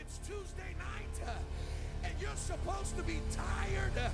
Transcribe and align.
it's 0.00 0.18
Tuesday 0.26 0.72
night 0.78 1.28
uh, 1.28 1.32
and 2.04 2.14
you're 2.20 2.36
supposed 2.36 2.96
to 2.96 3.02
be 3.02 3.20
tired 3.32 3.92
uh, 3.98 4.08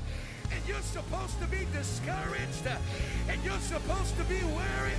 and 0.53 0.61
you're 0.67 0.81
supposed 0.81 1.39
to 1.41 1.47
be 1.47 1.65
discouraged 1.73 2.67
uh, 2.67 2.77
and 3.29 3.43
you're 3.45 3.61
supposed 3.61 4.17
to 4.17 4.25
be 4.25 4.41
weary. 4.51 4.99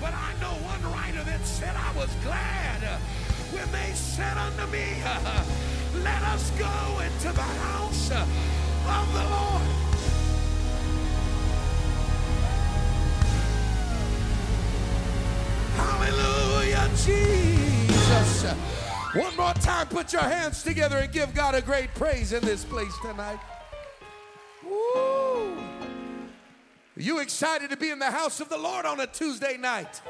But 0.00 0.12
I 0.12 0.32
know 0.40 0.52
one 0.68 0.82
writer 0.92 1.24
that 1.24 1.46
said, 1.46 1.74
I 1.76 1.96
was 1.96 2.10
glad 2.24 2.82
when 3.52 3.70
they 3.72 3.92
said 3.94 4.36
unto 4.36 4.66
me, 4.70 4.84
Let 6.04 6.22
us 6.34 6.50
go 6.58 7.00
into 7.00 7.32
the 7.32 7.48
house 7.64 8.10
of 8.10 9.06
the 9.14 9.24
Lord. 9.32 9.62
Hallelujah, 15.76 16.90
Jesus. 16.96 18.81
One 19.14 19.36
more 19.36 19.52
time, 19.54 19.88
put 19.88 20.14
your 20.14 20.22
hands 20.22 20.62
together 20.62 20.96
and 20.96 21.12
give 21.12 21.34
God 21.34 21.54
a 21.54 21.60
great 21.60 21.94
praise 21.94 22.32
in 22.32 22.42
this 22.42 22.64
place 22.64 22.92
tonight. 23.02 23.38
Woo! 24.64 25.58
You 26.96 27.18
excited 27.18 27.68
to 27.70 27.76
be 27.76 27.90
in 27.90 27.98
the 27.98 28.10
house 28.10 28.40
of 28.40 28.48
the 28.48 28.56
Lord 28.56 28.86
on 28.86 29.00
a 29.00 29.06
Tuesday 29.06 29.58
night? 29.58 30.00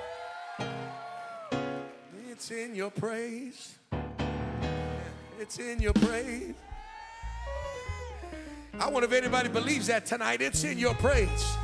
It's 2.30 2.52
in 2.52 2.76
your 2.76 2.90
praise. 2.90 3.74
It's 5.40 5.58
in 5.58 5.80
your 5.80 5.94
praise. 5.94 6.54
I 8.78 8.88
wonder 8.88 9.06
if 9.06 9.12
anybody 9.12 9.48
believes 9.48 9.88
that 9.88 10.06
tonight. 10.06 10.40
It's 10.40 10.62
in 10.62 10.78
your 10.78 10.94
praise. 10.94 11.56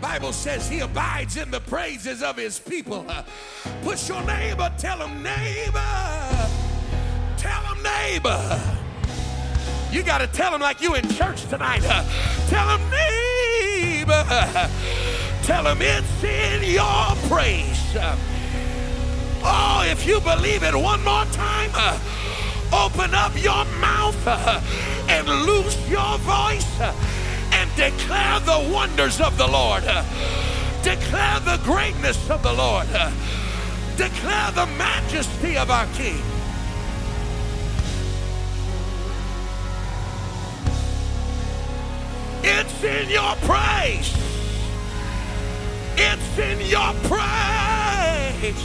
Bible 0.00 0.32
says 0.32 0.68
he 0.68 0.80
abides 0.80 1.36
in 1.36 1.50
the 1.50 1.60
praises 1.60 2.22
of 2.22 2.36
his 2.36 2.58
people. 2.58 3.06
Push 3.82 4.08
your 4.08 4.22
neighbor, 4.24 4.70
tell 4.78 4.98
him 4.98 5.22
neighbor. 5.22 5.80
Tell 7.36 7.62
him 7.62 7.82
neighbor. 7.82 8.60
You 9.90 10.02
got 10.02 10.18
to 10.18 10.26
tell 10.26 10.54
him 10.54 10.60
like 10.60 10.80
you 10.80 10.94
in 10.94 11.08
church 11.10 11.44
tonight. 11.46 11.82
Tell 12.48 12.78
him 12.78 12.90
neighbor. 12.90 14.24
Tell 15.42 15.66
him 15.66 15.78
it's 15.80 16.24
in 16.24 16.62
your 16.64 17.14
praise. 17.28 17.96
Oh, 19.46 19.84
if 19.86 20.06
you 20.06 20.20
believe 20.20 20.62
it 20.62 20.74
one 20.74 21.04
more 21.04 21.26
time, 21.26 21.70
open 22.72 23.14
up 23.14 23.34
your 23.42 23.64
mouth 23.78 24.26
and 25.08 25.28
loose 25.28 25.76
your 25.88 26.18
voice. 26.18 26.80
Declare 27.76 28.40
the 28.40 28.70
wonders 28.72 29.20
of 29.20 29.36
the 29.36 29.46
Lord. 29.46 29.82
Declare 30.82 31.40
the 31.40 31.60
greatness 31.64 32.30
of 32.30 32.42
the 32.42 32.52
Lord. 32.52 32.86
Declare 33.96 34.50
the 34.52 34.66
majesty 34.76 35.56
of 35.56 35.70
our 35.70 35.86
King. 35.94 36.22
It's 42.46 42.84
in 42.84 43.08
your 43.08 43.34
praise. 43.36 44.14
It's 45.96 46.38
in 46.38 46.60
your 46.60 46.92
praise. 47.04 48.62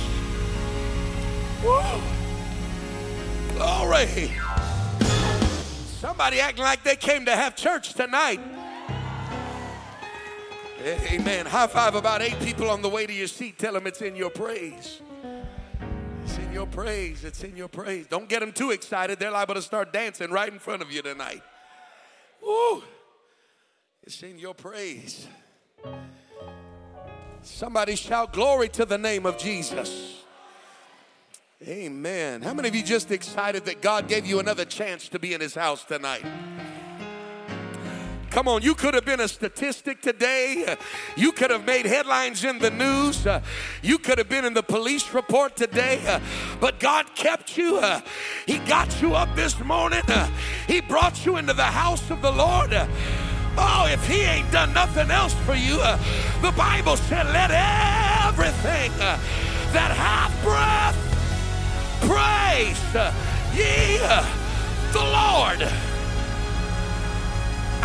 Woo. 1.64 2.02
Glory. 3.56 4.34
Somebody 6.00 6.40
acting 6.42 6.64
like 6.64 6.84
they 6.84 6.96
came 6.96 7.26
to 7.26 7.36
have 7.36 7.56
church 7.56 7.94
tonight. 7.94 8.42
Amen. 10.82 11.46
High 11.46 11.68
five 11.68 11.96
about 11.96 12.22
eight 12.22 12.40
people 12.40 12.70
on 12.70 12.82
the 12.82 12.88
way 12.88 13.06
to 13.06 13.12
your 13.12 13.28
seat. 13.28 13.60
Tell 13.60 13.74
them 13.74 13.86
it's 13.86 14.02
in 14.02 14.16
your 14.16 14.30
praise. 14.30 15.02
It's 16.24 16.38
in 16.38 16.54
your 16.54 16.68
praise. 16.68 17.26
It's 17.26 17.44
in 17.44 17.58
your 17.58 17.68
praise. 17.68 18.08
Don't 18.08 18.30
get 18.30 18.40
them 18.40 18.54
too 18.54 18.72
excited. 18.72 19.20
They're 19.20 19.32
liable 19.32 19.56
to 19.56 19.62
start 19.62 19.92
dancing 19.92 20.32
right 20.32 20.52
in 20.52 20.58
front 20.58 20.82
of 20.82 20.92
you 20.92 21.02
tonight. 21.02 21.42
Woo. 22.42 22.82
It's 24.04 24.24
in 24.24 24.40
your 24.40 24.54
praise. 24.54 25.28
Somebody 27.42 27.96
shout 27.96 28.32
glory 28.32 28.70
to 28.70 28.86
the 28.86 28.98
name 28.98 29.26
of 29.26 29.38
Jesus. 29.38 30.24
Amen. 31.68 32.42
How 32.42 32.54
many 32.54 32.70
of 32.70 32.76
you 32.76 32.84
just 32.84 33.12
excited 33.12 33.66
that 33.66 33.82
God 33.82 34.08
gave 34.08 34.26
you 34.26 34.40
another 34.40 34.64
chance 34.64 35.10
to 35.10 35.20
be 35.20 35.34
in 35.34 35.42
his 35.42 35.56
house 35.56 35.84
tonight? 35.84 36.26
Come 38.40 38.48
on, 38.48 38.62
you 38.62 38.74
could 38.74 38.94
have 38.94 39.04
been 39.04 39.20
a 39.20 39.28
statistic 39.28 40.02
today. 40.02 40.78
You 41.18 41.34
could 41.34 41.52
have 41.52 41.66
made 41.66 41.86
headlines 41.86 42.46
in 42.46 42.58
the 42.58 42.70
news. 42.70 43.28
You 43.84 43.98
could 43.98 44.18
have 44.18 44.30
been 44.30 44.46
in 44.46 44.54
the 44.54 44.64
police 44.64 45.14
report 45.14 45.58
today. 45.58 46.22
But 46.62 46.80
God 46.80 47.14
kept 47.16 47.58
you. 47.58 47.82
He 48.46 48.60
got 48.60 49.02
you 49.02 49.14
up 49.14 49.36
this 49.36 49.60
morning. 49.60 50.04
He 50.68 50.80
brought 50.80 51.26
you 51.26 51.36
into 51.36 51.52
the 51.52 51.64
house 51.64 52.10
of 52.10 52.22
the 52.22 52.32
Lord. 52.32 52.72
Oh, 53.58 53.90
if 53.92 54.08
He 54.08 54.22
ain't 54.22 54.50
done 54.54 54.74
nothing 54.74 55.12
else 55.12 55.34
for 55.46 55.56
you, 55.56 55.76
the 56.42 56.54
Bible 56.56 56.96
said, 56.96 57.26
let 57.34 57.52
everything 57.52 58.90
that 59.74 59.92
hath 59.92 60.32
breath 60.46 60.96
praise 62.08 62.80
ye 63.54 63.98
the 64.94 65.04
Lord. 65.04 65.89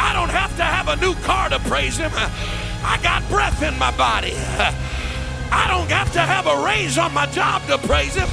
I 0.04 0.12
don't 0.12 0.28
have 0.28 0.54
to 0.56 0.62
have 0.62 0.88
a 0.88 0.97
new 0.97 1.15
car 1.22 1.48
to 1.48 1.59
praise 1.60 1.97
him. 1.97 2.12
I 2.15 2.98
got 3.03 3.26
breath 3.31 3.62
in 3.62 3.78
my 3.78 3.91
body. 3.97 4.34
I 5.50 5.66
don't 5.69 5.91
have 5.91 6.12
to 6.12 6.20
have 6.20 6.47
a 6.47 6.62
raise 6.62 6.98
on 6.98 7.15
my 7.15 7.26
job 7.26 7.62
to 7.69 7.78
praise 7.78 8.15
him. 8.15 8.28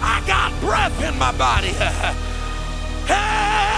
I 0.00 0.22
got 0.26 0.58
breath 0.60 0.98
in 1.02 1.18
my 1.18 1.32
body. 1.36 1.74
Hey! 3.06 3.68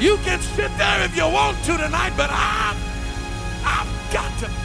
You 0.00 0.16
can 0.24 0.40
sit 0.40 0.70
there 0.78 1.04
if 1.04 1.14
you 1.14 1.28
want 1.28 1.58
to 1.64 1.76
tonight, 1.76 2.14
but 2.16 2.30
I, 2.32 2.74
I've 3.64 4.12
got 4.12 4.38
to. 4.40 4.61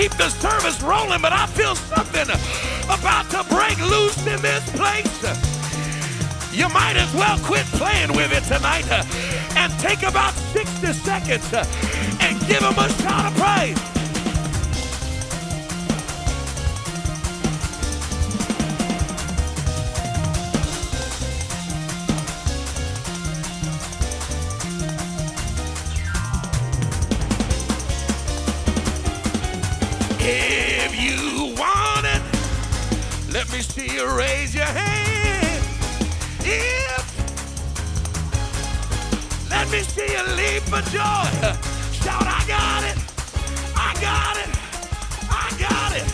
Keep 0.00 0.16
the 0.16 0.30
service 0.30 0.80
rolling, 0.80 1.20
but 1.20 1.30
I 1.30 1.44
feel 1.44 1.76
something 1.76 2.22
about 2.88 3.28
to 3.32 3.44
break 3.54 3.76
loose 3.80 4.16
in 4.26 4.40
this 4.40 4.64
place. 4.70 5.20
You 6.54 6.70
might 6.70 6.96
as 6.96 7.12
well 7.12 7.38
quit 7.40 7.66
playing 7.66 8.14
with 8.14 8.32
it 8.32 8.44
tonight 8.44 8.90
uh, 8.90 9.04
and 9.56 9.70
take 9.78 10.02
about 10.02 10.32
60 10.32 10.94
seconds 10.94 11.52
uh, 11.52 11.66
and 12.20 12.40
give 12.48 12.60
them 12.60 12.78
a 12.78 12.88
shout 13.02 13.26
of 13.26 13.36
praise. 13.36 13.99
Let 33.80 33.92
you 33.92 34.06
raise 34.16 34.54
your 34.54 34.64
hand. 34.64 35.64
If, 36.40 37.04
let 39.50 39.70
me 39.70 39.80
see 39.80 40.12
you 40.12 40.22
leap 40.36 40.62
for 40.64 40.82
joy. 40.90 41.24
Shout, 41.92 42.26
I 42.26 42.44
got 42.46 42.84
it. 42.84 42.98
I 43.76 43.94
got 44.00 44.36
it. 44.36 44.48
I 45.30 45.50
got 45.58 45.96
it. 45.96 46.04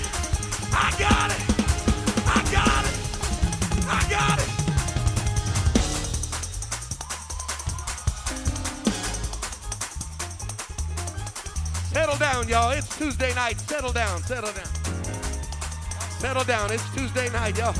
I 0.73 0.91
got 0.99 1.31
it. 1.31 1.41
I 2.27 2.43
got 2.53 2.85
it. 2.85 2.97
I 3.89 4.01
got 4.11 4.39
it. 4.39 4.51
Settle 11.93 12.19
down, 12.19 12.49
y'all. 12.49 12.71
It's 12.71 12.97
Tuesday 12.97 13.35
night. 13.35 13.59
Settle 13.61 13.93
down. 13.93 14.23
Settle 14.23 14.53
down. 14.53 14.76
Settle 16.19 16.45
down. 16.45 16.73
It's 16.73 16.89
Tuesday 16.95 17.29
night, 17.31 17.59
y'all. 17.59 17.75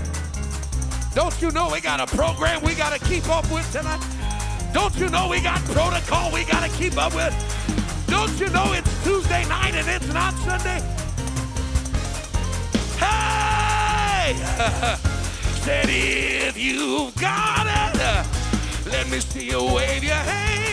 Don't 1.15 1.41
you 1.41 1.51
know 1.51 1.71
we 1.73 1.81
got 1.81 2.01
a 2.01 2.17
program 2.17 2.63
we 2.63 2.75
got 2.75 2.93
to 2.93 3.03
keep 3.07 3.27
up 3.31 3.51
with 3.51 3.71
tonight? 3.73 4.03
Don't 4.75 4.95
you 4.99 5.09
know 5.09 5.29
we 5.29 5.41
got 5.41 5.59
protocol 5.65 6.31
we 6.31 6.45
got 6.45 6.63
to 6.63 6.77
keep 6.77 6.99
up 6.99 7.15
with? 7.15 7.33
Don't 8.09 8.39
you 8.39 8.51
know 8.51 8.75
it's 8.75 9.05
Tuesday 9.05 9.49
night 9.49 9.75
and 9.75 9.89
it's 9.89 10.13
not 10.13 10.35
Sunday? 10.35 10.83
Hey! 12.99 14.35
Said 15.65 15.87
if 15.89 16.59
you've 16.59 17.15
got 17.17 17.67
it, 17.67 18.91
let 18.91 19.09
me 19.09 19.19
see 19.21 19.49
you 19.49 19.65
wave 19.73 20.05
your 20.05 20.15
hand. 20.15 20.66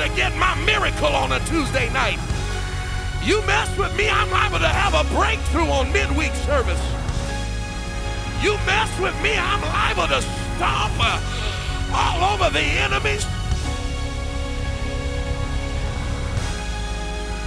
To 0.00 0.08
get 0.16 0.34
my 0.36 0.54
miracle 0.64 1.08
on 1.08 1.32
a 1.32 1.40
Tuesday 1.40 1.92
night. 1.92 2.18
You 3.22 3.44
mess 3.44 3.68
with 3.76 3.94
me, 3.98 4.08
I'm 4.08 4.30
liable 4.30 4.58
to 4.60 4.68
have 4.68 4.94
a 4.94 5.04
breakthrough 5.14 5.68
on 5.68 5.92
midweek 5.92 6.32
service. 6.46 6.80
You 8.42 8.54
mess 8.64 8.88
with 8.98 9.14
me, 9.22 9.36
I'm 9.36 9.60
liable 9.60 10.08
to 10.08 10.22
stomp 10.22 10.94
uh, 10.98 11.20
all 11.92 12.32
over 12.32 12.48
the 12.48 12.60
enemies. 12.60 13.24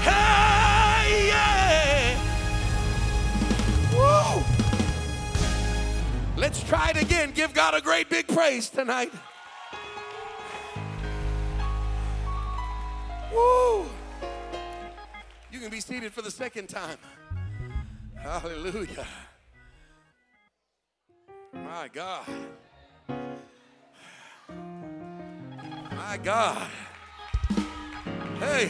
Hey, 0.04 1.30
yeah. 1.30 2.20
Woo. 3.94 4.44
Let's 6.38 6.62
try 6.64 6.92
it 6.92 7.02
again. 7.02 7.32
Give 7.32 7.52
God 7.52 7.74
a 7.74 7.82
great 7.82 8.10
big 8.10 8.28
praise 8.28 8.70
tonight. 8.70 9.12
Be 15.74 15.80
seated 15.80 16.14
for 16.14 16.22
the 16.22 16.30
second 16.30 16.70
time. 16.70 17.00
Hallelujah. 18.22 19.08
My 21.52 21.90
God. 21.92 22.28
My 25.96 26.20
God. 26.22 26.68
Hey. 28.38 28.70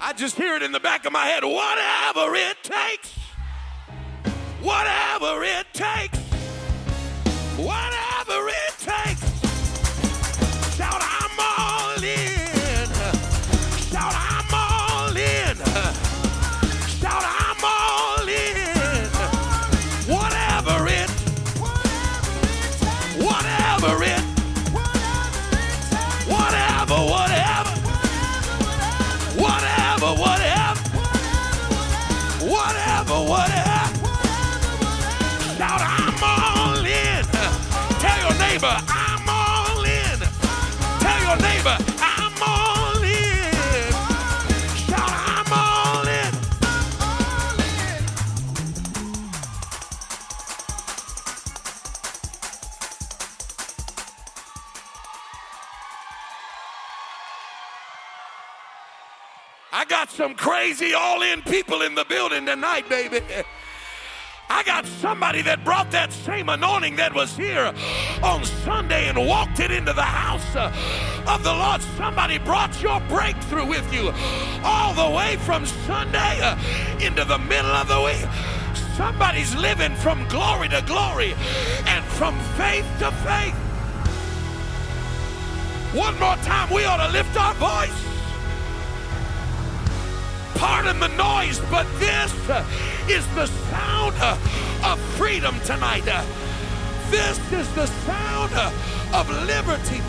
I 0.00 0.12
just 0.16 0.34
hear 0.34 0.56
it 0.56 0.64
in 0.64 0.72
the 0.72 0.80
back 0.80 1.06
of 1.06 1.12
my 1.12 1.26
head. 1.26 1.44
Whatever 1.44 2.34
it 2.34 2.56
takes. 2.64 3.19
Whatever 4.62 5.42
it 5.42 5.66
takes. 5.72 6.18
Whatever 7.56 8.09
some 60.10 60.34
crazy 60.34 60.92
all 60.92 61.22
in 61.22 61.40
people 61.42 61.82
in 61.82 61.94
the 61.94 62.04
building 62.04 62.44
tonight, 62.44 62.88
baby. 62.88 63.20
I 64.48 64.64
got 64.64 64.84
somebody 64.84 65.42
that 65.42 65.64
brought 65.64 65.92
that 65.92 66.12
same 66.12 66.48
anointing 66.48 66.96
that 66.96 67.14
was 67.14 67.36
here 67.36 67.72
on 68.22 68.44
Sunday 68.44 69.08
and 69.08 69.16
walked 69.26 69.60
it 69.60 69.70
into 69.70 69.92
the 69.92 70.02
house 70.02 70.56
of 71.28 71.44
the 71.44 71.52
Lord. 71.52 71.80
Somebody 71.96 72.38
brought 72.38 72.82
your 72.82 73.00
breakthrough 73.02 73.66
with 73.66 73.86
you 73.94 74.12
all 74.64 74.92
the 74.94 75.16
way 75.16 75.36
from 75.36 75.64
Sunday 75.86 76.56
into 77.00 77.24
the 77.24 77.38
middle 77.38 77.70
of 77.70 77.86
the 77.86 78.00
week. 78.00 78.28
Somebody's 78.96 79.54
living 79.54 79.94
from 79.94 80.26
glory 80.28 80.68
to 80.70 80.82
glory 80.82 81.34
and 81.86 82.04
from 82.04 82.36
faith 82.58 82.86
to 82.98 83.12
faith. 83.22 83.54
One 85.94 86.18
more 86.18 86.36
time, 86.36 86.70
we 86.72 86.84
ought 86.84 87.06
to 87.06 87.12
lift 87.12 87.36
our 87.36 87.54
voice. 87.54 88.09
Pardon 90.60 91.00
the 91.00 91.08
noise, 91.16 91.58
but 91.70 91.86
this 91.98 92.30
is 93.08 93.26
the 93.34 93.46
sound 93.46 94.14
of 94.84 95.00
freedom 95.16 95.58
tonight. 95.64 96.04
This 97.10 97.38
is 97.50 97.74
the 97.74 97.86
sound 97.86 98.52
of 99.14 99.30
liberty. 99.46 100.02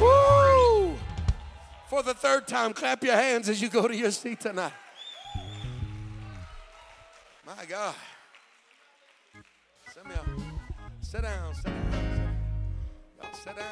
Woo! 0.00 0.96
For 1.88 2.02
the 2.02 2.14
third 2.14 2.48
time, 2.48 2.72
clap 2.72 3.04
your 3.04 3.14
hands 3.14 3.48
as 3.48 3.62
you 3.62 3.68
go 3.68 3.86
to 3.86 3.96
your 3.96 4.10
seat 4.10 4.40
tonight. 4.40 4.72
My 7.46 7.64
God. 7.68 7.94
Sit 9.94 10.02
down, 10.02 10.42
sit 11.00 11.22
down. 11.22 11.85
Sit 13.42 13.56
down. 13.56 13.64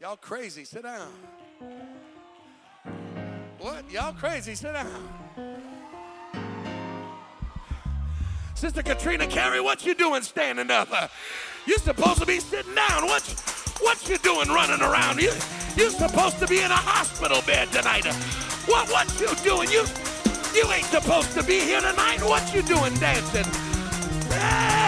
Y'all 0.00 0.16
crazy, 0.16 0.64
sit 0.64 0.82
down. 0.82 1.08
What? 3.58 3.90
Y'all 3.90 4.12
crazy, 4.12 4.54
sit 4.54 4.72
down. 4.72 5.08
Sister 8.54 8.82
Katrina 8.82 9.26
Carey, 9.26 9.60
what 9.60 9.84
you 9.84 9.94
doing 9.94 10.22
standing 10.22 10.70
up? 10.70 10.88
Uh, 10.90 11.08
you're 11.66 11.78
supposed 11.78 12.20
to 12.20 12.26
be 12.26 12.40
sitting 12.40 12.74
down. 12.74 13.06
What, 13.06 13.22
what 13.80 14.08
you 14.08 14.16
doing 14.18 14.48
running 14.48 14.80
around? 14.80 15.20
You, 15.20 15.32
you're 15.76 15.90
supposed 15.90 16.38
to 16.38 16.46
be 16.46 16.60
in 16.60 16.70
a 16.70 16.74
hospital 16.74 17.42
bed 17.46 17.68
tonight. 17.72 18.06
Uh, 18.06 18.14
what, 18.66 18.90
what 18.90 19.20
you 19.20 19.28
doing? 19.44 19.70
You, 19.70 19.84
you 20.54 20.70
ain't 20.72 20.86
supposed 20.86 21.32
to 21.32 21.42
be 21.42 21.60
here 21.60 21.80
tonight. 21.80 22.22
What 22.22 22.54
you 22.54 22.62
doing 22.62 22.94
dancing? 22.94 23.46
Ow! 24.32 24.79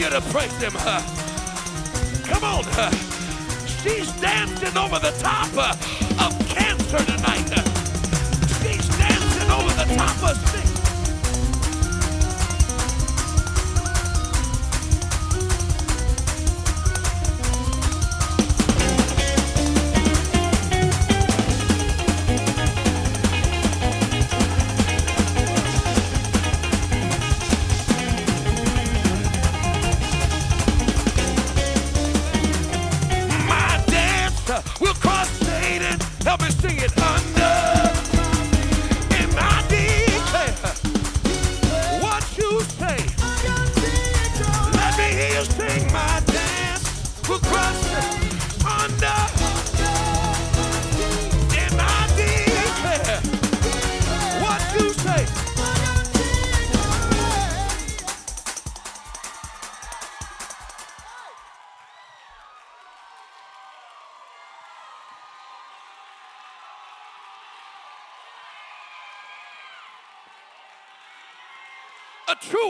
You 0.00 0.08
to 0.08 0.20
praise 0.32 0.56
him. 0.62 0.72
Come 2.24 2.44
on. 2.44 2.64
She's 3.66 4.10
dancing 4.12 4.78
over 4.78 4.98
the 4.98 5.10
top 5.20 5.48
uh, 5.54 5.76
of 6.24 6.48
cancer 6.48 7.04
tonight. 7.04 7.50
She's 8.62 8.88
dancing 8.96 9.50
over 9.50 9.68
the 9.74 9.94
top 9.94 10.22
of 10.22 10.36
sickness. 10.48 10.59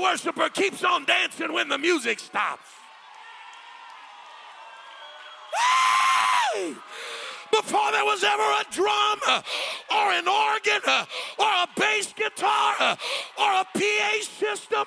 Worshiper 0.00 0.48
keeps 0.48 0.84
on 0.84 1.04
dancing 1.04 1.52
when 1.52 1.68
the 1.68 1.78
music 1.78 2.18
stops. 2.18 2.68
Hey! 6.54 6.74
Before 7.50 7.90
there 7.90 8.04
was 8.04 8.22
ever 8.22 8.42
a 8.42 8.64
drum 8.70 9.18
or 9.90 10.12
an 10.12 10.28
organ 10.28 10.80
or 11.38 11.46
a 11.46 11.66
bass 11.76 12.12
guitar 12.12 12.96
or 13.38 13.50
a 13.52 13.64
PA 13.74 14.10
system. 14.20 14.84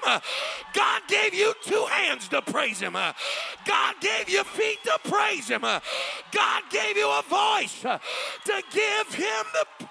God 0.73 1.01
gave 1.07 1.33
you 1.33 1.53
two 1.63 1.85
hands 1.89 2.29
to 2.29 2.41
praise 2.41 2.79
Him. 2.79 2.93
God 2.93 3.95
gave 3.99 4.29
you 4.29 4.43
feet 4.45 4.79
to 4.85 4.97
praise 5.09 5.49
Him. 5.49 5.61
God 5.61 6.63
gave 6.69 6.95
you 6.95 7.09
a 7.09 7.21
voice 7.29 7.81
to 7.81 8.63
give 8.71 9.13
Him 9.13 9.45
the. 9.53 9.87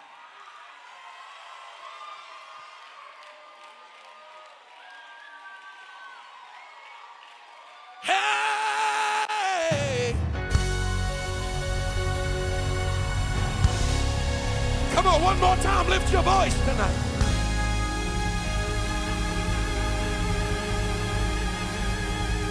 One 15.23 15.39
more 15.39 15.57
time, 15.57 15.89
lift 15.89 16.13
your 16.13 16.23
voice 16.23 16.59
tonight. 16.65 16.97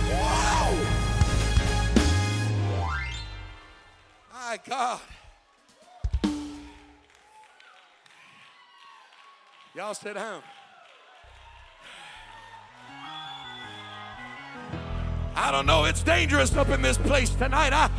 Wow! 0.09 0.77
My 4.33 4.59
God. 4.67 5.01
Y'all 9.75 9.93
sit 9.93 10.15
down. 10.15 10.41
I 15.35 15.51
don't 15.51 15.65
know. 15.65 15.85
It's 15.85 16.03
dangerous 16.03 16.55
up 16.55 16.69
in 16.69 16.81
this 16.81 16.97
place 16.97 17.29
tonight. 17.29 17.73
I, 17.73 17.89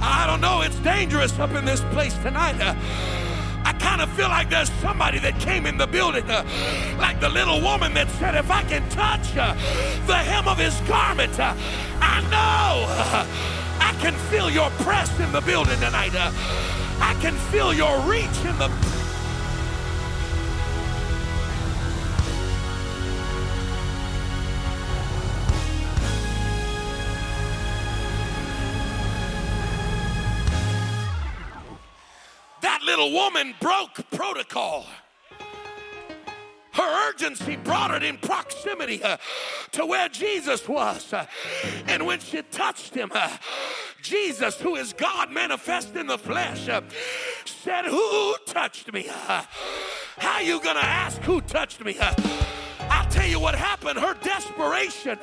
I 0.00 0.26
don't 0.26 0.40
know. 0.40 0.62
It's 0.62 0.78
dangerous 0.80 1.38
up 1.38 1.52
in 1.52 1.64
this 1.64 1.80
place 1.92 2.14
tonight. 2.18 2.60
Uh, 2.60 2.74
kind 3.86 4.02
of 4.02 4.10
feel 4.16 4.28
like 4.28 4.50
there's 4.50 4.72
somebody 4.80 5.20
that 5.20 5.38
came 5.38 5.64
in 5.64 5.78
the 5.78 5.86
building, 5.86 6.28
uh, 6.28 6.42
like 6.98 7.20
the 7.20 7.28
little 7.28 7.60
woman 7.60 7.94
that 7.94 8.08
said, 8.18 8.34
If 8.34 8.50
I 8.50 8.64
can 8.64 8.82
touch 8.88 9.36
uh, 9.36 9.54
the 10.06 10.16
hem 10.16 10.48
of 10.48 10.58
his 10.58 10.74
garment, 10.88 11.38
uh, 11.38 11.54
I 12.00 12.20
know 12.22 12.84
uh, 12.88 13.26
I 13.78 13.92
can 14.02 14.14
feel 14.28 14.50
your 14.50 14.70
press 14.82 15.08
in 15.20 15.30
the 15.30 15.40
building 15.40 15.78
tonight. 15.78 16.16
Uh, 16.16 16.32
I 17.00 17.14
can 17.22 17.34
feel 17.52 17.72
your 17.72 17.96
reach 18.00 18.38
in 18.44 18.58
the. 18.58 18.95
Little 32.96 33.12
woman 33.12 33.54
broke 33.60 34.10
protocol. 34.10 34.86
Her 36.72 37.10
urgency 37.10 37.56
brought 37.56 37.90
it 37.90 38.02
in 38.02 38.16
proximity 38.16 39.02
uh, 39.02 39.18
to 39.72 39.84
where 39.84 40.08
Jesus 40.08 40.66
was. 40.66 41.12
Uh, 41.12 41.26
and 41.88 42.06
when 42.06 42.20
she 42.20 42.40
touched 42.40 42.94
him, 42.94 43.10
uh, 43.14 43.36
Jesus, 44.00 44.58
who 44.60 44.76
is 44.76 44.94
God 44.94 45.30
manifest 45.30 45.94
in 45.94 46.06
the 46.06 46.16
flesh, 46.16 46.70
uh, 46.70 46.80
said, 47.44 47.84
Who 47.84 48.34
touched 48.46 48.90
me? 48.90 49.08
Uh, 49.10 49.42
how 50.16 50.40
you 50.40 50.58
gonna 50.62 50.80
ask 50.80 51.20
who 51.20 51.42
touched 51.42 51.84
me? 51.84 51.98
Uh, 52.00 52.14
I'll 52.88 53.10
tell 53.10 53.28
you 53.28 53.40
what 53.40 53.54
happened. 53.54 53.98
Her 53.98 54.14
desperation 54.14 55.18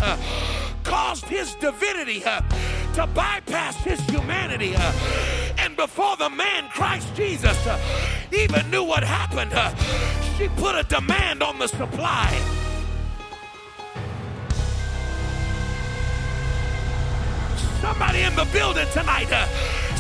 caused 0.84 1.26
his 1.26 1.56
divinity 1.56 2.20
to 2.20 3.08
bypass 3.16 3.78
his 3.84 4.00
humanity. 4.02 4.76
And 5.74 5.90
before 5.90 6.16
the 6.18 6.30
man, 6.30 6.70
Christ 6.70 7.16
Jesus, 7.16 7.58
uh, 7.66 7.80
even 8.32 8.70
knew 8.70 8.84
what 8.84 9.04
happened, 9.04 9.54
uh, 9.54 9.74
she 10.38 10.48
put 10.50 10.76
a 10.76 10.84
demand 10.84 11.42
on 11.42 11.58
the 11.58 11.68
supply. 11.68 12.30
Somebody 17.82 18.22
in 18.22 18.36
the 18.36 18.46
building 18.54 18.88
tonight 18.94 19.32
uh, 19.32 19.48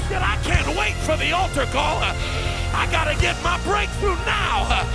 said, 0.10 0.22
I 0.22 0.38
can't 0.44 0.78
wait 0.78 0.94
for 1.06 1.18
the 1.18 1.32
altar 1.32 1.66
call. 1.72 2.00
I 2.02 2.88
got 2.92 3.06
to 3.06 3.20
get 3.20 3.42
my 3.44 3.60
breakthrough 3.64 4.18
now. 4.26 4.86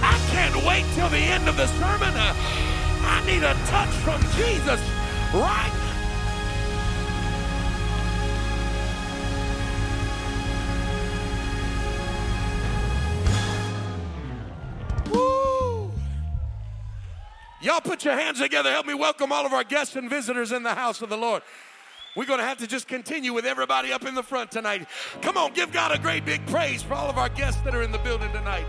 I 0.00 0.16
can't 0.30 0.56
wait 0.64 0.84
till 0.94 1.08
the 1.08 1.18
end 1.18 1.48
of 1.48 1.56
the 1.56 1.66
sermon. 1.66 2.14
I 2.14 3.22
need 3.26 3.42
a 3.42 3.54
touch 3.66 3.90
from 4.06 4.20
Jesus 4.38 4.80
right 5.34 5.93
Y'all 17.64 17.80
put 17.80 18.04
your 18.04 18.14
hands 18.14 18.40
together. 18.40 18.70
Help 18.70 18.84
me 18.84 18.92
welcome 18.92 19.32
all 19.32 19.46
of 19.46 19.54
our 19.54 19.64
guests 19.64 19.96
and 19.96 20.10
visitors 20.10 20.52
in 20.52 20.62
the 20.62 20.74
house 20.74 21.00
of 21.00 21.08
the 21.08 21.16
Lord. 21.16 21.40
We're 22.14 22.26
going 22.26 22.40
to 22.40 22.44
have 22.44 22.58
to 22.58 22.66
just 22.66 22.86
continue 22.86 23.32
with 23.32 23.46
everybody 23.46 23.90
up 23.90 24.04
in 24.04 24.14
the 24.14 24.22
front 24.22 24.50
tonight. 24.50 24.86
Come 25.22 25.38
on, 25.38 25.54
give 25.54 25.72
God 25.72 25.90
a 25.90 25.98
great 25.98 26.26
big 26.26 26.44
praise 26.46 26.82
for 26.82 26.92
all 26.92 27.08
of 27.08 27.16
our 27.16 27.30
guests 27.30 27.62
that 27.62 27.74
are 27.74 27.80
in 27.80 27.90
the 27.90 27.98
building 27.98 28.30
tonight. 28.32 28.66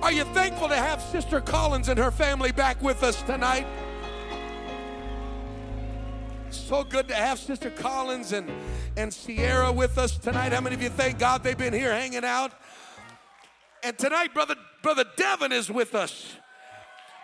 Are 0.00 0.10
you 0.10 0.24
thankful 0.32 0.68
to 0.68 0.74
have 0.74 1.02
Sister 1.02 1.38
Collins 1.42 1.90
and 1.90 1.98
her 1.98 2.10
family 2.10 2.50
back 2.50 2.80
with 2.80 3.02
us 3.02 3.20
tonight? 3.24 3.66
So 6.48 6.82
good 6.82 7.08
to 7.08 7.14
have 7.14 7.38
Sister 7.38 7.68
Collins 7.68 8.32
and, 8.32 8.50
and 8.96 9.12
Sierra 9.12 9.70
with 9.70 9.98
us 9.98 10.16
tonight. 10.16 10.54
How 10.54 10.62
many 10.62 10.76
of 10.76 10.82
you 10.82 10.88
thank 10.88 11.18
God 11.18 11.42
they've 11.42 11.58
been 11.58 11.74
here 11.74 11.92
hanging 11.92 12.24
out? 12.24 12.52
And 13.82 13.98
tonight, 13.98 14.32
brother, 14.32 14.56
brother 14.82 15.04
Devin 15.16 15.52
is 15.52 15.70
with 15.70 15.94
us. 15.94 16.36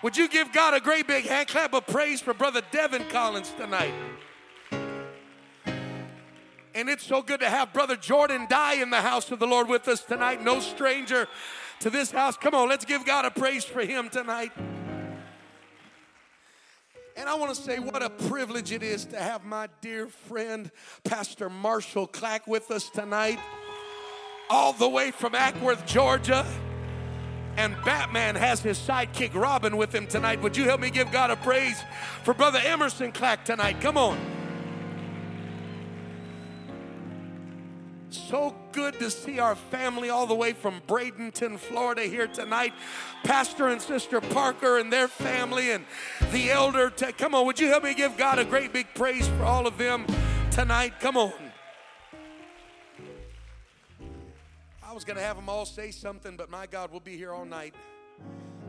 Would 0.03 0.17
you 0.17 0.29
give 0.29 0.53
God 0.53 0.75
a 0.75 0.81
great 0.81 1.07
big 1.07 1.27
hand 1.27 1.49
clap 1.49 1.73
of 1.75 1.87
praise 1.87 2.21
for 2.21 2.35
brother 2.35 2.63
Devin 2.71 3.05
Collins 3.09 3.53
tonight? 3.57 3.95
And 6.75 6.91
it's 6.91 7.05
so 7.05 7.23
good 7.23 7.41
to 7.41 7.49
have 7.49 7.73
brother 7.73 7.97
Jordan 7.97 8.47
die 8.51 8.75
in 8.75 8.91
the 8.91 9.01
house 9.01 9.31
of 9.31 9.39
the 9.39 9.47
Lord 9.47 9.67
with 9.69 9.89
us 9.89 10.03
tonight. 10.03 10.45
No 10.45 10.61
stranger 10.61 11.27
to 11.81 11.89
this 11.89 12.11
house. 12.11 12.37
Come 12.37 12.55
on, 12.55 12.69
let's 12.69 12.85
give 12.85 13.07
God 13.07 13.25
a 13.25 13.31
praise 13.31 13.65
for 13.65 13.81
him 13.81 14.11
tonight. 14.11 14.53
And 17.17 17.31
I 17.31 17.35
want 17.35 17.55
to 17.55 17.61
say 17.61 17.79
what 17.79 18.03
a 18.03 18.11
privilege 18.11 18.73
it 18.73 18.83
is 18.83 19.07
to 19.07 19.17
have 19.17 19.43
my 19.43 19.69
dear 19.81 20.07
friend, 20.07 20.71
Pastor 21.03 21.49
Marshall 21.49 22.07
Clack, 22.07 22.47
with 22.47 22.71
us 22.71 22.91
tonight, 22.91 23.39
all 24.51 24.75
the 24.75 24.89
way 24.89 25.11
from 25.11 25.33
Acworth, 25.33 25.87
Georgia. 25.87 26.45
And 27.57 27.75
Batman 27.85 28.35
has 28.35 28.61
his 28.61 28.79
sidekick 28.79 29.35
Robin 29.35 29.77
with 29.77 29.95
him 29.95 30.07
tonight. 30.07 30.43
Would 30.43 30.57
you 30.57 30.65
help 30.65 30.81
me 30.81 30.91
give 30.91 31.11
God 31.11 31.31
a 31.31 31.37
praise 31.37 31.83
for 32.23 32.35
Brother 32.35 32.61
Emerson 32.63 33.13
Clack 33.13 33.45
tonight? 33.45 33.81
Come 33.81 33.97
on. 33.97 34.19
So 38.11 38.55
good 38.73 38.99
to 38.99 39.11
see 39.11 39.39
our 39.39 39.55
family 39.55 40.11
all 40.11 40.27
the 40.27 40.35
way 40.35 40.53
from 40.53 40.81
Bradenton, 40.89 41.59
Florida 41.59 42.03
here 42.03 42.27
tonight. 42.27 42.73
Pastor 43.25 43.69
and 43.69 43.81
Sister 43.81 44.21
Parker 44.21 44.79
and 44.79 44.93
their 44.93 45.09
family 45.09 45.71
and 45.71 45.85
the 46.33 46.51
elder. 46.51 46.91
Te- 46.91 47.13
Come 47.13 47.35
on, 47.35 47.47
would 47.47 47.61
you 47.61 47.69
help 47.69 47.85
me 47.85 47.95
give 47.95 48.17
God 48.17 48.39
a 48.39 48.45
great 48.45 48.73
big 48.73 48.87
praise 48.95 49.29
for 49.29 49.45
all 49.45 49.67
of 49.67 49.79
them 49.79 50.07
tonight? 50.51 50.95
Come 51.01 51.17
on. 51.17 51.33
Was 54.97 55.05
going 55.05 55.19
to 55.19 55.23
have 55.23 55.37
them 55.37 55.51
all 55.51 55.67
say 55.67 55.91
something, 55.91 56.39
but 56.39 56.49
my 56.49 56.65
God, 56.67 56.91
we'll 56.91 57.01
be 57.01 57.19
here 57.19 57.31
all 57.31 57.45
night. 57.45 57.75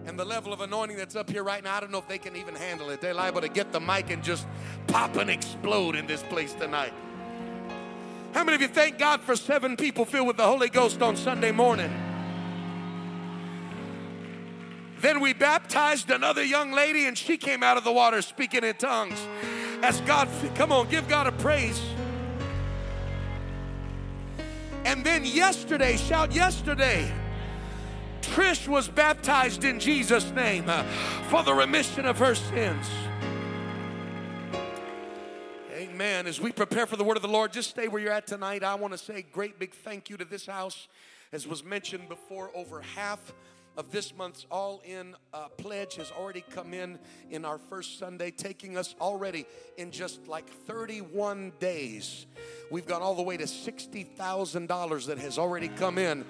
And 0.06 0.20
the 0.20 0.26
level 0.26 0.52
of 0.52 0.60
anointing 0.60 0.98
that's 0.98 1.16
up 1.16 1.30
here 1.30 1.42
right 1.42 1.64
now, 1.64 1.78
I 1.78 1.80
don't 1.80 1.90
know 1.90 2.00
if 2.00 2.08
they 2.10 2.18
can 2.18 2.36
even 2.36 2.54
handle 2.54 2.90
it. 2.90 3.00
They're 3.00 3.14
liable 3.14 3.40
to 3.40 3.48
get 3.48 3.72
the 3.72 3.80
mic 3.80 4.10
and 4.10 4.22
just 4.22 4.46
pop 4.88 5.16
and 5.16 5.30
explode 5.30 5.96
in 5.96 6.06
this 6.06 6.22
place 6.24 6.54
tonight. 6.54 6.92
How 8.34 8.44
many 8.44 8.56
of 8.56 8.62
you 8.62 8.68
thank 8.68 8.98
God 8.98 9.22
for 9.22 9.38
seven 9.38 9.78
people 9.78 10.04
filled 10.04 10.28
with 10.28 10.36
the 10.36 10.46
Holy 10.46 10.68
Ghost 10.68 11.02
on 11.02 11.16
Sunday 11.16 11.54
morning? 11.54 11.94
Then 15.00 15.22
we 15.22 15.32
baptized 15.32 16.10
another 16.10 16.44
young 16.44 16.74
lady, 16.74 17.06
and 17.06 17.18
she 17.18 17.38
came 17.38 17.64
out 17.64 17.78
of 17.78 17.86
the 17.86 17.94
water 17.94 18.22
speaking 18.22 18.66
in 18.66 18.76
tongues. 18.76 19.18
As 19.82 20.02
God, 20.02 20.28
come 20.56 20.74
on, 20.74 20.90
give 20.90 21.08
God 21.08 21.28
a 21.28 21.32
praise. 21.32 21.82
And 24.88 25.04
then 25.04 25.26
yesterday, 25.26 25.98
shout 25.98 26.32
yesterday, 26.32 27.12
Trish 28.22 28.70
was 28.70 28.88
baptized 28.88 29.66
in 29.66 29.82
Jesus' 29.82 30.32
name 30.32 30.64
uh, 30.70 30.84
for 31.30 31.44
the 31.44 31.54
remission 31.54 32.06
of 32.06 32.18
her 32.20 32.34
sins. 32.34 32.88
Amen. 35.74 36.26
As 36.26 36.40
we 36.40 36.54
prepare 36.54 36.86
for 36.86 36.96
the 36.96 37.04
word 37.04 37.18
of 37.18 37.22
the 37.22 37.28
Lord, 37.28 37.52
just 37.52 37.70
stay 37.70 37.90
where 37.90 38.02
you're 38.02 38.14
at 38.14 38.28
tonight. 38.28 38.64
I 38.64 38.76
want 38.76 38.94
to 38.94 38.98
say 38.98 39.26
great 39.30 39.60
big 39.60 39.74
thank 39.74 40.10
you 40.10 40.16
to 40.16 40.24
this 40.24 40.46
house. 40.46 40.88
As 41.34 41.46
was 41.46 41.66
mentioned 41.66 42.08
before, 42.08 42.50
over 42.56 42.80
half 42.80 43.34
of 43.78 43.92
this 43.92 44.18
month's 44.18 44.46
all 44.50 44.82
in 44.84 45.16
uh, 45.34 45.48
pledge 45.58 45.96
has 45.96 46.12
already 46.12 46.44
come 46.50 46.74
in 46.74 46.98
in 47.30 47.46
our 47.46 47.60
first 47.60 48.00
Sunday, 48.00 48.32
taking 48.32 48.76
us 48.76 48.96
already 49.00 49.46
in 49.78 49.92
just 49.92 50.28
like 50.28 50.50
31 50.50 51.54
days. 51.60 52.26
We've 52.72 52.88
gone 52.88 53.04
all 53.04 53.14
the 53.14 53.22
way 53.22 53.38
to 53.38 53.44
$60,000 53.44 55.06
that 55.06 55.20
has 55.20 55.38
already 55.38 55.68
come 55.70 56.00
in 56.00 56.26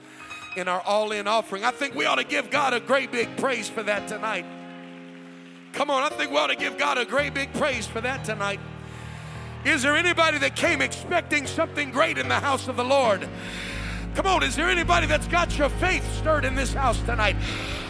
in 0.58 0.68
our 0.68 0.82
all 0.82 1.12
in 1.14 1.28
offering. 1.28 1.64
I 1.64 1.72
think 1.72 1.96
we 1.96 2.06
ought 2.06 2.16
to 2.16 2.26
give 2.26 2.50
God 2.50 2.74
a 2.74 2.82
great 2.82 3.12
big 3.12 3.38
praise 3.38 3.70
for 3.70 3.84
that 3.84 4.10
tonight. 4.10 4.46
Come 5.72 5.90
on, 5.90 6.04
I 6.04 6.10
think 6.10 6.32
we 6.32 6.38
ought 6.38 6.48
to 6.48 6.56
give 6.56 6.78
God 6.78 6.98
a 6.98 7.06
great 7.06 7.34
big 7.34 7.54
praise 7.54 7.88
for 7.88 8.02
that 8.02 8.26
tonight. 8.26 8.60
Is 9.64 9.84
there 9.84 9.96
anybody 9.96 10.38
that 10.40 10.56
came 10.56 10.82
expecting 10.82 11.48
something 11.48 11.92
great 11.92 12.18
in 12.18 12.28
the 12.28 12.40
house 12.40 12.68
of 12.68 12.76
the 12.76 12.84
Lord? 12.84 13.28
Come 14.18 14.26
on, 14.26 14.42
is 14.42 14.56
there 14.56 14.68
anybody 14.68 15.06
that's 15.06 15.28
got 15.28 15.56
your 15.60 15.70
faith 15.70 16.04
stirred 16.18 16.44
in 16.44 16.56
this 16.56 16.74
house 16.74 17.00
tonight? 17.04 17.36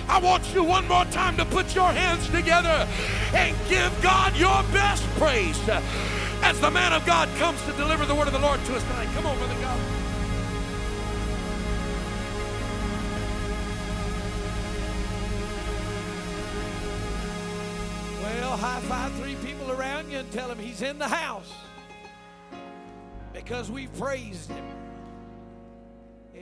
I 0.09 0.19
want 0.19 0.53
you 0.53 0.61
one 0.61 0.85
more 0.85 1.05
time 1.05 1.37
to 1.37 1.45
put 1.45 1.73
your 1.73 1.89
hands 1.89 2.27
together 2.27 2.85
and 3.33 3.55
give 3.69 3.97
God 4.01 4.35
your 4.35 4.61
best 4.73 5.05
praise 5.11 5.57
as 6.43 6.59
the 6.59 6.69
man 6.69 6.91
of 6.91 7.05
God 7.05 7.29
comes 7.37 7.63
to 7.63 7.71
deliver 7.71 8.05
the 8.05 8.13
word 8.13 8.27
of 8.27 8.33
the 8.33 8.39
Lord 8.39 8.59
to 8.65 8.75
us 8.75 8.83
tonight. 8.83 9.07
Come 9.15 9.25
on, 9.25 9.37
Brother 9.37 9.53
God. 9.61 9.79
Well, 18.21 18.57
high 18.57 18.81
five 18.81 19.13
three 19.13 19.35
people 19.35 19.71
around 19.71 20.11
you 20.11 20.17
and 20.17 20.29
tell 20.33 20.49
them 20.49 20.59
he's 20.59 20.81
in 20.81 20.99
the 20.99 21.07
house 21.07 21.53
because 23.31 23.71
we 23.71 23.87
praised 23.87 24.49
him. 24.49 24.65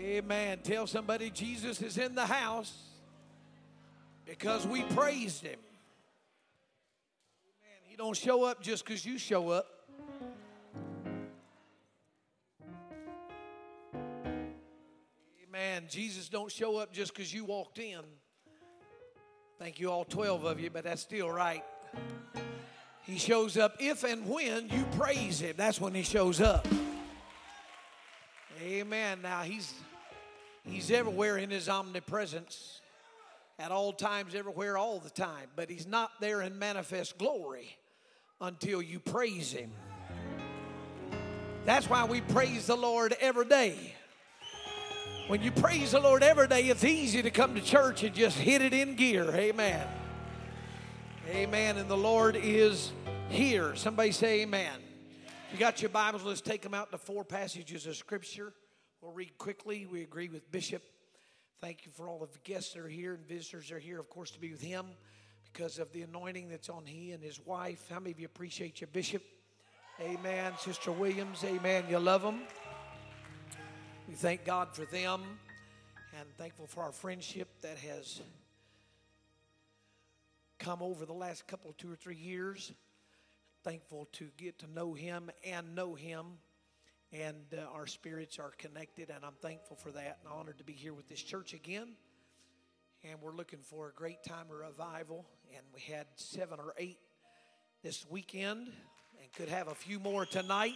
Amen. 0.05 0.59
Tell 0.61 0.85
somebody 0.85 1.31
Jesus 1.31 1.81
is 1.81 1.97
in 1.97 2.13
the 2.13 2.27
house 2.27 2.71
because 4.23 4.67
we 4.67 4.83
praised 4.83 5.41
him. 5.41 5.57
Amen. 7.47 7.79
He 7.85 7.95
don't 7.95 8.15
show 8.15 8.43
up 8.43 8.61
just 8.61 8.85
because 8.85 9.03
you 9.03 9.17
show 9.17 9.49
up. 9.49 9.65
Amen. 15.47 15.85
Jesus 15.89 16.29
don't 16.29 16.51
show 16.51 16.77
up 16.77 16.93
just 16.93 17.11
because 17.11 17.33
you 17.33 17.43
walked 17.43 17.79
in. 17.79 18.01
Thank 19.57 19.79
you 19.79 19.89
all 19.89 20.05
12 20.05 20.43
of 20.43 20.59
you, 20.59 20.69
but 20.69 20.83
that's 20.83 21.01
still 21.01 21.31
right. 21.31 21.63
He 23.01 23.17
shows 23.17 23.57
up 23.57 23.77
if 23.79 24.03
and 24.03 24.29
when 24.29 24.69
you 24.69 24.85
praise 24.99 25.41
him. 25.41 25.55
That's 25.57 25.81
when 25.81 25.95
he 25.95 26.03
shows 26.03 26.41
up. 26.41 26.67
Amen. 28.61 29.19
Now 29.23 29.41
he's 29.41 29.73
he's 30.65 30.91
everywhere 30.91 31.37
in 31.37 31.49
his 31.49 31.69
omnipresence 31.69 32.81
at 33.57 33.71
all 33.71 33.93
times, 33.93 34.35
everywhere, 34.35 34.77
all 34.77 34.99
the 34.99 35.09
time. 35.09 35.47
But 35.55 35.69
he's 35.69 35.87
not 35.87 36.11
there 36.19 36.41
in 36.41 36.59
manifest 36.59 37.17
glory 37.17 37.77
until 38.41 38.81
you 38.81 38.99
praise 38.99 39.51
him. 39.51 39.71
That's 41.65 41.89
why 41.89 42.05
we 42.05 42.21
praise 42.21 42.67
the 42.67 42.75
Lord 42.75 43.15
every 43.19 43.45
day. 43.45 43.95
When 45.27 45.41
you 45.41 45.51
praise 45.51 45.91
the 45.91 45.99
Lord 45.99 46.21
every 46.21 46.47
day, 46.47 46.65
it's 46.65 46.83
easy 46.83 47.23
to 47.23 47.31
come 47.31 47.55
to 47.55 47.61
church 47.61 48.03
and 48.03 48.13
just 48.13 48.37
hit 48.37 48.61
it 48.61 48.73
in 48.73 48.95
gear. 48.95 49.31
Amen. 49.33 49.87
Amen. 51.29 51.77
And 51.77 51.89
the 51.89 51.97
Lord 51.97 52.35
is 52.35 52.91
here. 53.29 53.75
Somebody 53.75 54.11
say 54.11 54.41
amen. 54.41 54.73
You 55.51 55.57
got 55.57 55.81
your 55.81 55.89
Bibles, 55.89 56.23
let's 56.23 56.41
take 56.41 56.61
them 56.61 56.75
out 56.75 56.91
to 56.91 56.99
four 56.99 57.23
passages 57.23 57.87
of 57.87 57.95
Scripture. 57.95 58.53
We'll 59.05 59.13
read 59.13 59.37
quickly. 59.37 59.85
We 59.85 60.01
agree 60.01 60.29
with 60.29 60.51
Bishop. 60.51 60.81
Thank 61.61 61.85
you 61.85 61.91
for 61.91 62.09
all 62.09 62.17
the 62.17 62.39
guests 62.43 62.73
that 62.73 62.79
are 62.79 62.87
here 62.87 63.13
and 63.13 63.23
visitors 63.27 63.71
are 63.71 63.77
here, 63.77 63.99
of 63.99 64.09
course, 64.09 64.31
to 64.31 64.39
be 64.39 64.49
with 64.49 64.63
him 64.63 64.87
because 65.53 65.77
of 65.77 65.91
the 65.93 66.01
anointing 66.01 66.49
that's 66.49 66.69
on 66.69 66.87
he 66.87 67.11
and 67.11 67.21
his 67.21 67.39
wife. 67.45 67.85
How 67.87 67.99
many 67.99 68.13
of 68.13 68.19
you 68.19 68.25
appreciate 68.25 68.81
your 68.81 68.87
bishop? 68.87 69.21
Amen. 70.01 70.53
Sister 70.57 70.91
Williams, 70.91 71.43
amen. 71.43 71.83
You 71.87 71.99
love 71.99 72.23
them. 72.23 72.41
We 74.07 74.15
thank 74.15 74.43
God 74.43 74.69
for 74.73 74.85
them 74.85 75.21
and 76.19 76.27
thankful 76.39 76.65
for 76.65 76.81
our 76.81 76.91
friendship 76.91 77.61
that 77.61 77.77
has 77.77 78.21
come 80.57 80.81
over 80.81 81.05
the 81.05 81.13
last 81.13 81.45
couple 81.45 81.75
two 81.77 81.91
or 81.91 81.95
three 81.95 82.17
years. 82.17 82.71
Thankful 83.63 84.07
to 84.13 84.29
get 84.35 84.57
to 84.59 84.67
know 84.71 84.95
him 84.95 85.29
and 85.43 85.75
know 85.75 85.93
him. 85.93 86.39
And 87.23 87.45
uh, 87.57 87.61
our 87.73 87.87
spirits 87.87 88.39
are 88.39 88.51
connected, 88.57 89.09
and 89.09 89.23
I'm 89.23 89.35
thankful 89.41 89.77
for 89.77 89.91
that 89.91 90.17
and 90.21 90.33
honored 90.33 90.57
to 90.57 90.65
be 90.65 90.73
here 90.73 90.93
with 90.93 91.07
this 91.07 91.21
church 91.21 91.53
again. 91.53 91.93
And 93.09 93.21
we're 93.21 93.35
looking 93.35 93.59
for 93.59 93.87
a 93.87 93.93
great 93.93 94.21
time 94.23 94.47
of 94.51 94.57
revival. 94.57 95.25
And 95.55 95.63
we 95.73 95.79
had 95.81 96.07
seven 96.15 96.59
or 96.59 96.73
eight 96.77 96.97
this 97.83 98.05
weekend, 98.09 98.67
and 99.21 99.33
could 99.33 99.47
have 99.47 99.69
a 99.69 99.75
few 99.75 99.97
more 99.97 100.25
tonight. 100.25 100.75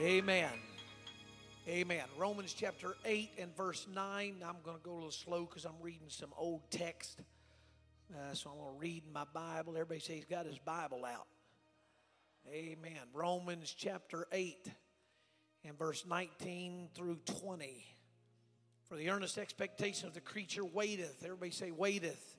Amen. 0.00 0.52
Amen. 1.68 2.04
Romans 2.16 2.54
chapter 2.56 2.96
8 3.04 3.32
and 3.38 3.54
verse 3.54 3.86
9. 3.92 4.36
I'm 4.46 4.56
going 4.64 4.78
to 4.78 4.82
go 4.82 4.92
a 4.92 4.94
little 4.94 5.10
slow 5.10 5.44
because 5.44 5.66
I'm 5.66 5.82
reading 5.82 6.08
some 6.08 6.30
old 6.38 6.62
text. 6.70 7.20
Uh, 8.14 8.32
so 8.32 8.50
I'm 8.50 8.56
going 8.56 8.72
to 8.72 8.80
read 8.80 9.02
my 9.12 9.24
Bible. 9.34 9.72
Everybody 9.72 10.00
say 10.00 10.14
he's 10.14 10.24
got 10.24 10.46
his 10.46 10.58
Bible 10.58 11.04
out. 11.04 11.26
Amen. 12.48 12.92
Romans 13.12 13.74
chapter 13.76 14.28
8 14.30 14.70
and 15.64 15.76
verse 15.76 16.04
19 16.06 16.90
through 16.94 17.18
20. 17.40 17.84
For 18.88 18.94
the 18.94 19.10
earnest 19.10 19.36
expectation 19.36 20.06
of 20.06 20.14
the 20.14 20.20
creature 20.20 20.64
waiteth. 20.64 21.24
Everybody 21.24 21.50
say, 21.50 21.72
waiteth. 21.72 22.36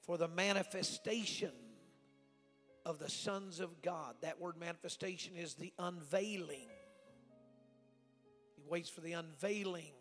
For 0.00 0.16
the 0.16 0.28
manifestation 0.28 1.50
of 2.86 2.98
the 2.98 3.10
sons 3.10 3.60
of 3.60 3.82
God. 3.82 4.14
That 4.22 4.40
word 4.40 4.54
manifestation 4.58 5.36
is 5.36 5.54
the 5.54 5.74
unveiling. 5.78 6.68
He 8.56 8.62
waits 8.66 8.88
for 8.88 9.02
the 9.02 9.12
unveiling 9.12 9.92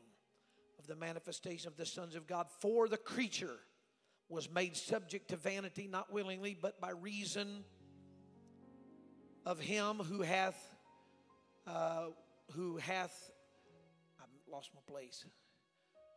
of 0.80 0.88
the 0.88 0.95
manifestation 0.95 1.67
of 1.67 1.76
the 1.76 1.86
sons 1.86 2.15
of 2.15 2.26
God. 2.26 2.48
For 2.62 2.88
the 2.88 2.95
creature 2.95 3.58
was 4.30 4.50
made 4.50 4.78
subject 4.78 5.28
to 5.30 5.36
vanity, 5.36 5.89
not 5.91 6.13
willingly, 6.13 6.58
but 6.60 6.80
by 6.80 6.91
reason 6.91 7.65
of 9.45 9.60
him 9.60 9.97
who 9.97 10.21
hath, 10.21 10.58
uh, 11.67 12.08
who 12.53 12.77
hath, 12.77 13.31
I 14.19 14.23
lost 14.51 14.71
my 14.73 14.81
place. 14.91 15.25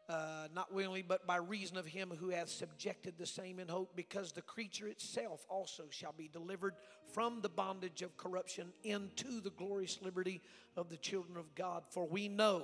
Uh, 0.08 0.48
not 0.54 0.72
willingly, 0.72 1.02
but 1.02 1.26
by 1.26 1.36
reason 1.36 1.76
of 1.76 1.84
him 1.84 2.10
who 2.18 2.30
hath 2.30 2.48
subjected 2.48 3.18
the 3.18 3.26
same 3.26 3.58
in 3.58 3.68
hope, 3.68 3.94
because 3.94 4.32
the 4.32 4.40
creature 4.40 4.88
itself 4.88 5.44
also 5.50 5.84
shall 5.90 6.14
be 6.16 6.28
delivered 6.32 6.74
from 7.12 7.42
the 7.42 7.48
bondage 7.50 8.00
of 8.00 8.16
corruption 8.16 8.72
into 8.84 9.42
the 9.42 9.50
glorious 9.50 9.98
liberty 10.00 10.40
of 10.76 10.88
the 10.88 10.96
children 10.96 11.36
of 11.36 11.54
God. 11.54 11.82
For 11.90 12.06
we 12.06 12.26
know 12.26 12.62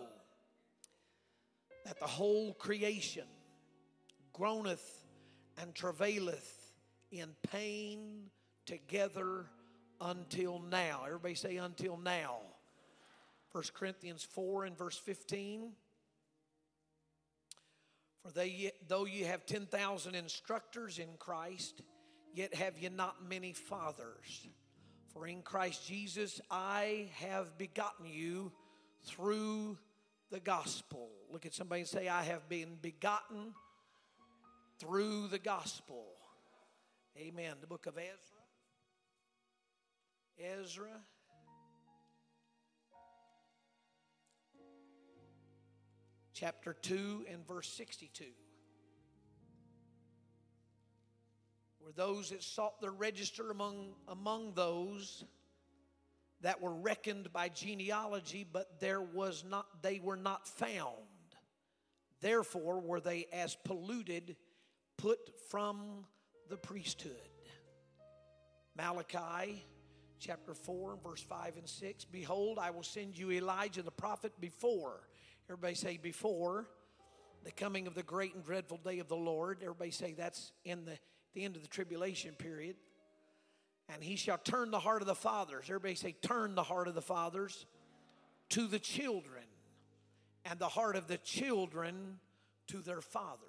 that 1.85 2.01
the 2.01 2.07
whole 2.07 2.55
creation 2.55 3.27
groaneth 4.33 5.05
and 5.59 5.75
travaileth 5.75 6.73
in 7.13 7.29
pain 7.51 8.31
together 8.65 9.45
until 10.01 10.59
now. 10.59 11.03
Everybody 11.07 11.35
say 11.35 11.57
until 11.57 11.97
now. 11.97 12.39
1 13.53 13.65
Corinthians 13.75 14.25
4 14.25 14.65
and 14.65 14.77
verse 14.77 14.99
15. 14.99 15.73
For 18.23 18.33
they, 18.33 18.73
though 18.89 19.05
you 19.05 19.27
have 19.27 19.47
10,000 19.47 20.15
instructors 20.15 20.99
in 20.99 21.09
Christ, 21.19 21.83
yet 22.35 22.55
have 22.55 22.79
you 22.79 22.91
not 22.91 23.29
many 23.29 23.53
fathers. 23.53 24.49
For 25.13 25.27
in 25.27 25.43
Christ 25.43 25.87
Jesus 25.87 26.41
I 26.51 27.11
have 27.19 27.57
begotten 27.59 28.07
you 28.07 28.51
through 29.05 29.79
the 30.31 30.41
gospel. 30.41 31.11
Look 31.31 31.47
at 31.47 31.55
somebody 31.55 31.83
and 31.83 31.89
say, 31.89 32.09
I 32.09 32.25
have 32.25 32.49
been 32.49 32.77
begotten 32.83 33.55
through 34.81 35.29
the 35.29 35.39
gospel. 35.39 36.07
Amen. 37.17 37.55
The 37.61 37.67
book 37.69 37.87
of 37.87 37.97
Ezra. 37.97 38.34
Ezra. 40.39 40.89
Chapter 46.33 46.75
2 46.75 47.27
and 47.31 47.47
verse 47.47 47.69
62. 47.69 48.25
Were 51.81 51.93
those 51.93 52.31
that 52.31 52.43
sought 52.43 52.81
their 52.81 52.91
register 52.91 53.51
among, 53.51 53.95
among 54.09 54.55
those 54.55 55.25
that 56.41 56.61
were 56.61 56.75
reckoned 56.75 57.33
by 57.33 57.49
genealogy, 57.49 58.45
but 58.51 58.81
there 58.81 59.01
was 59.01 59.45
not, 59.49 59.67
they 59.83 60.01
were 60.01 60.17
not 60.17 60.49
found. 60.49 60.97
Therefore 62.21 62.81
were 62.81 63.01
they 63.01 63.27
as 63.33 63.57
polluted, 63.65 64.37
put 64.97 65.19
from 65.51 66.07
the 66.49 66.57
priesthood. 66.57 67.13
Malachi 68.77 69.65
chapter 70.25 70.55
4, 70.55 70.99
verse 71.05 71.23
5 71.23 71.57
and 71.59 71.69
6. 71.69 72.05
Behold, 72.07 72.59
I 72.59 72.71
will 72.71 72.83
send 72.83 73.19
you 73.19 73.31
Elijah 73.31 73.83
the 73.83 73.91
prophet 73.91 74.33
before. 74.41 75.01
Everybody 75.49 75.75
say, 75.75 75.99
before 75.99 76.67
the 77.45 77.53
coming 77.53 77.87
of 77.87 77.95
the 77.95 78.03
great 78.03 78.35
and 78.35 78.43
dreadful 78.43 78.79
day 78.79 78.99
of 79.01 79.09
the 79.09 79.17
Lord. 79.17 79.59
Everybody 79.63 79.91
say 79.91 80.15
that's 80.15 80.53
in 80.65 80.87
the, 80.87 80.99
the 81.35 81.45
end 81.45 81.57
of 81.57 81.63
the 81.63 81.69
tribulation 81.69 82.35
period. 82.35 82.77
And 83.93 84.03
he 84.03 84.17
shall 84.17 84.39
turn 84.39 84.71
the 84.71 84.79
heart 84.79 85.03
of 85.03 85.07
the 85.07 85.15
fathers. 85.15 85.65
Everybody 85.67 85.95
say, 85.95 86.13
turn 86.23 86.55
the 86.55 86.63
heart 86.63 86.89
of 86.89 86.95
the 86.95 87.03
fathers 87.03 87.67
to 88.51 88.67
the 88.67 88.79
children, 88.79 89.45
and 90.45 90.59
the 90.59 90.69
heart 90.69 90.97
of 90.97 91.07
the 91.07 91.19
children 91.19 92.19
to 92.69 92.79
their 92.79 93.01
fathers. 93.01 93.41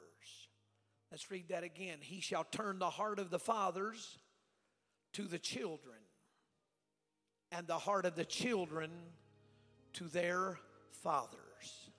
Let's 1.11 1.29
read 1.31 1.49
that 1.49 1.63
again. 1.63 1.97
He 2.01 2.19
shall 2.21 2.43
turn 2.43 2.79
the 2.79 2.89
heart 2.89 3.19
of 3.19 3.29
the 3.29 3.39
fathers 3.39 4.17
to 5.13 5.23
the 5.23 5.39
children, 5.39 5.97
and 7.51 7.67
the 7.67 7.77
heart 7.77 8.05
of 8.05 8.15
the 8.15 8.25
children 8.25 8.89
to 9.93 10.05
their 10.05 10.57
fathers. 11.03 11.89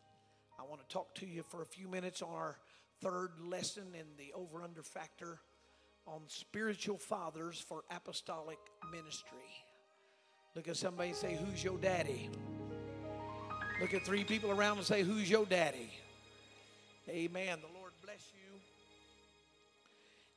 I 0.58 0.62
want 0.64 0.80
to 0.80 0.88
talk 0.88 1.14
to 1.16 1.26
you 1.26 1.42
for 1.48 1.62
a 1.62 1.66
few 1.66 1.88
minutes 1.88 2.22
on 2.22 2.30
our 2.30 2.58
third 3.00 3.30
lesson 3.40 3.84
in 3.94 4.06
the 4.18 4.32
over 4.34 4.62
under 4.62 4.82
factor 4.82 5.38
on 6.06 6.22
spiritual 6.28 6.98
fathers 6.98 7.58
for 7.58 7.84
apostolic 7.90 8.58
ministry. 8.90 9.38
Look 10.54 10.68
at 10.68 10.76
somebody 10.76 11.10
and 11.10 11.18
say, 11.18 11.36
Who's 11.36 11.62
your 11.62 11.78
daddy? 11.78 12.30
Look 13.80 13.92
at 13.92 14.06
three 14.06 14.24
people 14.24 14.50
around 14.50 14.78
and 14.78 14.86
say, 14.86 15.02
Who's 15.02 15.28
your 15.28 15.44
daddy? 15.44 15.90
Amen. 17.08 17.58
The 17.60 17.78
Lord 17.78 17.92
bless 18.02 18.32
you. 18.34 18.60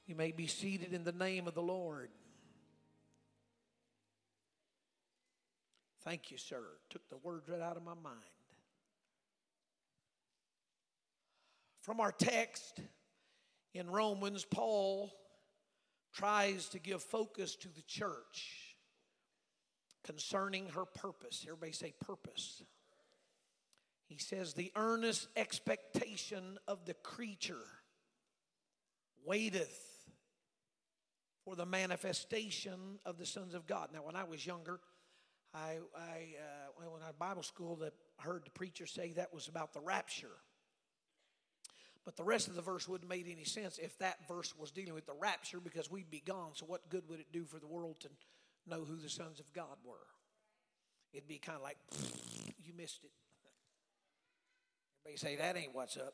You 0.07 0.15
may 0.15 0.31
be 0.31 0.47
seated 0.47 0.93
in 0.93 1.03
the 1.03 1.11
name 1.11 1.47
of 1.47 1.53
the 1.53 1.61
Lord. 1.61 2.09
Thank 6.09 6.31
you, 6.31 6.37
sir. 6.39 6.63
Took 6.89 7.07
the 7.07 7.17
words 7.17 7.47
right 7.47 7.61
out 7.61 7.77
of 7.77 7.83
my 7.83 7.93
mind. 7.93 8.17
From 11.81 11.99
our 11.99 12.11
text 12.11 12.79
in 13.75 13.87
Romans, 13.87 14.43
Paul 14.43 15.11
tries 16.11 16.67
to 16.69 16.79
give 16.79 17.03
focus 17.03 17.55
to 17.57 17.67
the 17.67 17.83
church 17.83 18.75
concerning 20.03 20.69
her 20.69 20.85
purpose. 20.85 21.45
Everybody 21.47 21.73
say 21.73 21.93
purpose. 22.03 22.63
He 24.07 24.17
says, 24.17 24.55
the 24.55 24.71
earnest 24.75 25.27
expectation 25.35 26.57
of 26.67 26.85
the 26.85 26.95
creature 26.95 27.67
waiteth 29.23 29.79
for 31.45 31.55
the 31.55 31.67
manifestation 31.67 32.97
of 33.05 33.19
the 33.19 33.27
sons 33.27 33.53
of 33.53 33.67
God. 33.67 33.89
Now, 33.93 33.99
when 33.99 34.15
I 34.15 34.23
was 34.23 34.43
younger, 34.43 34.79
I, 35.53 35.77
I 35.95 36.35
uh, 36.37 36.71
when 36.75 37.01
Bible 37.17 37.43
school, 37.43 37.75
that 37.77 37.93
heard 38.17 38.45
the 38.45 38.51
preacher 38.51 38.85
say 38.85 39.13
that 39.13 39.33
was 39.33 39.47
about 39.47 39.73
the 39.73 39.79
rapture. 39.79 40.27
But 42.05 42.15
the 42.15 42.23
rest 42.23 42.47
of 42.47 42.55
the 42.55 42.61
verse 42.61 42.87
wouldn't 42.87 43.09
make 43.09 43.29
any 43.29 43.43
sense 43.43 43.77
if 43.77 43.97
that 43.99 44.27
verse 44.27 44.53
was 44.57 44.71
dealing 44.71 44.93
with 44.93 45.05
the 45.05 45.13
rapture 45.19 45.59
because 45.59 45.91
we'd 45.91 46.09
be 46.09 46.23
gone. 46.25 46.51
So, 46.53 46.65
what 46.65 46.89
good 46.89 47.03
would 47.09 47.19
it 47.19 47.31
do 47.31 47.45
for 47.45 47.59
the 47.59 47.67
world 47.67 47.99
to 48.01 48.09
know 48.67 48.83
who 48.83 48.95
the 48.95 49.09
sons 49.09 49.39
of 49.39 49.51
God 49.53 49.77
were? 49.83 50.07
It'd 51.13 51.27
be 51.27 51.37
kind 51.37 51.57
of 51.57 51.63
like, 51.63 51.77
you 52.63 52.73
missed 52.75 53.03
it. 53.03 53.11
Everybody 55.05 55.17
say, 55.17 55.35
that 55.41 55.57
ain't 55.57 55.75
what's 55.75 55.97
up. 55.97 56.13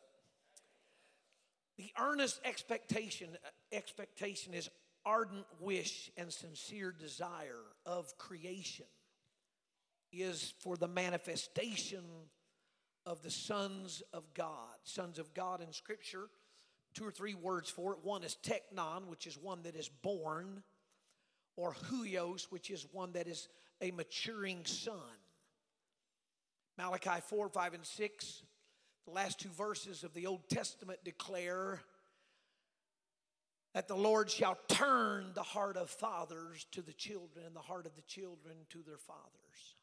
The 1.77 1.91
earnest 1.99 2.39
expectation, 2.45 3.29
expectation 3.71 4.53
is 4.53 4.69
ardent 5.05 5.45
wish 5.59 6.09
and 6.17 6.31
sincere 6.31 6.93
desire 6.97 7.61
of 7.85 8.17
creation 8.17 8.85
is 10.11 10.53
for 10.59 10.77
the 10.77 10.87
manifestation 10.87 12.03
of 13.05 13.21
the 13.21 13.31
sons 13.31 14.01
of 14.13 14.33
God. 14.33 14.75
Sons 14.83 15.19
of 15.19 15.33
God 15.33 15.61
in 15.61 15.71
Scripture, 15.71 16.27
two 16.93 17.05
or 17.05 17.11
three 17.11 17.33
words 17.33 17.69
for 17.69 17.93
it. 17.93 17.99
One 18.03 18.23
is 18.23 18.37
teknon, 18.43 19.07
which 19.07 19.27
is 19.27 19.37
one 19.37 19.63
that 19.63 19.75
is 19.75 19.89
born, 19.89 20.63
or 21.55 21.73
huios, 21.89 22.45
which 22.49 22.69
is 22.69 22.85
one 22.91 23.13
that 23.13 23.27
is 23.27 23.47
a 23.81 23.91
maturing 23.91 24.65
son. 24.65 24.93
Malachi 26.77 27.21
4, 27.27 27.49
5, 27.49 27.73
and 27.73 27.85
6, 27.85 28.43
the 29.05 29.11
last 29.11 29.39
two 29.39 29.49
verses 29.49 30.03
of 30.03 30.13
the 30.13 30.25
Old 30.25 30.49
Testament 30.49 30.99
declare 31.05 31.81
that 33.73 33.87
the 33.87 33.95
Lord 33.95 34.29
shall 34.29 34.57
turn 34.67 35.31
the 35.33 35.43
heart 35.43 35.77
of 35.77 35.89
fathers 35.89 36.65
to 36.71 36.81
the 36.81 36.93
children 36.93 37.45
and 37.45 37.55
the 37.55 37.61
heart 37.61 37.85
of 37.85 37.95
the 37.95 38.01
children 38.03 38.55
to 38.69 38.79
their 38.81 38.97
fathers. 38.97 39.74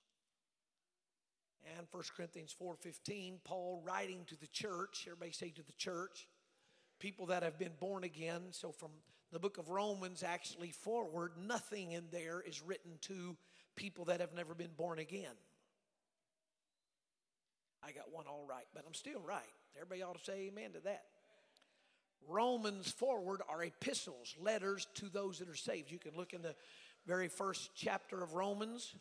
And 1.64 1.87
1 1.90 2.03
Corinthians 2.16 2.53
4:15, 2.53 3.38
Paul 3.44 3.81
writing 3.85 4.25
to 4.27 4.37
the 4.37 4.48
church, 4.48 5.05
everybody 5.07 5.33
say 5.33 5.51
to 5.51 5.62
the 5.62 5.72
church, 5.72 6.27
people 6.98 7.27
that 7.27 7.42
have 7.42 7.59
been 7.59 7.75
born 7.79 8.05
again. 8.05 8.53
So 8.53 8.72
from 8.72 8.90
the 9.31 9.38
book 9.38 9.59
of 9.59 9.70
Romans 9.70 10.22
actually 10.22 10.70
forward, 10.70 11.33
nothing 11.37 11.92
in 11.92 12.09
there 12.11 12.40
is 12.40 12.62
written 12.62 12.98
to 13.03 13.37
people 13.77 14.07
that 14.07 14.20
have 14.20 14.35
never 14.35 14.55
been 14.55 14.72
born 14.77 14.98
again. 14.98 15.35
I 17.83 17.92
got 17.92 18.12
one 18.12 18.27
all 18.27 18.44
right, 18.48 18.66
but 18.75 18.85
I'm 18.87 18.94
still 18.94 19.20
right. 19.20 19.42
Everybody 19.75 20.03
ought 20.03 20.18
to 20.18 20.25
say 20.25 20.48
amen 20.48 20.72
to 20.72 20.81
that. 20.81 21.05
Romans 22.29 22.90
forward 22.90 23.42
are 23.48 23.64
epistles, 23.64 24.37
letters 24.40 24.87
to 24.94 25.09
those 25.09 25.38
that 25.38 25.48
are 25.48 25.57
saved. 25.57 25.90
You 25.90 25.98
can 25.98 26.14
look 26.16 26.33
in 26.33 26.42
the 26.42 26.55
very 27.07 27.29
first 27.29 27.70
chapter 27.75 28.22
of 28.22 28.35
Romans, 28.35 28.94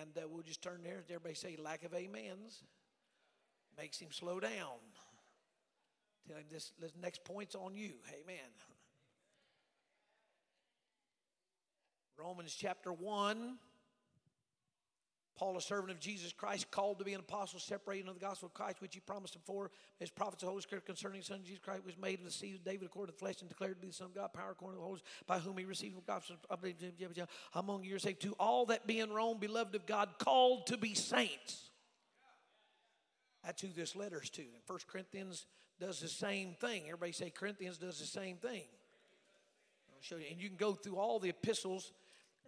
and 0.00 0.10
uh, 0.16 0.28
we'll 0.28 0.42
just 0.42 0.62
turn 0.62 0.80
there. 0.82 1.02
Everybody 1.08 1.34
say, 1.34 1.56
lack 1.62 1.84
of 1.84 1.94
amens 1.94 2.62
makes 3.76 3.98
him 3.98 4.08
slow 4.10 4.40
down. 4.40 4.78
Tell 6.26 6.36
him 6.36 6.44
this, 6.50 6.72
this 6.80 6.92
next 7.00 7.24
point's 7.24 7.54
on 7.54 7.74
you. 7.74 7.92
Amen. 8.22 8.50
Romans 12.18 12.54
chapter 12.58 12.92
1. 12.92 13.58
Paul, 15.38 15.56
a 15.56 15.60
servant 15.60 15.92
of 15.92 16.00
Jesus 16.00 16.32
Christ, 16.32 16.68
called 16.72 16.98
to 16.98 17.04
be 17.04 17.14
an 17.14 17.20
apostle, 17.20 17.60
separated 17.60 18.08
of 18.08 18.14
the 18.14 18.20
gospel 18.20 18.46
of 18.46 18.54
Christ, 18.54 18.80
which 18.80 18.94
he 18.94 19.00
promised 19.00 19.36
for 19.46 19.70
his 20.00 20.10
prophets, 20.10 20.42
of 20.42 20.48
the 20.48 20.50
Holy 20.50 20.62
Spirit 20.62 20.84
concerning 20.84 21.20
the 21.20 21.26
Son 21.26 21.36
of 21.36 21.44
Jesus 21.44 21.60
Christ, 21.64 21.84
was 21.86 21.96
made 21.96 22.18
of 22.18 22.24
the 22.24 22.30
seed 22.32 22.56
of 22.56 22.64
David 22.64 22.86
according 22.86 23.12
to 23.12 23.16
the 23.16 23.24
flesh 23.24 23.36
and 23.40 23.48
declared 23.48 23.76
to 23.76 23.80
be 23.80 23.86
the 23.86 23.94
Son 23.94 24.08
of 24.08 24.14
God, 24.14 24.32
power 24.32 24.50
according 24.50 24.78
to 24.78 24.80
the 24.80 24.86
Holy 24.86 24.98
Spirit, 24.98 25.26
by 25.28 25.38
whom 25.38 25.56
he 25.56 25.64
received 25.64 25.96
the 25.96 26.02
gospel 26.02 26.36
among 27.54 27.84
you 27.84 27.98
saved. 28.00 28.20
To 28.22 28.34
all 28.40 28.66
that 28.66 28.86
be 28.88 28.98
in 28.98 29.10
Rome, 29.10 29.38
beloved 29.38 29.76
of 29.76 29.86
God, 29.86 30.08
called 30.18 30.66
to 30.66 30.76
be 30.76 30.94
saints. 30.94 31.70
That's 33.44 33.62
who 33.62 33.68
this 33.68 33.94
letter's 33.94 34.30
to. 34.30 34.42
And 34.42 34.62
First 34.66 34.88
Corinthians 34.88 35.46
does 35.80 36.00
the 36.00 36.08
same 36.08 36.54
thing. 36.60 36.82
Everybody 36.86 37.12
say 37.12 37.30
Corinthians 37.30 37.78
does 37.78 38.00
the 38.00 38.06
same 38.06 38.38
thing. 38.38 38.64
I'll 39.94 40.02
show 40.02 40.16
you. 40.16 40.26
And 40.30 40.40
you 40.40 40.48
can 40.48 40.56
go 40.56 40.72
through 40.72 40.96
all 40.96 41.20
the 41.20 41.28
epistles, 41.28 41.92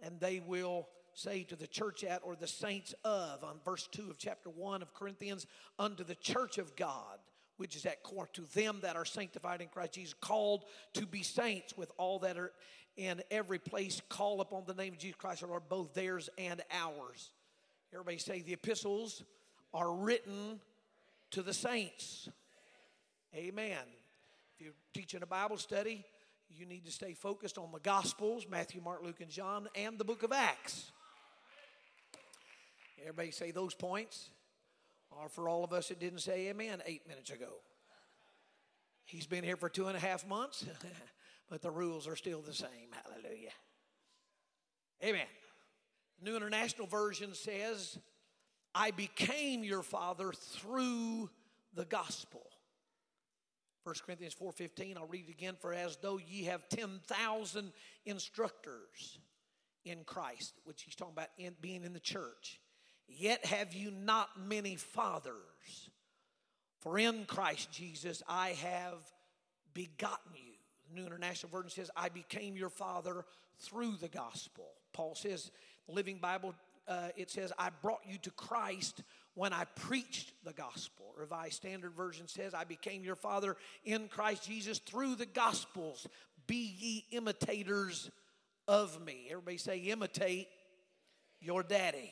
and 0.03 0.19
they 0.19 0.41
will 0.45 0.87
say 1.21 1.43
to 1.43 1.55
the 1.55 1.67
church 1.67 2.03
at 2.03 2.21
or 2.23 2.35
the 2.35 2.47
saints 2.47 2.95
of 3.03 3.43
on 3.43 3.59
verse 3.63 3.87
2 3.91 4.09
of 4.09 4.17
chapter 4.17 4.49
1 4.49 4.81
of 4.81 4.93
Corinthians 4.93 5.45
unto 5.77 6.03
the 6.03 6.15
church 6.15 6.57
of 6.57 6.75
God 6.75 7.19
which 7.57 7.75
is 7.75 7.85
at 7.85 8.01
Corinth 8.01 8.33
to 8.33 8.41
them 8.55 8.79
that 8.81 8.95
are 8.95 9.05
sanctified 9.05 9.61
in 9.61 9.67
Christ 9.67 9.93
Jesus 9.93 10.15
called 10.15 10.65
to 10.93 11.05
be 11.05 11.21
saints 11.21 11.77
with 11.77 11.91
all 11.97 12.19
that 12.19 12.37
are 12.37 12.51
in 12.97 13.21
every 13.29 13.59
place 13.59 14.01
call 14.09 14.41
upon 14.41 14.63
the 14.65 14.73
name 14.73 14.93
of 14.93 14.99
Jesus 14.99 15.17
Christ 15.17 15.43
our 15.43 15.49
Lord 15.49 15.69
both 15.69 15.93
theirs 15.93 16.29
and 16.37 16.61
ours. 16.71 17.31
Everybody 17.93 18.17
say 18.17 18.41
the 18.41 18.53
epistles 18.53 19.23
are 19.73 19.93
written 19.93 20.59
to 21.31 21.41
the 21.41 21.53
saints. 21.53 22.29
Amen. 23.35 23.77
If 24.55 24.65
you're 24.65 24.73
teaching 24.93 25.21
a 25.21 25.27
Bible 25.27 25.57
study 25.57 26.03
you 26.57 26.65
need 26.65 26.85
to 26.85 26.91
stay 26.91 27.13
focused 27.13 27.57
on 27.57 27.71
the 27.71 27.79
Gospels 27.79 28.45
Matthew, 28.49 28.81
Mark, 28.81 29.03
Luke, 29.03 29.21
and 29.21 29.29
John, 29.29 29.67
and 29.75 29.97
the 29.97 30.03
book 30.03 30.23
of 30.23 30.31
Acts. 30.31 30.91
Everybody 33.01 33.31
say 33.31 33.51
those 33.51 33.73
points 33.73 34.29
are 35.19 35.29
for 35.29 35.49
all 35.49 35.63
of 35.63 35.73
us 35.73 35.89
that 35.89 35.99
didn't 35.99 36.19
say 36.19 36.49
amen 36.49 36.81
eight 36.85 37.07
minutes 37.07 37.31
ago. 37.31 37.49
He's 39.03 39.27
been 39.27 39.43
here 39.43 39.57
for 39.57 39.69
two 39.69 39.87
and 39.87 39.97
a 39.97 39.99
half 39.99 40.27
months, 40.27 40.65
but 41.49 41.61
the 41.61 41.71
rules 41.71 42.07
are 42.07 42.15
still 42.15 42.41
the 42.41 42.53
same. 42.53 42.89
Hallelujah. 43.03 43.51
Amen. 45.03 45.27
The 46.19 46.29
New 46.29 46.37
International 46.37 46.87
Version 46.87 47.33
says, 47.33 47.97
I 48.73 48.91
became 48.91 49.63
your 49.63 49.81
father 49.81 50.31
through 50.31 51.29
the 51.73 51.85
gospel. 51.85 52.43
1 53.83 53.95
Corinthians 54.05 54.35
4:15 54.39 54.97
I'll 54.97 55.07
read 55.07 55.27
it 55.27 55.31
again 55.31 55.55
for 55.59 55.73
as 55.73 55.97
though 55.97 56.19
ye 56.19 56.43
have 56.43 56.69
10,000 56.69 57.73
instructors 58.05 59.17
in 59.83 60.03
Christ 60.03 60.53
which 60.65 60.83
he's 60.83 60.95
talking 60.95 61.13
about 61.13 61.29
in, 61.39 61.55
being 61.59 61.83
in 61.83 61.93
the 61.93 61.99
church 61.99 62.61
Yet 63.17 63.45
have 63.45 63.73
you 63.73 63.91
not 63.91 64.29
many 64.47 64.75
fathers. 64.75 65.35
For 66.79 66.97
in 66.97 67.25
Christ 67.25 67.71
Jesus 67.71 68.23
I 68.27 68.49
have 68.49 68.99
begotten 69.73 70.33
you. 70.35 70.53
The 70.89 70.99
New 70.99 71.05
International 71.05 71.51
Version 71.51 71.69
says, 71.69 71.91
I 71.95 72.09
became 72.09 72.57
your 72.57 72.69
father 72.69 73.25
through 73.59 73.97
the 74.01 74.07
gospel. 74.07 74.65
Paul 74.93 75.15
says, 75.15 75.51
Living 75.87 76.17
Bible 76.17 76.53
uh, 76.87 77.09
it 77.15 77.29
says, 77.29 77.53
I 77.57 77.69
brought 77.81 78.01
you 78.05 78.17
to 78.23 78.31
Christ 78.31 79.03
when 79.35 79.53
I 79.53 79.65
preached 79.75 80.33
the 80.43 80.53
gospel. 80.53 81.13
Revised 81.17 81.53
Standard 81.53 81.93
Version 81.93 82.27
says, 82.27 82.53
I 82.53 82.63
became 82.63 83.03
your 83.03 83.15
father 83.15 83.55
in 83.85 84.07
Christ 84.07 84.45
Jesus 84.45 84.79
through 84.79 85.15
the 85.15 85.25
gospels. 85.25 86.07
Be 86.47 86.75
ye 86.77 87.05
imitators 87.11 88.09
of 88.67 89.03
me. 89.05 89.27
Everybody 89.29 89.57
say, 89.57 89.77
imitate 89.77 90.47
your 91.39 91.63
daddy. 91.63 92.11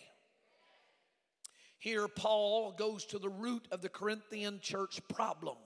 Here, 1.79 2.07
Paul 2.09 2.73
goes 2.73 3.05
to 3.05 3.19
the 3.19 3.29
root 3.29 3.67
of 3.71 3.81
the 3.81 3.89
Corinthian 3.89 4.59
church 4.59 4.99
problem. 5.07 5.57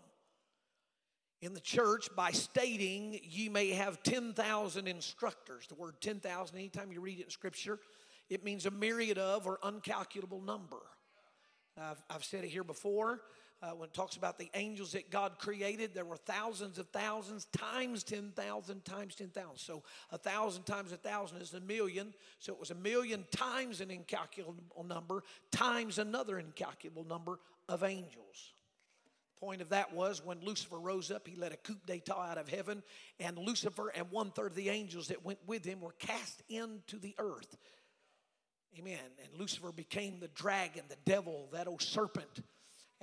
In 1.42 1.54
the 1.54 1.60
church, 1.60 2.08
by 2.16 2.32
stating, 2.32 3.20
ye 3.24 3.50
may 3.50 3.72
have 3.72 4.02
10,000 4.04 4.88
instructors. 4.88 5.68
The 5.68 5.76
word 5.76 5.96
10,000, 6.00 6.56
anytime 6.56 6.92
you 6.92 7.02
read 7.02 7.20
it 7.20 7.24
in 7.24 7.30
Scripture, 7.30 7.80
it 8.30 8.44
means 8.44 8.66
a 8.66 8.72
myriad 8.72 9.18
of 9.18 9.48
or 9.48 9.58
uncalculable 9.64 10.42
number. 10.46 10.80
I've, 11.78 12.02
I've 12.10 12.24
said 12.24 12.44
it 12.44 12.50
here 12.50 12.64
before. 12.64 13.22
Uh, 13.64 13.68
when 13.70 13.88
it 13.88 13.94
talks 13.94 14.18
about 14.18 14.38
the 14.38 14.50
angels 14.56 14.92
that 14.92 15.10
God 15.10 15.40
created, 15.40 15.94
there 15.94 16.04
were 16.04 16.18
thousands 16.18 16.80
of 16.80 16.88
thousands 16.90 17.46
times 17.46 18.04
10,000 18.04 18.84
times 18.84 19.16
10,000. 19.16 19.52
So 19.56 19.84
a 20.12 20.18
thousand 20.18 20.64
times 20.64 20.92
a 20.92 20.98
thousand 20.98 21.42
is 21.42 21.54
a 21.54 21.62
million. 21.62 22.14
So 22.40 22.52
it 22.52 22.60
was 22.60 22.72
a 22.72 22.76
million 22.76 23.24
times 23.32 23.80
an 23.80 23.90
incalculable 23.90 24.84
number 24.86 25.24
times 25.52 25.98
another 25.98 26.40
incalculable 26.40 27.06
number 27.06 27.40
of 27.70 27.84
angels. 27.84 28.52
Point 29.40 29.62
of 29.62 29.70
that 29.70 29.94
was 29.94 30.22
when 30.26 30.42
Lucifer 30.42 30.78
rose 30.78 31.10
up, 31.10 31.26
he 31.26 31.38
led 31.38 31.54
a 31.54 31.58
coup 31.58 31.78
d'etat 31.86 32.32
out 32.32 32.38
of 32.38 32.50
heaven, 32.50 32.84
and 33.20 33.38
Lucifer 33.38 33.90
and 33.96 34.12
one 34.12 34.32
third 34.32 34.52
of 34.52 34.56
the 34.56 34.70
angels 34.70 35.08
that 35.08 35.24
went 35.24 35.40
with 35.48 35.64
him 35.64 35.80
were 35.80 35.96
cast 36.00 36.42
into 36.50 37.00
the 37.00 37.16
earth. 37.18 37.56
Amen. 38.78 39.00
And 39.24 39.40
Lucifer 39.40 39.72
became 39.72 40.20
the 40.20 40.28
dragon, 40.30 40.84
the 40.90 40.98
devil, 41.06 41.48
that 41.54 41.68
old 41.70 41.82
serpent. 41.82 42.42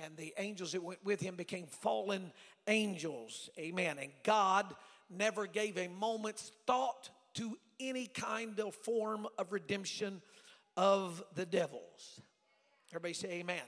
And 0.03 0.15
the 0.17 0.33
angels 0.37 0.71
that 0.71 0.83
went 0.83 1.03
with 1.03 1.21
him 1.21 1.35
became 1.35 1.67
fallen 1.67 2.31
angels. 2.67 3.49
Amen. 3.57 3.97
And 3.99 4.11
God 4.23 4.73
never 5.09 5.47
gave 5.47 5.77
a 5.77 5.87
moment's 5.87 6.51
thought 6.65 7.09
to 7.35 7.57
any 7.79 8.07
kind 8.07 8.59
of 8.59 8.73
form 8.75 9.27
of 9.37 9.51
redemption 9.51 10.21
of 10.77 11.23
the 11.35 11.45
devils. 11.45 12.21
Everybody 12.91 13.13
say 13.13 13.31
amen. 13.39 13.61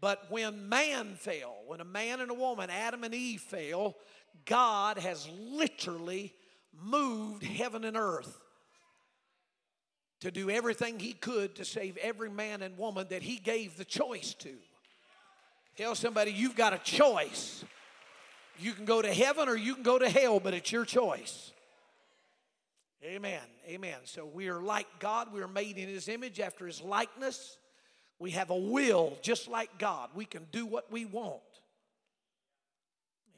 But 0.00 0.30
when 0.30 0.68
man 0.68 1.14
fell, 1.16 1.56
when 1.66 1.80
a 1.80 1.84
man 1.84 2.20
and 2.20 2.30
a 2.30 2.34
woman, 2.34 2.70
Adam 2.70 3.04
and 3.04 3.14
Eve 3.14 3.40
fell, 3.40 3.96
God 4.46 4.98
has 4.98 5.28
literally 5.28 6.32
moved 6.72 7.42
heaven 7.42 7.84
and 7.84 7.96
earth 7.96 8.40
to 10.20 10.30
do 10.30 10.50
everything 10.50 10.98
he 10.98 11.12
could 11.12 11.56
to 11.56 11.64
save 11.64 11.96
every 11.98 12.30
man 12.30 12.62
and 12.62 12.78
woman 12.78 13.06
that 13.10 13.22
he 13.22 13.38
gave 13.38 13.76
the 13.76 13.84
choice 13.84 14.34
to. 14.34 14.54
Tell 15.80 15.94
somebody 15.94 16.30
you've 16.30 16.56
got 16.56 16.74
a 16.74 16.78
choice. 16.78 17.64
You 18.58 18.72
can 18.72 18.84
go 18.84 19.00
to 19.00 19.14
heaven 19.14 19.48
or 19.48 19.56
you 19.56 19.72
can 19.72 19.82
go 19.82 19.98
to 19.98 20.10
hell, 20.10 20.38
but 20.38 20.52
it's 20.52 20.70
your 20.70 20.84
choice. 20.84 21.52
Amen. 23.02 23.40
Amen. 23.66 23.96
So 24.04 24.26
we 24.26 24.48
are 24.50 24.60
like 24.60 24.86
God. 24.98 25.32
We 25.32 25.40
are 25.40 25.48
made 25.48 25.78
in 25.78 25.88
his 25.88 26.06
image 26.08 26.38
after 26.38 26.66
his 26.66 26.82
likeness. 26.82 27.56
We 28.18 28.32
have 28.32 28.50
a 28.50 28.56
will 28.56 29.16
just 29.22 29.48
like 29.48 29.78
God. 29.78 30.10
We 30.14 30.26
can 30.26 30.46
do 30.52 30.66
what 30.66 30.92
we 30.92 31.06
want. 31.06 31.40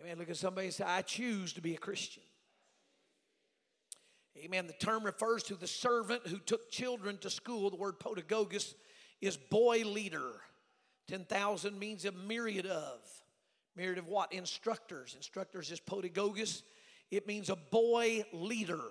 Amen. 0.01 0.19
Look 0.19 0.29
at 0.29 0.37
somebody 0.37 0.67
and 0.67 0.75
say, 0.75 0.85
I 0.85 1.03
choose 1.03 1.53
to 1.53 1.61
be 1.61 1.77
a 1.77 1.79
Christian. 1.79 2.25
Amen. 4.37 4.67
The 4.67 4.73
term 4.85 5.05
refers 5.05 5.45
to 5.45 5.55
the 5.55 5.69
servant 5.69 6.27
who 6.27 6.39
took 6.39 6.73
children 6.73 7.19
to 7.19 7.31
school. 7.31 7.71
The 7.71 7.77
word 7.77 8.01
pedagogus 8.01 8.75
is 9.21 9.37
boy 9.37 9.85
leader. 9.85 10.41
10,000 11.09 11.79
means 11.79 12.05
a 12.05 12.13
myriad 12.13 12.67
of. 12.67 13.01
Myriad 13.77 13.99
of 13.99 14.07
what? 14.07 14.33
Instructors. 14.33 15.15
Instructors 15.15 15.71
is 15.71 15.81
pedagogus. 15.81 16.63
It 17.11 17.27
means 17.27 17.51
a 17.51 17.57
boy 17.57 18.25
leader. 18.33 18.83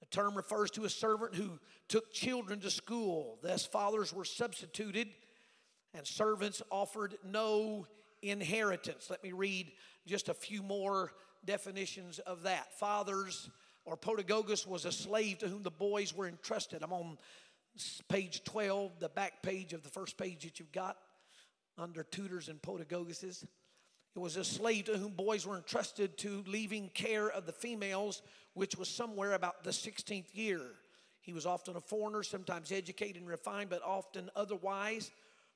The 0.00 0.06
term 0.06 0.34
refers 0.34 0.70
to 0.72 0.84
a 0.84 0.90
servant 0.90 1.34
who 1.34 1.58
took 1.88 2.12
children 2.12 2.60
to 2.60 2.70
school. 2.70 3.38
Thus, 3.42 3.66
fathers 3.66 4.12
were 4.12 4.24
substituted 4.24 5.08
and 5.94 6.06
servants 6.06 6.62
offered 6.70 7.16
no 7.24 7.86
inheritance. 8.22 9.08
Let 9.08 9.22
me 9.22 9.32
read 9.32 9.72
just 10.06 10.28
a 10.28 10.34
few 10.34 10.62
more 10.62 11.12
definitions 11.44 12.18
of 12.20 12.42
that. 12.42 12.72
Fathers 12.78 13.48
or 13.84 13.96
pedagogus 13.96 14.66
was 14.66 14.84
a 14.84 14.92
slave 14.92 15.38
to 15.38 15.48
whom 15.48 15.62
the 15.62 15.70
boys 15.70 16.14
were 16.14 16.28
entrusted. 16.28 16.82
I'm 16.82 16.92
on 16.92 17.18
page 18.08 18.42
12, 18.44 18.98
the 18.98 19.08
back 19.08 19.42
page 19.42 19.72
of 19.72 19.82
the 19.82 19.88
first 19.88 20.18
page 20.18 20.42
that 20.42 20.58
you've 20.58 20.72
got 20.72 20.96
under 21.78 22.02
tutors 22.02 22.48
and 22.48 22.60
pedagoguses. 22.60 23.44
It 24.14 24.18
was 24.18 24.36
a 24.36 24.44
slave 24.44 24.86
to 24.86 24.96
whom 24.96 25.12
boys 25.12 25.46
were 25.46 25.56
entrusted 25.56 26.16
to 26.18 26.42
leaving 26.46 26.88
care 26.88 27.28
of 27.28 27.44
the 27.44 27.52
females, 27.52 28.22
which 28.54 28.76
was 28.76 28.88
somewhere 28.88 29.34
about 29.34 29.62
the 29.62 29.70
16th 29.70 30.34
year. 30.34 30.60
He 31.20 31.32
was 31.32 31.44
often 31.44 31.76
a 31.76 31.80
foreigner, 31.80 32.22
sometimes 32.22 32.72
educated 32.72 33.16
and 33.16 33.28
refined, 33.28 33.68
but 33.68 33.82
often 33.82 34.30
otherwise. 34.34 35.10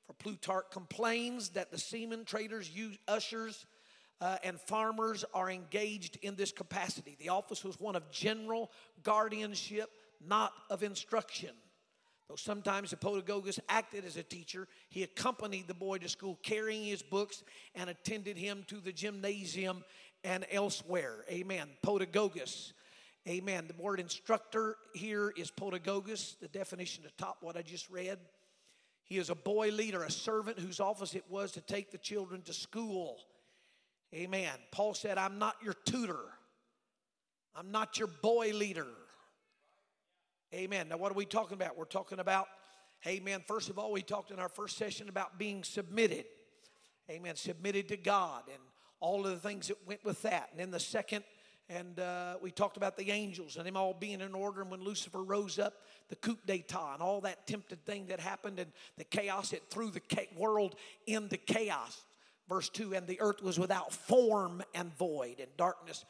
For 0.04 0.12
Plutarch 0.14 0.70
complains 0.70 1.50
that 1.50 1.70
the 1.70 1.78
seamen, 1.78 2.24
traders, 2.24 2.70
ushers, 3.08 3.66
uh, 4.20 4.36
and 4.44 4.60
farmers 4.60 5.24
are 5.32 5.50
engaged 5.50 6.18
in 6.22 6.34
this 6.34 6.52
capacity. 6.52 7.16
The 7.18 7.30
office 7.30 7.64
was 7.64 7.80
one 7.80 7.96
of 7.96 8.10
general 8.10 8.70
guardianship, 9.02 9.88
not 10.20 10.52
of 10.68 10.82
instruction. 10.82 11.50
Though 12.30 12.36
sometimes 12.36 12.90
the 12.90 12.96
pedagogus 12.96 13.58
acted 13.68 14.04
as 14.04 14.16
a 14.16 14.22
teacher, 14.22 14.68
he 14.88 15.02
accompanied 15.02 15.66
the 15.66 15.74
boy 15.74 15.98
to 15.98 16.08
school 16.08 16.38
carrying 16.44 16.84
his 16.84 17.02
books 17.02 17.42
and 17.74 17.90
attended 17.90 18.36
him 18.36 18.62
to 18.68 18.76
the 18.76 18.92
gymnasium 18.92 19.82
and 20.22 20.46
elsewhere. 20.52 21.24
Amen. 21.28 21.66
Pedagogus. 21.84 22.72
Amen. 23.28 23.66
The 23.66 23.82
word 23.82 23.98
instructor 23.98 24.76
here 24.94 25.32
is 25.36 25.50
pedagogus, 25.50 26.38
the 26.38 26.46
definition 26.46 27.02
at 27.04 27.16
the 27.16 27.24
top, 27.24 27.38
what 27.40 27.56
I 27.56 27.62
just 27.62 27.90
read. 27.90 28.20
He 29.02 29.18
is 29.18 29.28
a 29.28 29.34
boy 29.34 29.70
leader, 29.70 30.04
a 30.04 30.10
servant 30.10 30.60
whose 30.60 30.78
office 30.78 31.16
it 31.16 31.24
was 31.28 31.50
to 31.52 31.60
take 31.60 31.90
the 31.90 31.98
children 31.98 32.42
to 32.42 32.52
school. 32.52 33.18
Amen. 34.14 34.54
Paul 34.70 34.94
said, 34.94 35.18
I'm 35.18 35.40
not 35.40 35.56
your 35.64 35.74
tutor. 35.74 36.26
I'm 37.56 37.72
not 37.72 37.98
your 37.98 38.06
boy 38.22 38.52
leader. 38.54 38.86
Amen. 40.52 40.88
Now, 40.88 40.96
what 40.96 41.12
are 41.12 41.14
we 41.14 41.26
talking 41.26 41.54
about? 41.54 41.78
We're 41.78 41.84
talking 41.84 42.18
about, 42.18 42.48
amen. 43.06 43.44
First 43.46 43.70
of 43.70 43.78
all, 43.78 43.92
we 43.92 44.02
talked 44.02 44.32
in 44.32 44.40
our 44.40 44.48
first 44.48 44.76
session 44.76 45.08
about 45.08 45.38
being 45.38 45.62
submitted. 45.62 46.24
Amen. 47.08 47.36
Submitted 47.36 47.86
to 47.90 47.96
God 47.96 48.42
and 48.48 48.60
all 48.98 49.24
of 49.24 49.30
the 49.30 49.48
things 49.48 49.68
that 49.68 49.76
went 49.86 50.04
with 50.04 50.20
that. 50.22 50.48
And 50.50 50.58
then 50.58 50.72
the 50.72 50.80
second, 50.80 51.22
and 51.68 52.00
uh, 52.00 52.34
we 52.42 52.50
talked 52.50 52.76
about 52.76 52.96
the 52.96 53.12
angels 53.12 53.58
and 53.58 53.64
them 53.64 53.76
all 53.76 53.94
being 53.94 54.20
in 54.20 54.34
order. 54.34 54.60
And 54.60 54.72
when 54.72 54.82
Lucifer 54.82 55.22
rose 55.22 55.60
up, 55.60 55.74
the 56.08 56.16
coup 56.16 56.36
d'etat 56.44 56.94
and 56.94 57.00
all 57.00 57.20
that 57.20 57.46
tempted 57.46 57.86
thing 57.86 58.06
that 58.08 58.18
happened 58.18 58.58
and 58.58 58.72
the 58.98 59.04
chaos, 59.04 59.52
it 59.52 59.62
threw 59.70 59.92
the 59.92 60.02
world 60.36 60.74
into 61.06 61.36
chaos 61.36 62.02
verse 62.48 62.68
2 62.68 62.94
and 62.94 63.06
the 63.06 63.20
earth 63.20 63.40
was 63.42 63.58
without 63.60 63.92
form 63.92 64.60
and 64.74 64.92
void 64.98 65.36
and 65.38 65.46
darkness 65.56 66.04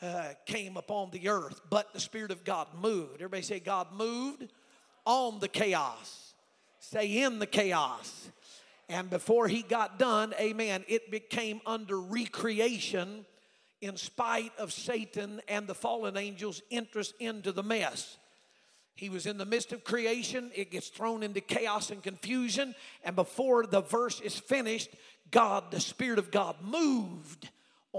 uh, 0.00 0.28
came 0.46 0.76
upon 0.76 1.10
the 1.10 1.28
earth 1.28 1.60
but 1.70 1.92
the 1.92 2.00
spirit 2.00 2.30
of 2.30 2.44
god 2.44 2.68
moved 2.80 3.14
everybody 3.16 3.42
say 3.42 3.60
god 3.60 3.88
moved 3.92 4.48
on 5.04 5.38
the 5.40 5.48
chaos 5.48 6.34
say 6.78 7.22
in 7.22 7.38
the 7.38 7.46
chaos 7.46 8.28
and 8.88 9.10
before 9.10 9.48
he 9.48 9.62
got 9.62 9.98
done 9.98 10.34
amen 10.40 10.84
it 10.88 11.10
became 11.10 11.60
under 11.66 12.00
recreation 12.00 13.24
in 13.80 13.96
spite 13.96 14.52
of 14.58 14.72
satan 14.72 15.40
and 15.48 15.66
the 15.66 15.74
fallen 15.74 16.16
angels 16.16 16.62
interest 16.70 17.14
into 17.20 17.52
the 17.52 17.62
mess 17.62 18.18
he 18.98 19.10
was 19.10 19.26
in 19.26 19.38
the 19.38 19.46
midst 19.46 19.72
of 19.72 19.84
creation. 19.84 20.50
It 20.56 20.72
gets 20.72 20.88
thrown 20.88 21.22
into 21.22 21.40
chaos 21.40 21.90
and 21.90 22.02
confusion. 22.02 22.74
And 23.04 23.14
before 23.14 23.64
the 23.64 23.80
verse 23.80 24.20
is 24.20 24.36
finished, 24.36 24.90
God, 25.30 25.70
the 25.70 25.78
Spirit 25.78 26.18
of 26.18 26.32
God, 26.32 26.56
moved 26.60 27.48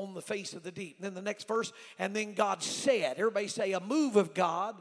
on 0.03 0.13
the 0.13 0.21
face 0.21 0.53
of 0.53 0.63
the 0.63 0.71
deep. 0.71 0.97
And 0.97 1.05
then 1.05 1.13
the 1.13 1.21
next 1.21 1.47
verse, 1.47 1.71
and 1.97 2.15
then 2.15 2.33
God 2.33 2.63
said, 2.63 3.17
everybody 3.17 3.47
say, 3.47 3.73
a 3.73 3.79
move 3.79 4.15
of 4.15 4.33
God 4.33 4.75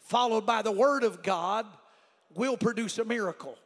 followed 0.00 0.46
by 0.46 0.62
the 0.62 0.72
word 0.72 1.04
of 1.04 1.22
God 1.22 1.66
will 2.34 2.56
produce 2.56 2.98
a 2.98 3.04
miracle. 3.04 3.56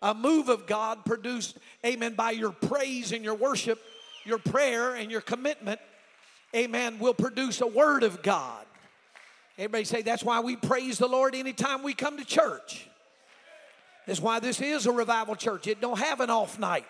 A 0.00 0.14
move 0.14 0.48
of 0.48 0.66
God 0.66 1.04
produced, 1.04 1.58
amen, 1.86 2.14
by 2.14 2.32
your 2.32 2.50
praise 2.50 3.12
and 3.12 3.22
your 3.24 3.34
worship, 3.34 3.80
your 4.24 4.38
prayer 4.38 4.94
and 4.94 5.10
your 5.10 5.20
commitment, 5.20 5.80
amen, 6.54 6.98
will 6.98 7.14
produce 7.14 7.60
a 7.60 7.66
word 7.66 8.02
of 8.02 8.22
God. 8.22 8.64
Everybody 9.58 9.84
say 9.84 10.02
that's 10.02 10.24
why 10.24 10.40
we 10.40 10.56
praise 10.56 10.98
the 10.98 11.06
Lord 11.06 11.34
anytime 11.34 11.82
we 11.82 11.94
come 11.94 12.18
to 12.18 12.24
church. 12.24 12.88
That's 14.06 14.20
why 14.20 14.40
this 14.40 14.60
is 14.60 14.86
a 14.86 14.92
revival 14.92 15.36
church. 15.36 15.66
It 15.68 15.80
don't 15.80 15.98
have 15.98 16.20
an 16.20 16.30
off 16.30 16.58
night. 16.58 16.86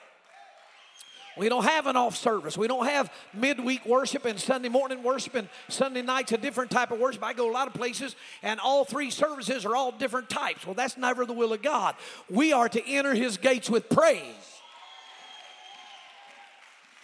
We 1.37 1.49
don't 1.49 1.65
have 1.65 1.87
an 1.87 1.97
off 1.97 2.17
service. 2.17 2.59
We 2.59 2.69
don't 2.69 2.87
have 2.87 3.13
midweek 3.33 3.87
worship 3.87 4.25
and 4.25 4.39
Sunday 4.39 4.69
morning 4.69 5.03
worship 5.03 5.35
and 5.35 5.49
Sunday 5.69 6.03
nights 6.03 6.33
a 6.33 6.37
different 6.37 6.71
type 6.71 6.91
of 6.91 6.99
worship. 6.99 7.25
I 7.25 7.33
go 7.33 7.51
a 7.51 7.53
lot 7.53 7.69
of 7.69 7.75
places 7.75 8.17
and 8.43 8.61
all 8.61 8.85
three 8.85 9.11
services 9.11 9.65
are 9.65 9.75
all 9.75 9.93
different 9.93 10.29
types. 10.29 10.67
Well, 10.67 10.75
that's 10.75 10.97
never 10.97 11.25
the 11.25 11.33
will 11.33 11.53
of 11.53 11.63
God. 11.63 11.95
We 12.29 12.53
are 12.53 12.69
to 12.69 12.87
enter 12.87 13.15
his 13.15 13.39
gates 13.39 13.71
with 13.71 13.89
praise. 13.89 14.53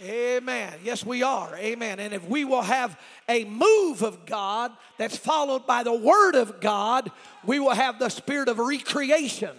Amen. 0.00 0.74
Yes, 0.84 1.04
we 1.04 1.24
are. 1.24 1.56
Amen. 1.56 1.98
And 1.98 2.14
if 2.14 2.24
we 2.28 2.44
will 2.44 2.62
have 2.62 2.98
a 3.28 3.44
move 3.44 4.02
of 4.02 4.26
God 4.26 4.70
that's 4.96 5.16
followed 5.16 5.66
by 5.66 5.82
the 5.82 5.92
Word 5.92 6.36
of 6.36 6.60
God, 6.60 7.10
we 7.44 7.58
will 7.58 7.74
have 7.74 7.98
the 7.98 8.08
spirit 8.08 8.48
of 8.48 8.58
recreation. 8.58 9.56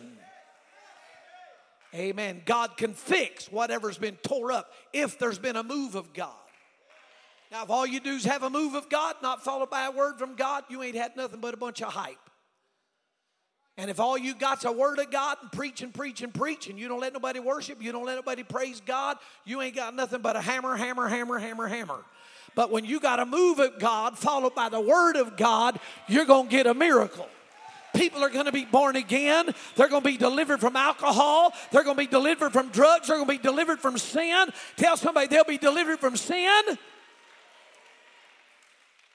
Amen. 1.93 2.41
God 2.45 2.77
can 2.77 2.93
fix 2.93 3.51
whatever's 3.51 3.97
been 3.97 4.15
tore 4.17 4.51
up 4.51 4.71
if 4.93 5.17
there's 5.17 5.39
been 5.39 5.55
a 5.55 5.63
move 5.63 5.95
of 5.95 6.13
God. 6.13 6.33
Now, 7.51 7.63
if 7.63 7.69
all 7.71 7.85
you 7.85 7.99
do 7.99 8.11
is 8.11 8.25
have 8.25 8.43
a 8.43 8.49
move 8.49 8.75
of 8.75 8.89
God, 8.89 9.15
not 9.23 9.43
followed 9.43 9.71
by 9.71 9.85
a 9.85 9.91
word 9.91 10.19
from 10.19 10.35
God, 10.35 10.65
you 10.69 10.83
ain't 10.83 10.95
had 10.95 11.17
nothing 11.17 11.39
but 11.39 11.55
a 11.55 11.57
bunch 11.57 11.81
of 11.81 11.91
hype. 11.91 12.17
And 13.75 13.89
if 13.89 13.99
all 13.99 14.17
you 14.17 14.35
got's 14.35 14.65
a 14.65 14.71
word 14.71 14.99
of 14.99 15.09
God 15.09 15.37
and 15.41 15.51
preach 15.51 15.81
and 15.81 15.93
preach 15.93 16.21
and 16.21 16.33
preach, 16.33 16.67
and 16.69 16.77
you 16.77 16.87
don't 16.87 16.99
let 16.99 17.13
nobody 17.13 17.39
worship, 17.39 17.81
you 17.81 17.91
don't 17.91 18.05
let 18.05 18.15
nobody 18.15 18.43
praise 18.43 18.81
God, 18.85 19.17
you 19.45 19.61
ain't 19.61 19.75
got 19.75 19.95
nothing 19.95 20.21
but 20.21 20.35
a 20.35 20.41
hammer, 20.41 20.75
hammer, 20.75 21.07
hammer, 21.07 21.39
hammer, 21.39 21.67
hammer. 21.67 22.03
But 22.55 22.71
when 22.71 22.83
you 22.83 22.99
got 22.99 23.19
a 23.19 23.25
move 23.25 23.59
of 23.59 23.79
God 23.79 24.17
followed 24.17 24.53
by 24.53 24.69
the 24.69 24.81
word 24.81 25.15
of 25.15 25.37
God, 25.37 25.79
you're 26.07 26.25
going 26.25 26.49
to 26.49 26.51
get 26.51 26.67
a 26.67 26.73
miracle. 26.73 27.29
People 27.99 28.23
are 28.23 28.29
going 28.29 28.45
to 28.45 28.53
be 28.53 28.63
born 28.63 28.95
again. 28.95 29.53
They're 29.75 29.89
going 29.89 30.01
to 30.01 30.09
be 30.09 30.15
delivered 30.15 30.61
from 30.61 30.77
alcohol. 30.77 31.51
They're 31.69 31.83
going 31.83 31.97
to 31.97 32.01
be 32.01 32.07
delivered 32.07 32.53
from 32.53 32.69
drugs. 32.69 33.07
They're 33.07 33.17
going 33.17 33.27
to 33.27 33.37
be 33.37 33.43
delivered 33.43 33.81
from 33.81 33.97
sin. 33.97 34.47
Tell 34.77 34.95
somebody 34.95 35.27
they'll 35.27 35.43
be 35.43 35.57
delivered 35.57 35.99
from 35.99 36.15
sin. 36.15 36.61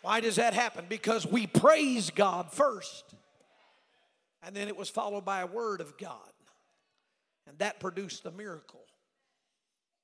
Why 0.02 0.20
does 0.20 0.36
that 0.36 0.52
happen? 0.52 0.84
Because 0.86 1.26
we 1.26 1.46
praise 1.46 2.10
God 2.10 2.52
first. 2.52 3.14
And 4.42 4.54
then 4.54 4.68
it 4.68 4.76
was 4.76 4.90
followed 4.90 5.24
by 5.24 5.40
a 5.40 5.46
word 5.46 5.80
of 5.80 5.96
God. 5.96 6.18
And 7.48 7.58
that 7.60 7.80
produced 7.80 8.22
the 8.22 8.32
miracle. 8.32 8.84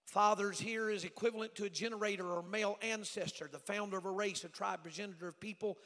Fathers 0.06 0.58
here 0.58 0.88
is 0.88 1.04
equivalent 1.04 1.54
to 1.56 1.64
a 1.64 1.70
generator 1.70 2.26
or 2.26 2.42
male 2.42 2.78
ancestor, 2.80 3.46
the 3.52 3.58
founder 3.58 3.98
of 3.98 4.06
a 4.06 4.10
race, 4.10 4.42
a 4.42 4.48
tribe, 4.48 4.82
progenitor 4.82 5.28
of 5.28 5.38
people 5.38 5.76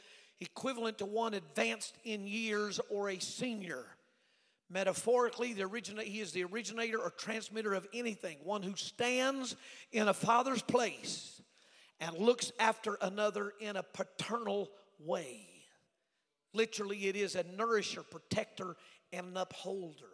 equivalent 0.41 0.99
to 0.99 1.07
one 1.07 1.35
advanced 1.35 1.97
in 2.05 2.27
years 2.27 2.81
or 2.91 3.11
a 3.11 3.19
senior. 3.19 3.85
Metaphorically, 4.71 5.53
the 5.53 5.63
originator, 5.63 6.09
he 6.09 6.21
is 6.21 6.33
the 6.33 6.45
originator 6.45 6.99
or 6.99 7.11
transmitter 7.11 7.75
of 7.75 7.87
anything, 7.95 8.39
one 8.43 8.63
who 8.63 8.75
stands 8.77 9.57
in 9.93 10.09
a 10.09 10.15
father's 10.15 10.63
place 10.63 11.43
and 12.01 12.17
looks 12.17 12.51
after 12.59 12.99
another 13.01 13.53
in 13.61 13.77
a 13.77 13.83
paternal 13.83 14.71
way. 14.99 15.47
Literally, 16.55 17.07
it 17.07 17.17
is 17.17 17.35
a 17.35 17.45
nourisher, 17.57 18.03
protector, 18.03 18.77
and 19.13 19.29
an 19.29 19.37
upholder. 19.37 20.07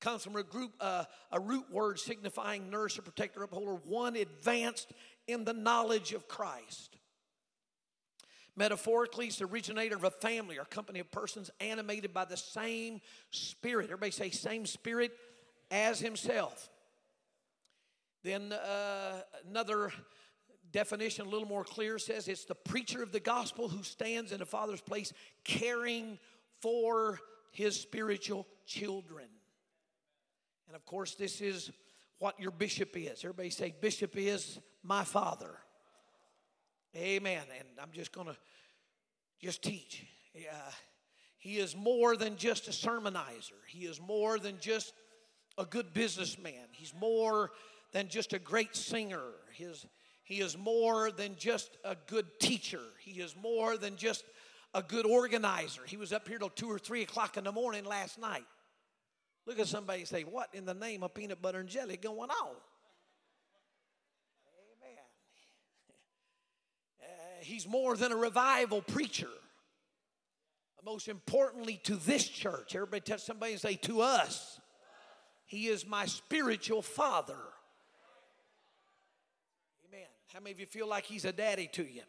Comes 0.00 0.22
from 0.22 0.36
a 0.36 0.42
group, 0.42 0.72
uh, 0.80 1.04
a 1.32 1.40
root 1.40 1.70
word 1.72 1.98
signifying 1.98 2.70
nourisher, 2.70 3.02
protector, 3.02 3.42
upholder, 3.42 3.74
one 3.84 4.16
advanced 4.16 4.92
in 5.26 5.44
the 5.44 5.52
knowledge 5.52 6.12
of 6.12 6.28
Christ. 6.28 6.97
Metaphorically, 8.58 9.26
he's 9.26 9.36
the 9.36 9.44
originator 9.44 9.94
of 9.94 10.02
a 10.02 10.10
family 10.10 10.58
or 10.58 10.64
company 10.64 10.98
of 10.98 11.08
persons 11.12 11.48
animated 11.60 12.12
by 12.12 12.24
the 12.24 12.36
same 12.36 13.00
spirit. 13.30 13.84
Everybody 13.84 14.10
say, 14.10 14.30
same 14.30 14.66
spirit 14.66 15.12
as 15.70 16.00
himself. 16.00 16.68
Then 18.24 18.52
uh, 18.52 19.20
another 19.48 19.92
definition, 20.72 21.24
a 21.24 21.28
little 21.28 21.46
more 21.46 21.62
clear, 21.62 22.00
says 22.00 22.26
it's 22.26 22.46
the 22.46 22.56
preacher 22.56 23.00
of 23.00 23.12
the 23.12 23.20
gospel 23.20 23.68
who 23.68 23.84
stands 23.84 24.32
in 24.32 24.40
the 24.40 24.44
Father's 24.44 24.80
place 24.80 25.12
caring 25.44 26.18
for 26.60 27.20
his 27.52 27.80
spiritual 27.80 28.44
children. 28.66 29.26
And 30.66 30.74
of 30.74 30.84
course, 30.84 31.14
this 31.14 31.40
is 31.40 31.70
what 32.18 32.40
your 32.40 32.50
bishop 32.50 32.96
is. 32.96 33.20
Everybody 33.24 33.50
say, 33.50 33.72
Bishop 33.80 34.16
is 34.16 34.58
my 34.82 35.04
father. 35.04 35.60
Amen. 36.98 37.42
And 37.58 37.68
I'm 37.80 37.92
just 37.92 38.12
going 38.12 38.26
to 38.26 38.36
just 39.40 39.62
teach. 39.62 40.04
He 41.38 41.58
is 41.58 41.76
more 41.76 42.16
than 42.16 42.36
just 42.36 42.66
a 42.66 42.72
sermonizer. 42.72 43.60
He 43.68 43.84
is 43.84 44.00
more 44.00 44.38
than 44.38 44.56
just 44.60 44.92
a 45.56 45.64
good 45.64 45.94
businessman. 45.94 46.66
He's 46.72 46.92
more 46.92 47.52
than 47.92 48.08
just 48.08 48.32
a 48.32 48.38
great 48.38 48.74
singer. 48.74 49.22
His, 49.52 49.86
he 50.24 50.40
is 50.40 50.58
more 50.58 51.10
than 51.12 51.36
just 51.36 51.76
a 51.84 51.96
good 52.08 52.26
teacher. 52.40 52.82
He 53.00 53.20
is 53.20 53.36
more 53.40 53.76
than 53.76 53.96
just 53.96 54.24
a 54.74 54.82
good 54.82 55.06
organizer. 55.06 55.82
He 55.86 55.96
was 55.96 56.12
up 56.12 56.26
here 56.26 56.38
till 56.38 56.50
2 56.50 56.68
or 56.68 56.78
3 56.78 57.02
o'clock 57.02 57.36
in 57.36 57.44
the 57.44 57.52
morning 57.52 57.84
last 57.84 58.18
night. 58.18 58.44
Look 59.46 59.58
at 59.58 59.68
somebody 59.68 60.04
say, 60.04 60.22
What 60.22 60.48
in 60.52 60.66
the 60.66 60.74
name 60.74 61.02
of 61.02 61.14
peanut 61.14 61.40
butter 61.40 61.60
and 61.60 61.68
jelly 61.68 61.96
going 61.96 62.30
on? 62.30 62.56
He's 67.48 67.66
more 67.66 67.96
than 67.96 68.12
a 68.12 68.16
revival 68.16 68.82
preacher. 68.82 69.28
Most 70.84 71.08
importantly, 71.08 71.80
to 71.84 71.96
this 71.96 72.26
church, 72.26 72.74
everybody 72.74 73.00
touch 73.00 73.22
somebody 73.22 73.52
and 73.52 73.60
say, 73.60 73.74
To 73.74 74.00
us, 74.00 74.58
he 75.44 75.66
is 75.66 75.86
my 75.86 76.06
spiritual 76.06 76.80
father. 76.80 77.36
Amen. 79.86 80.06
How 80.32 80.40
many 80.40 80.52
of 80.52 80.60
you 80.60 80.66
feel 80.66 80.88
like 80.88 81.04
he's 81.04 81.24
a 81.24 81.32
daddy 81.32 81.68
to 81.72 81.82
you? 81.82 82.02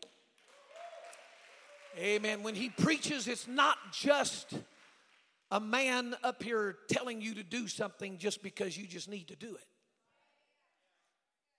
Amen. 1.98 2.44
When 2.44 2.56
he 2.56 2.70
preaches, 2.70 3.28
it's 3.28 3.48
not 3.48 3.78
just 3.92 4.54
a 5.52 5.60
man 5.60 6.16
up 6.24 6.42
here 6.42 6.78
telling 6.90 7.22
you 7.22 7.34
to 7.36 7.44
do 7.44 7.68
something 7.68 8.18
just 8.18 8.42
because 8.44 8.78
you 8.78 8.88
just 8.88 9.10
need 9.10 9.28
to 9.30 9.36
do 9.36 9.56
it. 9.56 9.66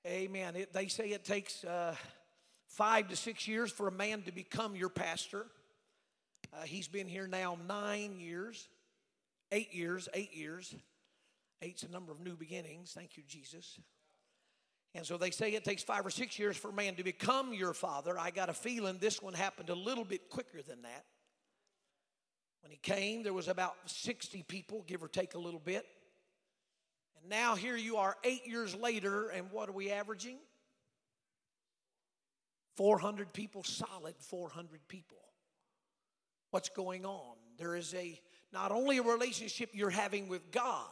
Amen. 0.07 0.57
It, 0.57 0.73
they 0.73 0.87
say 0.87 1.09
it 1.09 1.25
takes. 1.25 1.65
Uh, 1.65 1.95
five 2.71 3.09
to 3.09 3.17
six 3.17 3.47
years 3.49 3.71
for 3.71 3.89
a 3.89 3.93
man 3.93 4.23
to 4.23 4.33
become 4.33 4.77
your 4.77 4.89
pastor. 4.89 5.47
Uh, 6.53 6.63
he's 6.63 6.89
been 6.89 7.09
here 7.09 7.27
now 7.27 7.59
nine 7.69 8.19
years, 8.19 8.69
eight 9.53 9.75
years, 9.75 10.09
eight 10.15 10.35
years. 10.35 10.75
Eight's 11.63 11.83
a 11.83 11.91
number 11.91 12.11
of 12.13 12.21
new 12.21 12.37
beginnings. 12.37 12.93
Thank 12.93 13.17
you, 13.17 13.23
Jesus. 13.27 13.79
And 14.95 15.05
so 15.05 15.19
they 15.19 15.31
say 15.31 15.51
it 15.51 15.65
takes 15.65 15.83
five 15.83 16.07
or 16.07 16.11
six 16.11 16.39
years 16.39 16.57
for 16.57 16.71
a 16.71 16.73
man 16.73 16.95
to 16.97 17.05
become 17.05 17.53
your 17.53 17.75
father. 17.75 18.19
I 18.19 18.31
got 18.31 18.49
a 18.49 18.55
feeling 18.55 18.99
this 18.99 19.23
one 19.23 19.35
happened 19.35 19.69
a 19.69 19.75
little 19.75 20.05
bit 20.05 20.31
quicker 20.31 20.63
than 20.63 20.83
that. 20.83 21.05
When 22.63 22.71
he 22.71 22.79
came, 22.79 23.23
there 23.23 23.33
was 23.33 23.49
about 23.49 23.75
60 23.87 24.43
people, 24.45 24.85
give 24.87 25.03
or 25.03 25.09
take 25.09 25.35
a 25.35 25.39
little 25.39 25.61
bit. 25.61 25.87
And 27.21 27.31
now 27.31 27.55
here 27.55 27.77
you 27.77 27.97
are 27.97 28.17
eight 28.25 28.47
years 28.47 28.75
later, 28.75 29.29
and 29.29 29.51
what 29.51 29.69
are 29.69 29.73
we 29.73 29.91
averaging? 29.91 30.39
400 32.81 33.35
people, 33.35 33.63
solid 33.63 34.15
400 34.17 34.81
people. 34.89 35.19
What's 36.51 36.71
going 36.71 37.05
on? 37.05 37.35
There 37.59 37.77
is 37.77 37.93
a 37.93 38.19
not 38.55 38.73
only 38.73 38.97
a 38.97 39.03
relationship 39.03 39.69
you're 39.75 39.91
having 39.91 40.29
with 40.29 40.51
God, 40.51 40.89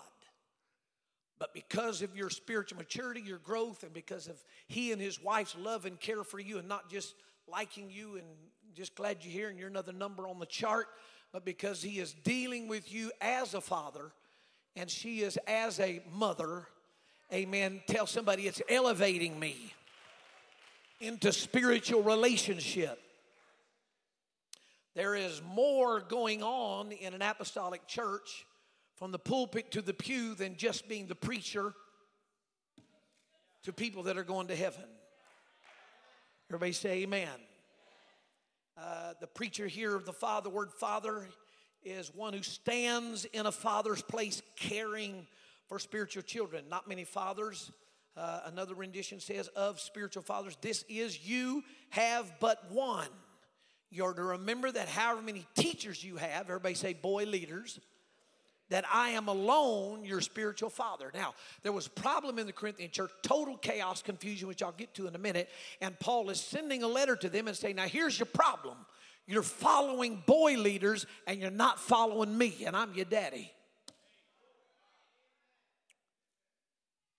but 1.38 1.54
because 1.54 2.02
of 2.02 2.14
your 2.14 2.28
spiritual 2.28 2.76
maturity, 2.76 3.22
your 3.22 3.38
growth, 3.38 3.84
and 3.84 3.94
because 3.94 4.26
of 4.28 4.36
he 4.66 4.92
and 4.92 5.00
his 5.00 5.22
wife's 5.22 5.56
love 5.56 5.86
and 5.86 5.98
care 5.98 6.24
for 6.24 6.38
you, 6.38 6.58
and 6.58 6.68
not 6.68 6.90
just 6.90 7.14
liking 7.50 7.88
you 7.88 8.16
and 8.16 8.26
just 8.74 8.94
glad 8.94 9.24
you're 9.24 9.32
here 9.32 9.48
and 9.48 9.58
you're 9.58 9.68
another 9.68 9.94
number 9.94 10.28
on 10.28 10.38
the 10.38 10.44
chart, 10.44 10.88
but 11.32 11.46
because 11.46 11.80
he 11.80 12.00
is 12.00 12.12
dealing 12.22 12.68
with 12.68 12.92
you 12.92 13.10
as 13.22 13.54
a 13.54 13.62
father 13.62 14.12
and 14.76 14.90
she 14.90 15.20
is 15.20 15.38
as 15.46 15.80
a 15.80 16.02
mother. 16.12 16.66
Amen. 17.32 17.80
Tell 17.86 18.06
somebody 18.06 18.46
it's 18.46 18.60
elevating 18.68 19.40
me 19.40 19.72
into 21.00 21.32
spiritual 21.32 22.02
relationship. 22.02 22.98
There 24.94 25.14
is 25.14 25.40
more 25.54 26.00
going 26.00 26.42
on 26.42 26.90
in 26.90 27.14
an 27.14 27.22
apostolic 27.22 27.86
church 27.86 28.46
from 28.96 29.12
the 29.12 29.18
pulpit 29.18 29.70
to 29.72 29.82
the 29.82 29.94
pew 29.94 30.34
than 30.34 30.56
just 30.56 30.88
being 30.88 31.06
the 31.06 31.14
preacher 31.14 31.72
to 33.62 33.72
people 33.72 34.04
that 34.04 34.16
are 34.16 34.24
going 34.24 34.48
to 34.48 34.56
heaven. 34.56 34.84
Everybody 36.50 36.72
say 36.72 37.02
amen. 37.02 37.28
Uh, 38.76 39.12
the 39.20 39.26
preacher 39.26 39.68
here 39.68 39.94
of 39.94 40.04
the 40.04 40.12
Father, 40.12 40.50
word 40.50 40.72
Father, 40.72 41.28
is 41.84 42.12
one 42.14 42.32
who 42.32 42.42
stands 42.42 43.24
in 43.26 43.46
a 43.46 43.52
father's 43.52 44.02
place 44.02 44.42
caring 44.56 45.26
for 45.68 45.78
spiritual 45.78 46.22
children. 46.22 46.64
Not 46.68 46.88
many 46.88 47.04
fathers 47.04 47.70
uh, 48.18 48.40
another 48.46 48.74
rendition 48.74 49.20
says, 49.20 49.48
of 49.48 49.80
spiritual 49.80 50.22
fathers, 50.22 50.56
this 50.60 50.84
is 50.88 51.26
you 51.26 51.62
have 51.90 52.30
but 52.40 52.70
one. 52.70 53.08
You're 53.90 54.12
to 54.12 54.22
remember 54.22 54.70
that 54.70 54.88
however 54.88 55.22
many 55.22 55.46
teachers 55.54 56.02
you 56.02 56.16
have, 56.16 56.48
everybody 56.48 56.74
say 56.74 56.92
boy 56.92 57.24
leaders, 57.24 57.80
that 58.70 58.84
I 58.92 59.10
am 59.10 59.28
alone 59.28 60.04
your 60.04 60.20
spiritual 60.20 60.68
father. 60.68 61.10
Now, 61.14 61.34
there 61.62 61.72
was 61.72 61.86
a 61.86 61.90
problem 61.90 62.38
in 62.38 62.46
the 62.46 62.52
Corinthian 62.52 62.90
church, 62.90 63.10
total 63.22 63.56
chaos, 63.56 64.02
confusion, 64.02 64.46
which 64.46 64.62
I'll 64.62 64.72
get 64.72 64.92
to 64.94 65.06
in 65.06 65.14
a 65.14 65.18
minute. 65.18 65.48
And 65.80 65.98
Paul 65.98 66.28
is 66.28 66.40
sending 66.40 66.82
a 66.82 66.88
letter 66.88 67.16
to 67.16 67.30
them 67.30 67.48
and 67.48 67.56
saying, 67.56 67.76
Now, 67.76 67.86
here's 67.86 68.18
your 68.18 68.26
problem. 68.26 68.76
You're 69.26 69.42
following 69.42 70.22
boy 70.26 70.54
leaders 70.54 71.06
and 71.26 71.38
you're 71.40 71.50
not 71.50 71.80
following 71.80 72.36
me, 72.36 72.64
and 72.66 72.76
I'm 72.76 72.94
your 72.94 73.04
daddy. 73.04 73.52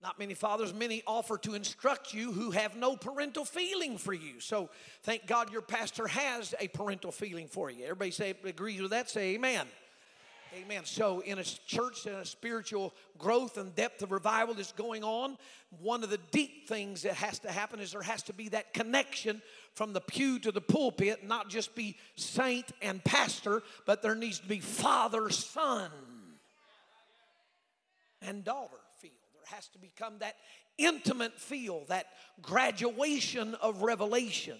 Not 0.01 0.17
many 0.17 0.33
fathers, 0.33 0.73
many 0.73 1.03
offer 1.05 1.37
to 1.39 1.55
instruct 1.55 2.13
you 2.13 2.31
who 2.31 2.51
have 2.51 2.77
no 2.77 2.95
parental 2.95 3.43
feeling 3.43 3.97
for 3.97 4.13
you. 4.13 4.39
So 4.39 4.69
thank 5.03 5.27
God 5.27 5.51
your 5.51 5.61
pastor 5.61 6.07
has 6.07 6.55
a 6.59 6.69
parental 6.69 7.11
feeling 7.11 7.47
for 7.47 7.69
you. 7.69 7.83
Everybody 7.83 8.11
say 8.11 8.33
agrees 8.45 8.81
with 8.81 8.91
that, 8.91 9.09
say 9.09 9.35
amen. 9.35 9.67
Amen. 10.63 10.83
So, 10.83 11.19
in 11.19 11.37
a 11.37 11.43
church 11.43 12.07
and 12.07 12.15
a 12.15 12.25
spiritual 12.25 12.95
growth 13.19 13.59
and 13.59 13.75
depth 13.75 14.01
of 14.01 14.11
revival 14.11 14.55
that's 14.55 14.71
going 14.71 15.03
on, 15.03 15.37
one 15.79 16.03
of 16.03 16.09
the 16.09 16.17
deep 16.31 16.67
things 16.67 17.03
that 17.03 17.13
has 17.13 17.37
to 17.39 17.51
happen 17.51 17.79
is 17.79 17.91
there 17.91 18.01
has 18.01 18.23
to 18.23 18.33
be 18.33 18.49
that 18.49 18.73
connection 18.73 19.43
from 19.75 19.93
the 19.93 20.01
pew 20.01 20.39
to 20.39 20.51
the 20.51 20.59
pulpit, 20.59 21.23
not 21.23 21.49
just 21.49 21.75
be 21.75 21.97
saint 22.15 22.65
and 22.81 23.03
pastor, 23.03 23.61
but 23.85 24.01
there 24.01 24.15
needs 24.15 24.39
to 24.39 24.47
be 24.47 24.59
father, 24.59 25.29
son, 25.29 25.91
and 28.23 28.43
daughter 28.43 28.77
has 29.53 29.67
to 29.69 29.79
become 29.79 30.19
that 30.19 30.35
intimate 30.77 31.39
feel, 31.39 31.85
that 31.87 32.07
graduation 32.41 33.55
of 33.55 33.81
revelation. 33.81 34.57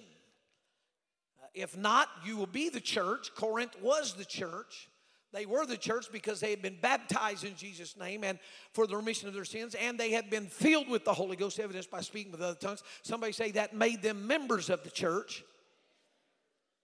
Uh, 1.42 1.48
if 1.54 1.78
not, 1.78 2.08
you 2.26 2.38
will 2.38 2.48
be 2.48 2.70
the 2.70 2.80
church. 2.80 3.32
Corinth 3.36 3.76
was 3.82 4.14
the 4.14 4.26
church 4.26 4.90
they 5.32 5.46
were 5.46 5.66
the 5.66 5.78
church 5.78 6.08
because 6.12 6.40
they 6.40 6.50
had 6.50 6.62
been 6.62 6.78
baptized 6.82 7.44
in 7.44 7.56
Jesus' 7.56 7.96
name 7.96 8.24
and 8.24 8.40
for 8.74 8.88
the 8.88 8.96
remission 8.96 9.28
of 9.28 9.34
their 9.34 9.46
sins, 9.46 9.76
and 9.76 10.00
they 10.00 10.12
had 10.12 10.30
been 10.30 10.48
filled 10.48 10.90
with 10.90 11.06
the 11.06 11.14
Holy 11.14 11.36
Ghost, 11.36 11.60
evidenced 11.60 11.92
by 11.92 12.02
speaking 12.02 12.32
with 12.32 12.42
other 12.42 12.58
tongues. 12.58 12.84
Somebody 13.04 13.32
say 13.32 13.52
that 13.52 13.76
made 13.76 14.02
them 14.02 14.26
members 14.26 14.70
of 14.70 14.84
the 14.84 14.90
church. 14.90 15.44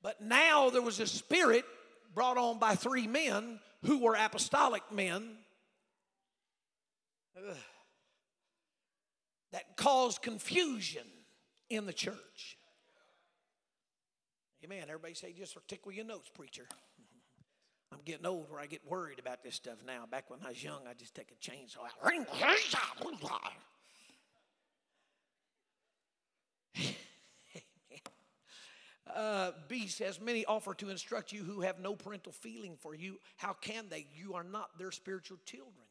But 0.03 0.21
now 0.21 0.69
there 0.69 0.83
was 0.83 0.99
a 0.99 1.07
spirit 1.07 1.65
brought 2.13 2.37
on 2.37 2.59
by 2.59 2.75
three 2.75 3.07
men 3.07 3.59
who 3.83 3.99
were 3.99 4.15
apostolic 4.15 4.83
men 4.91 5.37
ugh, 7.37 7.55
that 9.55 9.77
caused 9.77 10.21
confusion 10.21 11.07
in 11.69 11.85
the 11.85 11.93
church. 11.93 12.57
Amen. 14.65 14.83
Everybody 14.83 15.13
say, 15.13 15.31
just 15.31 15.57
tickle 15.69 15.93
your 15.93 16.03
notes, 16.03 16.29
preacher. 16.35 16.67
I'm 17.93 17.99
getting 18.03 18.25
old 18.25 18.51
where 18.51 18.59
I 18.59 18.65
get 18.65 18.81
worried 18.85 19.17
about 19.17 19.45
this 19.45 19.55
stuff 19.55 19.77
now. 19.87 20.07
Back 20.11 20.29
when 20.29 20.39
I 20.45 20.49
was 20.49 20.61
young, 20.61 20.81
I 20.89 20.93
just 20.93 21.15
take 21.15 21.31
a 21.31 21.35
chainsaw 21.35 21.85
out. 21.85 21.93
Uh, 29.15 29.51
B 29.69 29.87
says, 29.87 30.19
Many 30.19 30.43
offer 30.43 30.73
to 30.73 30.89
instruct 30.89 31.31
you 31.31 31.41
who 31.41 31.61
have 31.61 31.79
no 31.79 31.95
parental 31.95 32.33
feeling 32.33 32.75
for 32.75 32.93
you. 32.93 33.17
How 33.37 33.53
can 33.53 33.85
they? 33.87 34.07
You 34.13 34.33
are 34.33 34.43
not 34.43 34.77
their 34.77 34.91
spiritual 34.91 35.37
children. 35.45 35.85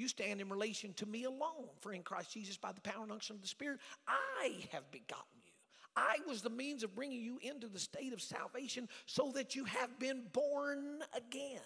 You 0.00 0.08
stand 0.08 0.40
in 0.40 0.48
relation 0.48 0.94
to 0.94 1.04
me 1.04 1.24
alone. 1.24 1.68
For 1.80 1.92
in 1.92 2.02
Christ 2.02 2.32
Jesus, 2.32 2.56
by 2.56 2.72
the 2.72 2.80
power 2.80 3.02
and 3.02 3.12
unction 3.12 3.36
of 3.36 3.42
the 3.42 3.48
Spirit, 3.48 3.80
I 4.08 4.56
have 4.72 4.90
begotten 4.90 5.26
you. 5.44 5.52
I 5.94 6.16
was 6.26 6.40
the 6.40 6.48
means 6.48 6.82
of 6.82 6.94
bringing 6.94 7.20
you 7.20 7.38
into 7.42 7.68
the 7.68 7.78
state 7.78 8.14
of 8.14 8.22
salvation 8.22 8.88
so 9.04 9.30
that 9.34 9.54
you 9.54 9.64
have 9.66 9.98
been 9.98 10.22
born 10.32 11.00
again. 11.14 11.60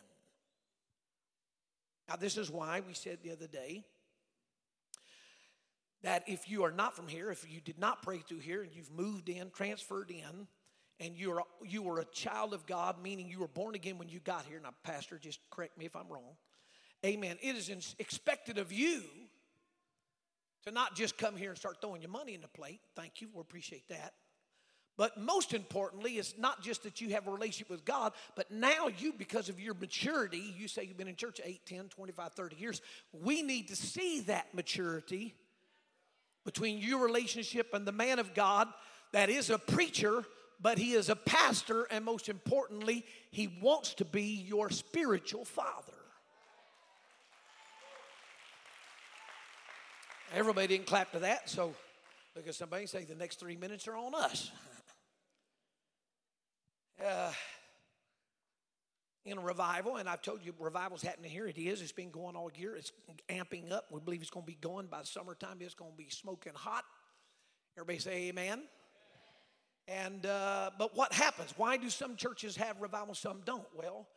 Now, 2.08 2.16
this 2.16 2.36
is 2.36 2.50
why 2.50 2.80
we 2.80 2.92
said 2.92 3.18
the 3.22 3.30
other 3.30 3.46
day 3.46 3.84
that 6.02 6.24
if 6.26 6.50
you 6.50 6.64
are 6.64 6.72
not 6.72 6.96
from 6.96 7.06
here, 7.06 7.30
if 7.30 7.46
you 7.48 7.60
did 7.60 7.78
not 7.78 8.02
pray 8.02 8.18
through 8.18 8.40
here 8.40 8.64
and 8.64 8.74
you've 8.74 8.90
moved 8.90 9.28
in, 9.28 9.50
transferred 9.50 10.10
in, 10.10 10.48
and 10.98 11.16
you 11.16 11.30
are 11.30 11.44
you 11.64 11.82
were 11.82 12.00
a 12.00 12.04
child 12.06 12.52
of 12.52 12.66
God, 12.66 13.00
meaning 13.00 13.28
you 13.28 13.38
were 13.38 13.46
born 13.46 13.76
again 13.76 13.96
when 13.96 14.08
you 14.08 14.18
got 14.18 14.44
here. 14.44 14.58
Now, 14.60 14.70
Pastor, 14.82 15.18
just 15.18 15.38
correct 15.50 15.78
me 15.78 15.84
if 15.86 15.94
I'm 15.94 16.08
wrong. 16.08 16.34
Amen. 17.04 17.36
It 17.42 17.56
is 17.56 17.94
expected 17.98 18.58
of 18.58 18.72
you 18.72 19.02
to 20.64 20.70
not 20.70 20.96
just 20.96 21.18
come 21.18 21.36
here 21.36 21.50
and 21.50 21.58
start 21.58 21.80
throwing 21.80 22.00
your 22.00 22.10
money 22.10 22.34
in 22.34 22.40
the 22.40 22.48
plate. 22.48 22.80
Thank 22.96 23.20
you, 23.20 23.28
we 23.34 23.40
appreciate 23.40 23.88
that. 23.88 24.14
But 24.96 25.20
most 25.20 25.52
importantly, 25.52 26.12
it's 26.12 26.34
not 26.38 26.62
just 26.62 26.84
that 26.84 27.00
you 27.00 27.10
have 27.10 27.26
a 27.26 27.30
relationship 27.30 27.68
with 27.68 27.84
God, 27.84 28.12
but 28.36 28.50
now 28.50 28.88
you, 28.96 29.12
because 29.12 29.48
of 29.48 29.58
your 29.58 29.74
maturity, 29.74 30.54
you 30.56 30.68
say 30.68 30.84
you've 30.84 30.96
been 30.96 31.08
in 31.08 31.16
church 31.16 31.40
8, 31.44 31.66
10, 31.66 31.88
25, 31.88 32.32
30 32.32 32.56
years. 32.56 32.80
We 33.12 33.42
need 33.42 33.68
to 33.68 33.76
see 33.76 34.20
that 34.20 34.54
maturity 34.54 35.34
between 36.44 36.78
your 36.78 37.04
relationship 37.04 37.74
and 37.74 37.84
the 37.84 37.92
man 37.92 38.18
of 38.18 38.34
God 38.34 38.68
that 39.12 39.30
is 39.30 39.50
a 39.50 39.58
preacher, 39.58 40.24
but 40.60 40.78
he 40.78 40.92
is 40.92 41.08
a 41.08 41.16
pastor, 41.16 41.84
and 41.90 42.04
most 42.04 42.28
importantly, 42.28 43.04
he 43.30 43.58
wants 43.60 43.94
to 43.94 44.04
be 44.04 44.44
your 44.46 44.70
spiritual 44.70 45.44
father. 45.44 45.92
Everybody 50.34 50.66
didn't 50.66 50.86
clap 50.86 51.12
to 51.12 51.20
that, 51.20 51.48
so 51.48 51.74
because 52.34 52.56
somebody 52.56 52.86
say 52.86 53.04
the 53.04 53.14
next 53.14 53.38
three 53.38 53.54
minutes 53.56 53.86
are 53.86 53.96
on 53.96 54.16
us. 54.16 54.50
uh, 57.06 57.30
in 59.24 59.38
a 59.38 59.40
revival, 59.40 59.94
and 59.94 60.08
I've 60.08 60.22
told 60.22 60.44
you 60.44 60.52
revival's 60.58 61.02
happening 61.02 61.30
here. 61.30 61.46
It 61.46 61.56
is. 61.56 61.80
It's 61.80 61.92
been 61.92 62.10
going 62.10 62.34
all 62.34 62.50
year. 62.56 62.74
It's 62.74 62.90
amping 63.28 63.70
up. 63.70 63.84
We 63.92 64.00
believe 64.00 64.22
it's 64.22 64.30
going 64.30 64.44
to 64.44 64.50
be 64.50 64.58
going 64.60 64.86
by 64.86 65.02
summertime. 65.04 65.58
It's 65.60 65.74
going 65.74 65.92
to 65.92 65.96
be 65.96 66.08
smoking 66.10 66.54
hot. 66.56 66.82
Everybody 67.78 68.00
say 68.00 68.28
amen. 68.28 68.64
And 69.86 70.26
uh, 70.26 70.70
but 70.76 70.96
what 70.96 71.12
happens? 71.12 71.54
Why 71.56 71.76
do 71.76 71.88
some 71.88 72.16
churches 72.16 72.56
have 72.56 72.80
revival, 72.80 73.14
some 73.14 73.42
don't? 73.44 73.66
Well, 73.72 74.08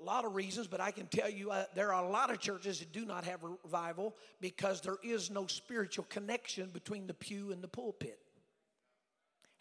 a 0.00 0.04
lot 0.04 0.24
of 0.24 0.34
reasons, 0.34 0.66
but 0.66 0.80
I 0.80 0.90
can 0.90 1.06
tell 1.06 1.30
you 1.30 1.50
uh, 1.50 1.64
there 1.74 1.92
are 1.92 2.04
a 2.04 2.08
lot 2.08 2.30
of 2.30 2.38
churches 2.38 2.80
that 2.80 2.92
do 2.92 3.04
not 3.04 3.24
have 3.24 3.40
revival 3.42 4.16
because 4.40 4.80
there 4.80 4.96
is 5.02 5.30
no 5.30 5.46
spiritual 5.46 6.06
connection 6.08 6.70
between 6.70 7.06
the 7.06 7.14
pew 7.14 7.52
and 7.52 7.62
the 7.62 7.68
pulpit. 7.68 8.18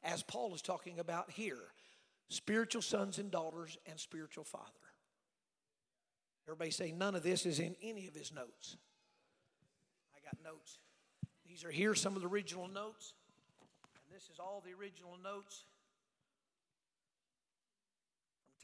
As 0.03 0.23
Paul 0.23 0.53
is 0.53 0.61
talking 0.61 0.99
about 0.99 1.31
here 1.31 1.57
spiritual 2.29 2.81
sons 2.81 3.19
and 3.19 3.29
daughters 3.29 3.77
and 3.85 3.99
spiritual 3.99 4.43
father. 4.43 4.65
Everybody 6.47 6.71
say 6.71 6.91
none 6.91 7.15
of 7.15 7.23
this 7.23 7.45
is 7.45 7.59
in 7.59 7.75
any 7.81 8.07
of 8.07 8.15
his 8.15 8.31
notes. 8.31 8.77
I 10.15 10.19
got 10.23 10.43
notes. 10.43 10.79
These 11.47 11.63
are 11.63 11.71
here, 11.71 11.95
some 11.95 12.15
of 12.15 12.21
the 12.21 12.27
original 12.27 12.67
notes. 12.67 13.13
And 13.95 14.15
this 14.15 14.29
is 14.29 14.39
all 14.39 14.63
the 14.65 14.73
original 14.73 15.17
notes. 15.23 15.65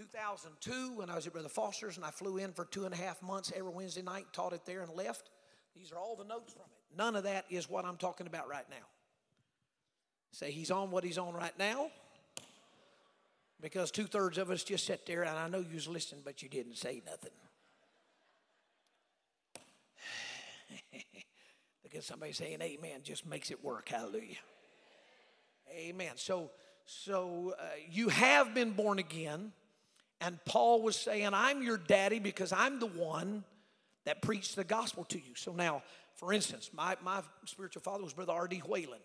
From 0.01 0.07
2002, 0.09 0.97
when 0.97 1.11
I 1.11 1.15
was 1.15 1.27
at 1.27 1.33
Brother 1.33 1.47
Foster's, 1.47 1.97
and 1.97 2.03
I 2.03 2.09
flew 2.09 2.37
in 2.37 2.53
for 2.53 2.65
two 2.65 2.85
and 2.85 2.93
a 2.93 2.97
half 2.97 3.21
months 3.21 3.51
every 3.55 3.71
Wednesday 3.71 4.01
night, 4.01 4.25
taught 4.33 4.51
it 4.51 4.65
there, 4.65 4.81
and 4.81 4.91
left. 4.93 5.29
These 5.75 5.91
are 5.91 5.99
all 5.99 6.15
the 6.15 6.23
notes 6.23 6.53
from 6.53 6.63
it. 6.63 6.97
None 6.97 7.15
of 7.15 7.25
that 7.25 7.45
is 7.51 7.69
what 7.69 7.85
I'm 7.85 7.97
talking 7.97 8.25
about 8.25 8.49
right 8.49 8.65
now. 8.69 8.87
Say 10.31 10.49
he's 10.49 10.71
on 10.71 10.89
what 10.89 11.03
he's 11.03 11.19
on 11.19 11.35
right 11.35 11.53
now 11.59 11.91
because 13.61 13.91
two 13.91 14.05
thirds 14.05 14.39
of 14.39 14.49
us 14.49 14.63
just 14.63 14.87
sat 14.87 15.05
there, 15.05 15.21
and 15.21 15.37
I 15.37 15.47
know 15.47 15.59
you 15.59 15.75
was 15.75 15.87
listening, 15.87 16.21
but 16.25 16.41
you 16.41 16.49
didn't 16.49 16.77
say 16.77 17.03
nothing. 17.05 17.31
because 21.83 22.07
somebody 22.07 22.31
saying 22.31 22.59
amen 22.59 23.01
just 23.03 23.27
makes 23.27 23.51
it 23.51 23.63
work. 23.63 23.89
Hallelujah. 23.89 24.37
Amen. 25.71 26.13
So, 26.15 26.49
so 26.85 27.53
uh, 27.59 27.63
you 27.87 28.09
have 28.09 28.55
been 28.55 28.71
born 28.71 28.97
again, 28.97 29.51
and 30.21 30.39
Paul 30.45 30.81
was 30.81 30.95
saying, 30.95 31.29
"I'm 31.33 31.61
your 31.61 31.77
daddy 31.77 32.19
because 32.19 32.53
I'm 32.53 32.79
the 32.79 32.87
one 32.87 33.43
that 34.05 34.21
preached 34.21 34.55
the 34.55 34.63
gospel 34.63 35.03
to 35.05 35.17
you." 35.17 35.35
So 35.35 35.51
now, 35.51 35.83
for 36.15 36.31
instance, 36.31 36.69
my 36.73 36.95
my 37.01 37.21
spiritual 37.45 37.81
father 37.81 38.03
was 38.03 38.13
Brother 38.13 38.33
R.D. 38.33 38.59
Whalen. 38.59 39.01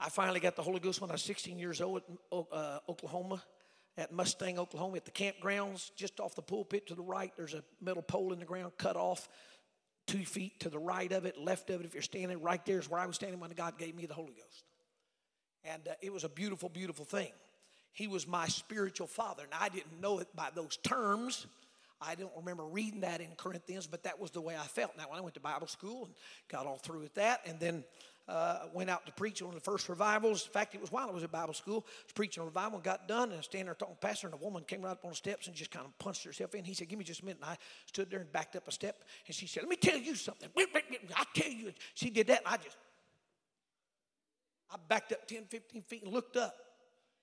I 0.00 0.08
finally 0.08 0.40
got 0.40 0.56
the 0.56 0.62
Holy 0.62 0.80
Ghost 0.80 1.02
when 1.02 1.10
I 1.10 1.14
was 1.14 1.22
16 1.22 1.58
years 1.58 1.82
old 1.82 2.02
at 2.08 2.38
uh, 2.52 2.78
Oklahoma, 2.88 3.42
at 3.98 4.12
Mustang, 4.12 4.58
Oklahoma, 4.58 4.96
at 4.96 5.04
the 5.04 5.10
campgrounds, 5.10 5.90
just 5.94 6.20
off 6.20 6.34
the 6.34 6.42
pulpit 6.42 6.86
to 6.86 6.94
the 6.94 7.02
right. 7.02 7.30
There's 7.36 7.52
a 7.52 7.62
metal 7.82 8.02
pole 8.02 8.32
in 8.32 8.38
the 8.38 8.46
ground 8.46 8.72
cut 8.78 8.96
off 8.96 9.28
two 10.06 10.24
feet 10.24 10.58
to 10.60 10.70
the 10.70 10.78
right 10.78 11.12
of 11.12 11.26
it, 11.26 11.36
left 11.36 11.68
of 11.68 11.80
it. 11.80 11.84
If 11.84 11.92
you're 11.92 12.02
standing 12.02 12.40
right 12.40 12.64
there 12.64 12.78
is 12.78 12.88
where 12.88 12.98
I 12.98 13.06
was 13.06 13.16
standing 13.16 13.38
when 13.40 13.50
God 13.50 13.78
gave 13.78 13.94
me 13.94 14.06
the 14.06 14.14
Holy 14.14 14.32
Ghost. 14.32 14.64
And 15.64 15.86
uh, 15.86 15.92
it 16.00 16.12
was 16.12 16.24
a 16.24 16.30
beautiful, 16.30 16.70
beautiful 16.70 17.04
thing. 17.04 17.30
He 17.92 18.06
was 18.06 18.26
my 18.26 18.46
spiritual 18.48 19.06
father. 19.06 19.44
Now, 19.50 19.58
I 19.60 19.68
didn't 19.68 20.00
know 20.00 20.18
it 20.18 20.28
by 20.34 20.48
those 20.54 20.76
terms. 20.78 21.46
I 22.00 22.14
don't 22.14 22.32
remember 22.36 22.64
reading 22.64 23.00
that 23.00 23.20
in 23.20 23.28
Corinthians, 23.36 23.86
but 23.86 24.04
that 24.04 24.18
was 24.18 24.30
the 24.30 24.40
way 24.40 24.56
I 24.56 24.66
felt. 24.66 24.92
Now, 24.96 25.04
when 25.10 25.18
I 25.18 25.22
went 25.22 25.34
to 25.34 25.40
Bible 25.40 25.66
school 25.66 26.06
and 26.06 26.14
got 26.48 26.66
all 26.66 26.78
through 26.78 27.00
with 27.00 27.14
that, 27.14 27.40
and 27.44 27.60
then 27.60 27.84
uh, 28.30 28.60
went 28.72 28.88
out 28.88 29.04
to 29.04 29.12
preach 29.12 29.42
on 29.42 29.52
the 29.52 29.60
first 29.60 29.88
revivals. 29.88 30.46
In 30.46 30.52
fact, 30.52 30.74
it 30.74 30.80
was 30.80 30.92
while 30.92 31.08
I 31.08 31.12
was 31.12 31.24
at 31.24 31.32
Bible 31.32 31.52
school. 31.52 31.84
I 31.86 32.04
was 32.04 32.12
preaching 32.14 32.42
a 32.42 32.46
revival, 32.46 32.76
and 32.76 32.84
got 32.84 33.08
done, 33.08 33.24
and 33.24 33.34
I 33.34 33.36
was 33.38 33.46
standing 33.46 33.66
there 33.66 33.74
talking 33.74 33.96
to 33.96 34.00
the 34.00 34.06
pastor, 34.06 34.28
and 34.28 34.34
a 34.34 34.38
woman 34.38 34.62
came 34.62 34.82
right 34.82 34.92
up 34.92 35.04
on 35.04 35.10
the 35.10 35.16
steps 35.16 35.46
and 35.46 35.56
just 35.56 35.70
kind 35.70 35.84
of 35.84 35.98
punched 35.98 36.24
herself 36.24 36.54
in. 36.54 36.64
He 36.64 36.72
said, 36.72 36.88
Give 36.88 36.98
me 36.98 37.04
just 37.04 37.20
a 37.20 37.24
minute. 37.24 37.40
And 37.42 37.50
I 37.50 37.56
stood 37.86 38.10
there 38.10 38.20
and 38.20 38.32
backed 38.32 38.56
up 38.56 38.68
a 38.68 38.72
step, 38.72 39.02
and 39.26 39.34
she 39.34 39.46
said, 39.46 39.64
Let 39.64 39.70
me 39.70 39.76
tell 39.76 39.98
you 39.98 40.14
something. 40.14 40.48
I'll 41.16 41.24
tell 41.34 41.50
you. 41.50 41.72
She 41.94 42.08
did 42.08 42.28
that, 42.28 42.38
and 42.46 42.54
I 42.54 42.56
just, 42.56 42.76
I 44.70 44.76
backed 44.88 45.12
up 45.12 45.26
10, 45.26 45.44
15 45.48 45.82
feet 45.82 46.04
and 46.04 46.12
looked 46.12 46.36
up. 46.36 46.54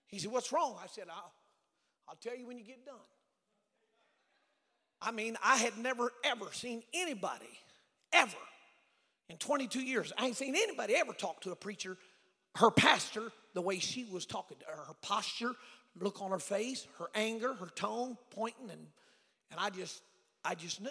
He 0.08 0.20
said, 0.20 0.32
What's 0.32 0.52
wrong? 0.52 0.76
I 0.82 0.88
said, 0.88 1.06
I'll, 1.10 1.32
I'll 2.08 2.16
tell 2.16 2.36
you 2.36 2.48
when 2.48 2.58
you 2.58 2.64
get 2.64 2.86
done. 2.86 2.96
I 5.02 5.12
mean, 5.12 5.38
I 5.44 5.58
had 5.58 5.78
never, 5.78 6.12
ever 6.24 6.46
seen 6.52 6.82
anybody, 6.94 7.46
ever, 8.12 8.38
in 9.30 9.38
22 9.38 9.82
years, 9.82 10.12
I 10.18 10.28
ain't 10.28 10.36
seen 10.36 10.56
anybody 10.56 10.96
ever 10.96 11.14
talk 11.14 11.42
to 11.42 11.52
a 11.52 11.56
preacher, 11.56 11.98
her 12.56 12.72
pastor, 12.72 13.32
the 13.54 13.62
way 13.62 13.78
she 13.80 14.06
was 14.06 14.26
talking 14.26 14.58
to 14.60 14.66
her, 14.66 14.86
her 14.88 14.96
posture, 15.02 15.52
look 16.00 16.22
on 16.22 16.32
her 16.32 16.40
face, 16.40 16.88
her 16.98 17.08
anger, 17.14 17.54
her 17.54 17.68
tone, 17.68 18.18
pointing, 18.32 18.72
and, 18.72 18.88
and 19.52 19.60
I 19.60 19.70
just, 19.70 20.02
I 20.44 20.56
just 20.56 20.82
knew. 20.82 20.90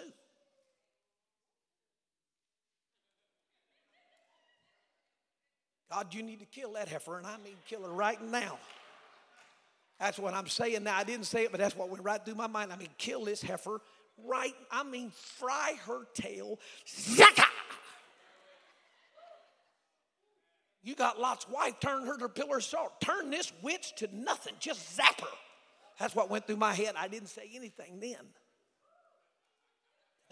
God, 5.91 6.13
you 6.13 6.21
need 6.23 6.39
to 6.39 6.45
kill 6.45 6.73
that 6.73 6.87
heifer, 6.87 7.17
and 7.17 7.25
I 7.25 7.37
mean 7.43 7.55
kill 7.67 7.83
her 7.83 7.91
right 7.91 8.21
now. 8.21 8.59
That's 9.99 10.19
what 10.19 10.33
I'm 10.33 10.47
saying 10.47 10.83
now. 10.83 10.95
I 10.95 11.03
didn't 11.03 11.25
say 11.25 11.43
it, 11.43 11.51
but 11.51 11.59
that's 11.59 11.75
what 11.75 11.89
went 11.89 12.03
right 12.03 12.23
through 12.23 12.35
my 12.35 12.47
mind. 12.47 12.71
I 12.71 12.75
mean, 12.75 12.89
kill 12.97 13.25
this 13.25 13.41
heifer 13.41 13.81
right, 14.25 14.55
I 14.71 14.83
mean, 14.83 15.11
fry 15.11 15.73
her 15.85 16.05
tail. 16.13 16.59
Zaka! 16.85 17.45
You 20.83 20.95
got 20.95 21.19
Lot's 21.19 21.47
wife, 21.49 21.79
turn 21.81 22.05
her 22.05 22.17
to 22.17 22.25
a 22.25 22.29
pillar 22.29 22.57
of 22.57 22.63
salt. 22.63 23.01
Turn 23.01 23.29
this 23.29 23.51
witch 23.61 23.93
to 23.97 24.07
nothing. 24.13 24.53
Just 24.59 24.95
zap 24.95 25.19
her. 25.19 25.27
That's 25.99 26.15
what 26.15 26.29
went 26.29 26.47
through 26.47 26.57
my 26.57 26.73
head. 26.73 26.95
I 26.97 27.07
didn't 27.07 27.27
say 27.27 27.49
anything 27.53 27.99
then. 27.99 28.15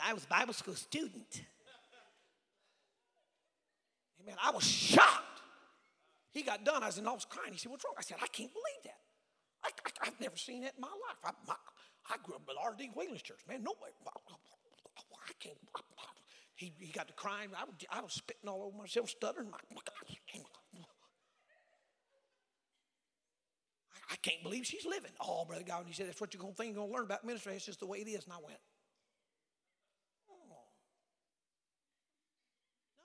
I 0.01 0.13
was 0.13 0.25
Bible 0.25 0.53
school 0.53 0.75
student. 0.75 1.43
Amen. 4.21 4.35
I 4.41 4.51
was 4.51 4.63
shocked. 4.63 5.41
He 6.31 6.41
got 6.41 6.63
done. 6.63 6.83
I 6.83 6.87
was 6.87 6.97
in 6.97 7.07
office 7.07 7.25
crying. 7.25 7.53
He 7.53 7.59
said, 7.59 7.71
What's 7.71 7.83
wrong? 7.83 7.95
I 7.97 8.01
said, 8.01 8.17
I 8.21 8.27
can't 8.27 8.51
believe 8.51 8.83
that. 8.85 8.97
I, 10.01 10.05
have 10.05 10.19
never 10.19 10.37
seen 10.37 10.61
that 10.61 10.73
in 10.75 10.81
my 10.81 10.87
life. 10.87 11.19
I, 11.23 11.31
my, 11.47 11.55
I 12.09 12.17
grew 12.23 12.35
up 12.35 12.43
at 12.49 12.55
R.D. 12.61 12.91
Whalen's 12.93 13.21
church. 13.21 13.39
Man, 13.47 13.63
nobody, 13.63 13.91
I 14.05 15.31
can't. 15.39 15.57
He, 16.55 16.73
he 16.79 16.91
got 16.91 17.07
to 17.07 17.13
crying. 17.13 17.49
I 17.57 17.65
was, 17.65 17.75
I 17.89 18.01
was 18.01 18.13
spitting 18.13 18.47
all 18.47 18.63
over 18.63 18.77
myself, 18.77 19.09
stuttering. 19.09 19.49
My, 19.51 19.57
I 24.11 24.15
can't 24.21 24.43
believe 24.43 24.65
she's 24.65 24.85
living. 24.85 25.11
Oh, 25.19 25.45
Brother 25.45 25.65
God, 25.65 25.85
he 25.87 25.93
said, 25.93 26.07
that's 26.07 26.21
what 26.21 26.33
you're 26.33 26.41
going 26.41 26.53
to 26.53 26.57
think, 26.57 26.73
you're 26.73 26.81
going 26.81 26.89
to 26.89 26.95
learn 26.95 27.05
about 27.05 27.25
ministry. 27.25 27.53
It's 27.55 27.65
just 27.65 27.79
the 27.79 27.87
way 27.87 27.99
it 27.99 28.07
is. 28.07 28.23
And 28.23 28.33
I 28.33 28.37
went, 28.37 28.59
oh. 30.29 30.45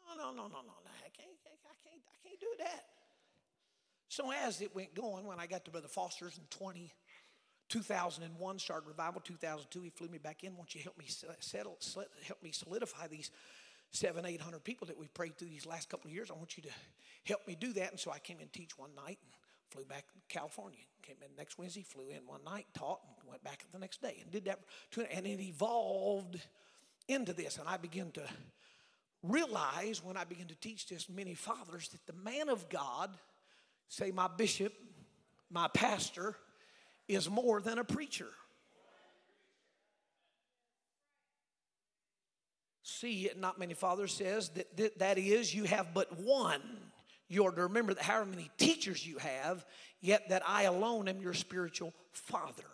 No, 0.06 0.14
no, 0.14 0.30
no, 0.30 0.46
no, 0.46 0.60
no. 0.60 0.74
I 0.86 1.08
can't, 1.16 1.34
I 1.46 1.74
can't, 1.82 2.02
I 2.04 2.16
can't 2.22 2.40
do 2.40 2.52
that. 2.60 2.89
So 4.10 4.32
as 4.44 4.60
it 4.60 4.74
went 4.74 4.92
going, 4.92 5.24
when 5.24 5.38
I 5.38 5.46
got 5.46 5.64
to 5.66 5.70
Brother 5.70 5.86
Foster's 5.86 6.36
in 6.36 6.42
20, 6.50 6.92
2001 7.68 8.58
started 8.58 8.88
revival 8.88 9.20
2002 9.20 9.82
he 9.82 9.90
flew 9.90 10.08
me 10.08 10.18
back 10.18 10.42
in 10.42 10.56
won't 10.56 10.74
you 10.74 10.80
help 10.82 10.98
me 10.98 11.04
settle 11.38 11.78
help 12.26 12.42
me 12.42 12.50
solidify 12.50 13.06
these 13.06 13.30
seven 13.92 14.26
eight 14.26 14.40
hundred 14.40 14.64
people 14.64 14.88
that 14.88 14.98
we've 14.98 15.14
prayed 15.14 15.38
through 15.38 15.46
these 15.46 15.64
last 15.64 15.88
couple 15.88 16.08
of 16.08 16.12
years? 16.12 16.32
I 16.32 16.34
want 16.34 16.56
you 16.56 16.64
to 16.64 16.68
help 17.24 17.46
me 17.46 17.56
do 17.58 17.72
that. 17.74 17.92
And 17.92 18.00
so 18.00 18.10
i 18.10 18.18
came 18.18 18.40
and 18.40 18.52
teach 18.52 18.76
one 18.76 18.90
night 18.96 19.18
and 19.22 19.32
flew 19.68 19.84
back 19.84 20.06
to 20.08 20.14
california. 20.28 20.80
Came 21.02 21.18
in 21.24 21.28
next 21.38 21.56
wednesday 21.56 21.84
flew 21.84 22.08
in 22.08 22.26
one 22.26 22.42
night 22.42 22.66
taught 22.76 23.02
and 23.20 23.30
went 23.30 23.44
back 23.44 23.64
the 23.72 23.78
next 23.78 24.02
day 24.02 24.18
and 24.20 24.32
did 24.32 24.46
that 24.46 24.58
and 25.14 25.24
it 25.24 25.40
evolved 25.40 26.40
into 27.06 27.32
this. 27.32 27.58
And 27.58 27.68
i 27.68 27.76
began 27.76 28.10
to 28.12 28.24
realize 29.22 30.02
when 30.02 30.16
i 30.16 30.24
began 30.24 30.48
to 30.48 30.56
teach 30.56 30.88
this 30.88 31.08
many 31.08 31.34
fathers 31.34 31.90
that 31.90 32.04
the 32.08 32.20
man 32.24 32.48
of 32.48 32.68
god 32.68 33.10
say 33.90 34.10
my 34.10 34.28
bishop 34.38 34.72
my 35.50 35.68
pastor 35.68 36.36
is 37.08 37.28
more 37.28 37.60
than 37.60 37.78
a 37.78 37.84
preacher. 37.84 38.28
See, 42.82 43.30
not 43.36 43.58
many 43.58 43.74
fathers 43.74 44.12
says 44.12 44.50
that, 44.50 44.76
that 44.76 44.98
that 44.98 45.18
is 45.18 45.54
you 45.54 45.64
have 45.64 45.92
but 45.92 46.20
one. 46.20 46.62
You 47.28 47.46
are 47.46 47.52
to 47.52 47.62
remember 47.62 47.94
that 47.94 48.02
however 48.02 48.26
many 48.26 48.50
teachers 48.58 49.06
you 49.06 49.18
have, 49.18 49.64
yet 50.00 50.28
that 50.28 50.42
I 50.46 50.64
alone 50.64 51.08
am 51.08 51.20
your 51.20 51.34
spiritual 51.34 51.92
father. 52.12 52.64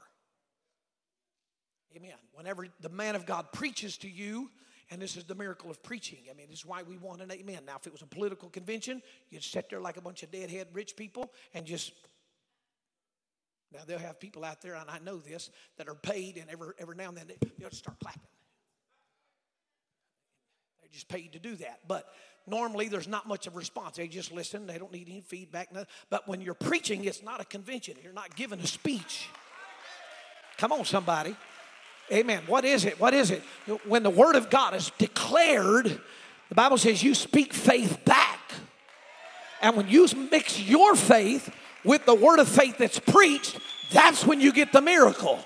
Amen. 1.94 2.14
Whenever 2.34 2.66
the 2.80 2.88
man 2.88 3.14
of 3.14 3.24
God 3.24 3.52
preaches 3.52 3.98
to 3.98 4.08
you, 4.08 4.50
and 4.90 5.00
this 5.00 5.16
is 5.16 5.24
the 5.24 5.34
miracle 5.34 5.70
of 5.70 5.82
preaching. 5.82 6.20
I 6.30 6.34
mean, 6.34 6.46
this 6.48 6.60
is 6.60 6.66
why 6.66 6.82
we 6.82 6.96
want 6.96 7.22
an 7.22 7.32
amen. 7.32 7.60
Now, 7.66 7.76
if 7.76 7.86
it 7.86 7.92
was 7.92 8.02
a 8.02 8.06
political 8.06 8.48
convention, 8.48 9.02
you'd 9.30 9.42
sit 9.42 9.68
there 9.68 9.80
like 9.80 9.96
a 9.96 10.00
bunch 10.00 10.22
of 10.22 10.30
deadhead 10.30 10.68
rich 10.72 10.96
people 10.96 11.32
and 11.54 11.66
just 11.66 11.92
now, 13.72 13.80
they'll 13.86 13.98
have 13.98 14.20
people 14.20 14.44
out 14.44 14.62
there, 14.62 14.74
and 14.74 14.88
I 14.88 14.98
know 15.00 15.18
this, 15.18 15.50
that 15.76 15.88
are 15.88 15.94
paid, 15.94 16.36
and 16.36 16.48
every, 16.50 16.68
every 16.78 16.94
now 16.94 17.08
and 17.08 17.16
then 17.16 17.26
they'll 17.58 17.70
start 17.70 17.98
clapping. 17.98 18.22
They're 20.80 20.92
just 20.92 21.08
paid 21.08 21.32
to 21.32 21.38
do 21.38 21.56
that. 21.56 21.80
But 21.86 22.08
normally 22.46 22.88
there's 22.88 23.08
not 23.08 23.26
much 23.26 23.46
of 23.46 23.54
a 23.54 23.58
response. 23.58 23.96
They 23.96 24.06
just 24.06 24.32
listen, 24.32 24.66
they 24.66 24.78
don't 24.78 24.92
need 24.92 25.08
any 25.08 25.20
feedback. 25.20 25.70
But 26.10 26.28
when 26.28 26.40
you're 26.40 26.54
preaching, 26.54 27.04
it's 27.04 27.22
not 27.22 27.40
a 27.40 27.44
convention, 27.44 27.96
you're 28.02 28.12
not 28.12 28.36
giving 28.36 28.60
a 28.60 28.66
speech. 28.66 29.28
Come 30.58 30.72
on, 30.72 30.84
somebody. 30.84 31.36
Amen. 32.12 32.42
What 32.46 32.64
is 32.64 32.84
it? 32.84 33.00
What 33.00 33.14
is 33.14 33.30
it? 33.30 33.42
When 33.84 34.02
the 34.02 34.10
Word 34.10 34.36
of 34.36 34.48
God 34.48 34.74
is 34.74 34.92
declared, 34.98 36.00
the 36.48 36.54
Bible 36.54 36.78
says 36.78 37.02
you 37.02 37.14
speak 37.14 37.52
faith 37.52 38.04
back. 38.04 38.40
And 39.60 39.76
when 39.76 39.88
you 39.88 40.06
mix 40.30 40.60
your 40.60 40.94
faith 40.94 41.52
with 41.84 42.04
the 42.04 42.14
word 42.14 42.38
of 42.38 42.48
faith 42.48 42.78
that's 42.78 42.98
preached, 42.98 43.58
that's 43.90 44.24
when 44.26 44.40
you 44.40 44.52
get 44.52 44.72
the 44.72 44.82
miracle. 44.82 45.38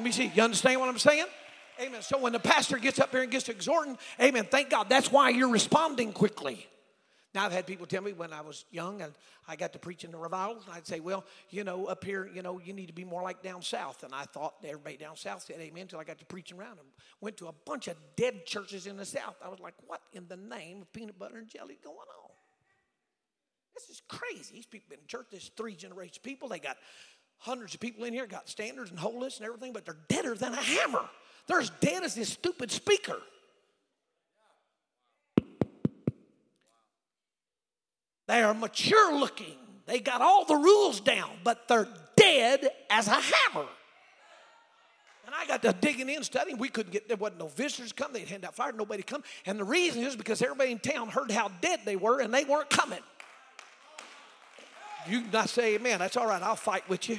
Me 0.00 0.10
see. 0.10 0.32
You 0.34 0.42
understand 0.42 0.80
what 0.80 0.88
I'm 0.88 0.98
saying? 0.98 1.26
Amen. 1.80 2.02
So 2.02 2.18
when 2.18 2.32
the 2.32 2.38
pastor 2.38 2.78
gets 2.78 2.98
up 2.98 3.10
here 3.10 3.22
and 3.22 3.30
gets 3.30 3.48
exhorting, 3.48 3.98
amen, 4.20 4.46
thank 4.50 4.70
God. 4.70 4.88
That's 4.88 5.10
why 5.10 5.30
you're 5.30 5.50
responding 5.50 6.12
quickly. 6.12 6.66
Now, 7.32 7.44
I've 7.44 7.52
had 7.52 7.64
people 7.64 7.86
tell 7.86 8.02
me 8.02 8.12
when 8.12 8.32
I 8.32 8.40
was 8.40 8.64
young 8.72 9.02
and 9.02 9.12
I 9.46 9.54
got 9.54 9.72
to 9.74 9.78
preach 9.78 10.02
in 10.02 10.10
the 10.10 10.18
revivals, 10.18 10.64
and 10.66 10.74
I'd 10.74 10.86
say, 10.86 10.98
well, 10.98 11.24
you 11.50 11.62
know, 11.62 11.86
up 11.86 12.02
here, 12.02 12.28
you 12.34 12.42
know, 12.42 12.58
you 12.58 12.72
need 12.72 12.86
to 12.86 12.92
be 12.92 13.04
more 13.04 13.22
like 13.22 13.40
down 13.40 13.62
south. 13.62 14.02
And 14.02 14.12
I 14.12 14.24
thought 14.24 14.54
everybody 14.64 14.96
down 14.96 15.16
south 15.16 15.44
said 15.44 15.56
amen 15.60 15.82
until 15.82 16.00
I 16.00 16.04
got 16.04 16.18
to 16.18 16.24
preaching 16.24 16.58
around 16.58 16.78
and 16.78 16.88
went 17.20 17.36
to 17.36 17.46
a 17.46 17.52
bunch 17.64 17.86
of 17.86 17.96
dead 18.16 18.46
churches 18.46 18.88
in 18.88 18.96
the 18.96 19.04
south. 19.04 19.36
I 19.44 19.48
was 19.48 19.60
like, 19.60 19.74
what 19.86 20.00
in 20.12 20.26
the 20.26 20.36
name 20.36 20.82
of 20.82 20.92
peanut 20.92 21.18
butter 21.18 21.38
and 21.38 21.48
jelly 21.48 21.78
going 21.84 21.96
on? 21.96 22.30
This 23.74 23.88
is 23.88 24.02
crazy. 24.08 24.54
These 24.54 24.66
people 24.66 24.94
in 24.94 25.06
church, 25.06 25.26
there's 25.30 25.52
three 25.56 25.76
generations 25.76 26.16
of 26.16 26.24
people. 26.24 26.48
They 26.48 26.58
got 26.58 26.78
hundreds 27.38 27.74
of 27.74 27.80
people 27.80 28.04
in 28.04 28.12
here, 28.12 28.26
got 28.26 28.48
standards 28.48 28.90
and 28.90 28.98
holiness 28.98 29.38
and 29.38 29.46
everything, 29.46 29.72
but 29.72 29.84
they're 29.84 29.96
deader 30.08 30.34
than 30.34 30.52
a 30.52 30.60
hammer. 30.60 31.08
They're 31.46 31.60
as 31.60 31.70
dead 31.80 32.02
as 32.02 32.14
this 32.16 32.28
stupid 32.28 32.70
speaker. 32.72 33.16
They 38.30 38.44
are 38.44 38.54
mature 38.54 39.18
looking. 39.18 39.56
They 39.86 39.98
got 39.98 40.22
all 40.22 40.44
the 40.44 40.54
rules 40.54 41.00
down, 41.00 41.30
but 41.42 41.66
they're 41.66 41.88
dead 42.14 42.68
as 42.88 43.08
a 43.08 43.20
hammer. 43.20 43.66
And 45.26 45.34
I 45.34 45.46
got 45.46 45.62
to 45.62 45.72
digging 45.72 46.08
in, 46.08 46.22
studying. 46.22 46.56
We 46.56 46.68
couldn't 46.68 46.92
get 46.92 47.08
there. 47.08 47.16
wasn't 47.16 47.40
no 47.40 47.48
visitors 47.48 47.90
come. 47.90 48.12
They'd 48.12 48.28
hand 48.28 48.44
out 48.44 48.54
fire. 48.54 48.70
Nobody 48.70 49.02
come. 49.02 49.24
And 49.46 49.58
the 49.58 49.64
reason 49.64 50.04
is 50.04 50.14
because 50.14 50.40
everybody 50.42 50.70
in 50.70 50.78
town 50.78 51.08
heard 51.08 51.32
how 51.32 51.50
dead 51.60 51.80
they 51.84 51.96
were, 51.96 52.20
and 52.20 52.32
they 52.32 52.44
weren't 52.44 52.70
coming. 52.70 53.00
You 55.08 55.24
not 55.32 55.48
say 55.48 55.74
amen. 55.74 55.98
That's 55.98 56.16
all 56.16 56.28
right. 56.28 56.40
I'll 56.40 56.54
fight 56.54 56.88
with 56.88 57.08
you. 57.08 57.18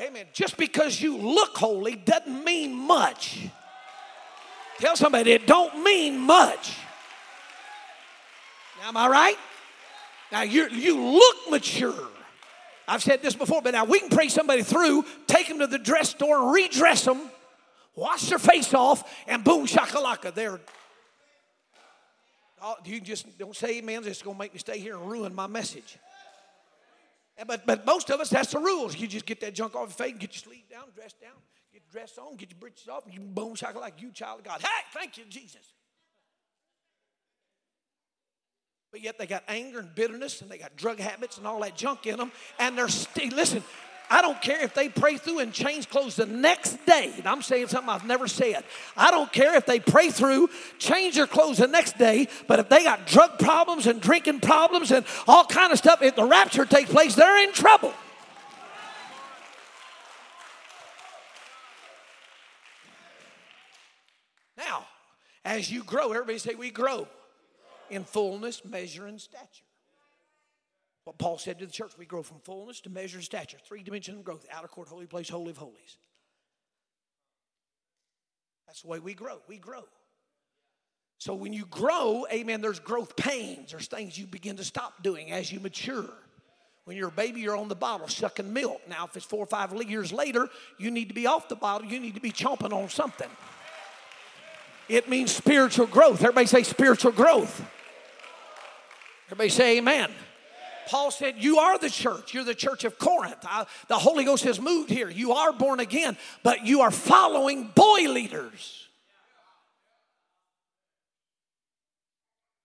Amen. 0.00 0.26
Just 0.32 0.56
because 0.56 1.00
you 1.00 1.16
look 1.16 1.56
holy 1.56 1.94
doesn't 1.94 2.44
mean 2.44 2.74
much. 2.74 3.46
Tell 4.80 4.96
somebody 4.96 5.30
it 5.30 5.46
don't 5.46 5.84
mean 5.84 6.18
much. 6.18 6.72
Am 8.84 8.96
I 8.96 9.08
right? 9.08 9.36
Now 10.30 10.42
you 10.42 10.68
you 10.68 11.00
look 11.00 11.36
mature. 11.50 12.08
I've 12.86 13.02
said 13.02 13.22
this 13.22 13.34
before, 13.34 13.62
but 13.62 13.72
now 13.72 13.84
we 13.84 13.98
can 13.98 14.10
pray 14.10 14.28
somebody 14.28 14.62
through, 14.62 15.04
take 15.26 15.48
them 15.48 15.58
to 15.60 15.66
the 15.66 15.78
dress 15.78 16.10
store, 16.10 16.52
redress 16.52 17.04
them, 17.04 17.30
wash 17.96 18.28
their 18.28 18.38
face 18.38 18.74
off, 18.74 19.10
and 19.26 19.42
boom 19.42 19.66
shakalaka, 19.66 20.34
they're 20.34 20.60
oh, 22.60 22.76
you 22.84 23.00
just 23.00 23.38
don't 23.38 23.56
say 23.56 23.78
amen. 23.78 24.02
It's 24.04 24.22
going 24.22 24.36
to 24.36 24.38
make 24.38 24.52
me 24.52 24.58
stay 24.58 24.78
here 24.78 24.96
and 24.96 25.10
ruin 25.10 25.34
my 25.34 25.46
message. 25.46 25.98
But, 27.46 27.66
but 27.66 27.84
most 27.84 28.10
of 28.10 28.20
us, 28.20 28.30
that's 28.30 28.52
the 28.52 28.60
rules. 28.60 28.96
You 28.96 29.08
just 29.08 29.26
get 29.26 29.40
that 29.40 29.54
junk 29.54 29.74
off 29.74 29.88
your 29.88 30.06
face, 30.06 30.14
get 30.18 30.34
your 30.34 30.52
sleeve 30.52 30.68
down, 30.70 30.84
dress 30.94 31.14
down, 31.14 31.32
Get 31.74 31.90
dressed 31.90 32.20
on, 32.20 32.36
get 32.36 32.50
your 32.52 32.60
breeches 32.60 32.86
off, 32.88 33.04
and 33.04 33.12
you 33.12 33.18
boom 33.18 33.56
shaka 33.56 33.80
like 33.80 34.00
you 34.00 34.12
child 34.12 34.38
of 34.38 34.44
God. 34.44 34.60
Hey, 34.60 34.84
thank 34.92 35.18
you, 35.18 35.24
Jesus. 35.28 35.72
But 38.94 39.02
yet 39.02 39.18
they 39.18 39.26
got 39.26 39.42
anger 39.48 39.80
and 39.80 39.92
bitterness 39.92 40.40
and 40.40 40.48
they 40.48 40.56
got 40.56 40.76
drug 40.76 41.00
habits 41.00 41.36
and 41.36 41.48
all 41.48 41.58
that 41.62 41.74
junk 41.74 42.06
in 42.06 42.16
them. 42.16 42.30
And 42.60 42.78
they're 42.78 42.86
still, 42.86 43.26
listen, 43.34 43.64
I 44.08 44.22
don't 44.22 44.40
care 44.40 44.62
if 44.62 44.72
they 44.72 44.88
pray 44.88 45.16
through 45.16 45.40
and 45.40 45.52
change 45.52 45.88
clothes 45.88 46.14
the 46.14 46.26
next 46.26 46.78
day. 46.86 47.12
And 47.16 47.26
I'm 47.26 47.42
saying 47.42 47.66
something 47.66 47.88
I've 47.88 48.06
never 48.06 48.28
said. 48.28 48.62
I 48.96 49.10
don't 49.10 49.32
care 49.32 49.56
if 49.56 49.66
they 49.66 49.80
pray 49.80 50.10
through, 50.10 50.48
change 50.78 51.16
their 51.16 51.26
clothes 51.26 51.56
the 51.56 51.66
next 51.66 51.98
day, 51.98 52.28
but 52.46 52.60
if 52.60 52.68
they 52.68 52.84
got 52.84 53.08
drug 53.08 53.36
problems 53.40 53.88
and 53.88 54.00
drinking 54.00 54.38
problems 54.38 54.92
and 54.92 55.04
all 55.26 55.44
kind 55.44 55.72
of 55.72 55.78
stuff, 55.78 56.00
if 56.00 56.14
the 56.14 56.22
rapture 56.22 56.64
takes 56.64 56.88
place, 56.88 57.16
they're 57.16 57.42
in 57.42 57.52
trouble. 57.52 57.92
Now, 64.56 64.86
as 65.44 65.68
you 65.68 65.82
grow, 65.82 66.12
everybody 66.12 66.38
say 66.38 66.54
we 66.54 66.70
grow 66.70 67.08
in 67.90 68.04
fullness, 68.04 68.64
measure, 68.64 69.06
and 69.06 69.20
stature. 69.20 69.64
What 71.04 71.18
Paul 71.18 71.38
said 71.38 71.58
to 71.58 71.66
the 71.66 71.72
church, 71.72 71.92
we 71.98 72.06
grow 72.06 72.22
from 72.22 72.38
fullness 72.40 72.80
to 72.82 72.90
measure 72.90 73.18
and 73.18 73.24
stature. 73.24 73.58
Three 73.66 73.82
dimensions 73.82 74.18
of 74.18 74.24
growth 74.24 74.46
outer 74.50 74.68
court, 74.68 74.88
holy 74.88 75.06
place, 75.06 75.28
holy 75.28 75.50
of 75.50 75.58
holies. 75.58 75.98
That's 78.66 78.82
the 78.82 78.88
way 78.88 78.98
we 78.98 79.14
grow. 79.14 79.38
We 79.46 79.58
grow. 79.58 79.84
So 81.18 81.34
when 81.34 81.52
you 81.52 81.66
grow, 81.66 82.26
amen, 82.32 82.60
there's 82.60 82.80
growth 82.80 83.16
pains. 83.16 83.70
There's 83.70 83.86
things 83.86 84.18
you 84.18 84.26
begin 84.26 84.56
to 84.56 84.64
stop 84.64 85.02
doing 85.02 85.30
as 85.30 85.52
you 85.52 85.60
mature. 85.60 86.10
When 86.84 86.96
you're 86.96 87.08
a 87.08 87.12
baby, 87.12 87.40
you're 87.40 87.56
on 87.56 87.68
the 87.68 87.74
bottle 87.74 88.08
sucking 88.08 88.52
milk. 88.52 88.80
Now, 88.88 89.06
if 89.06 89.16
it's 89.16 89.24
four 89.24 89.40
or 89.40 89.46
five 89.46 89.72
years 89.88 90.12
later, 90.12 90.48
you 90.78 90.90
need 90.90 91.08
to 91.08 91.14
be 91.14 91.26
off 91.26 91.48
the 91.48 91.56
bottle. 91.56 91.88
You 91.88 91.98
need 91.98 92.14
to 92.14 92.20
be 92.20 92.32
chomping 92.32 92.72
on 92.72 92.88
something. 92.90 93.30
It 94.88 95.08
means 95.08 95.34
spiritual 95.34 95.86
growth. 95.86 96.20
Everybody 96.20 96.46
say 96.46 96.62
spiritual 96.62 97.12
growth. 97.12 97.64
Everybody 99.26 99.48
say 99.48 99.78
amen. 99.78 100.10
Paul 100.86 101.10
said, 101.10 101.36
You 101.38 101.58
are 101.58 101.78
the 101.78 101.88
church. 101.88 102.34
You're 102.34 102.44
the 102.44 102.54
church 102.54 102.84
of 102.84 102.98
Corinth. 102.98 103.38
I, 103.44 103.66
the 103.88 103.98
Holy 103.98 104.24
Ghost 104.24 104.44
has 104.44 104.60
moved 104.60 104.90
here. 104.90 105.08
You 105.08 105.32
are 105.32 105.52
born 105.52 105.80
again, 105.80 106.16
but 106.42 106.66
you 106.66 106.82
are 106.82 106.90
following 106.90 107.68
boy 107.74 108.08
leaders. 108.08 108.88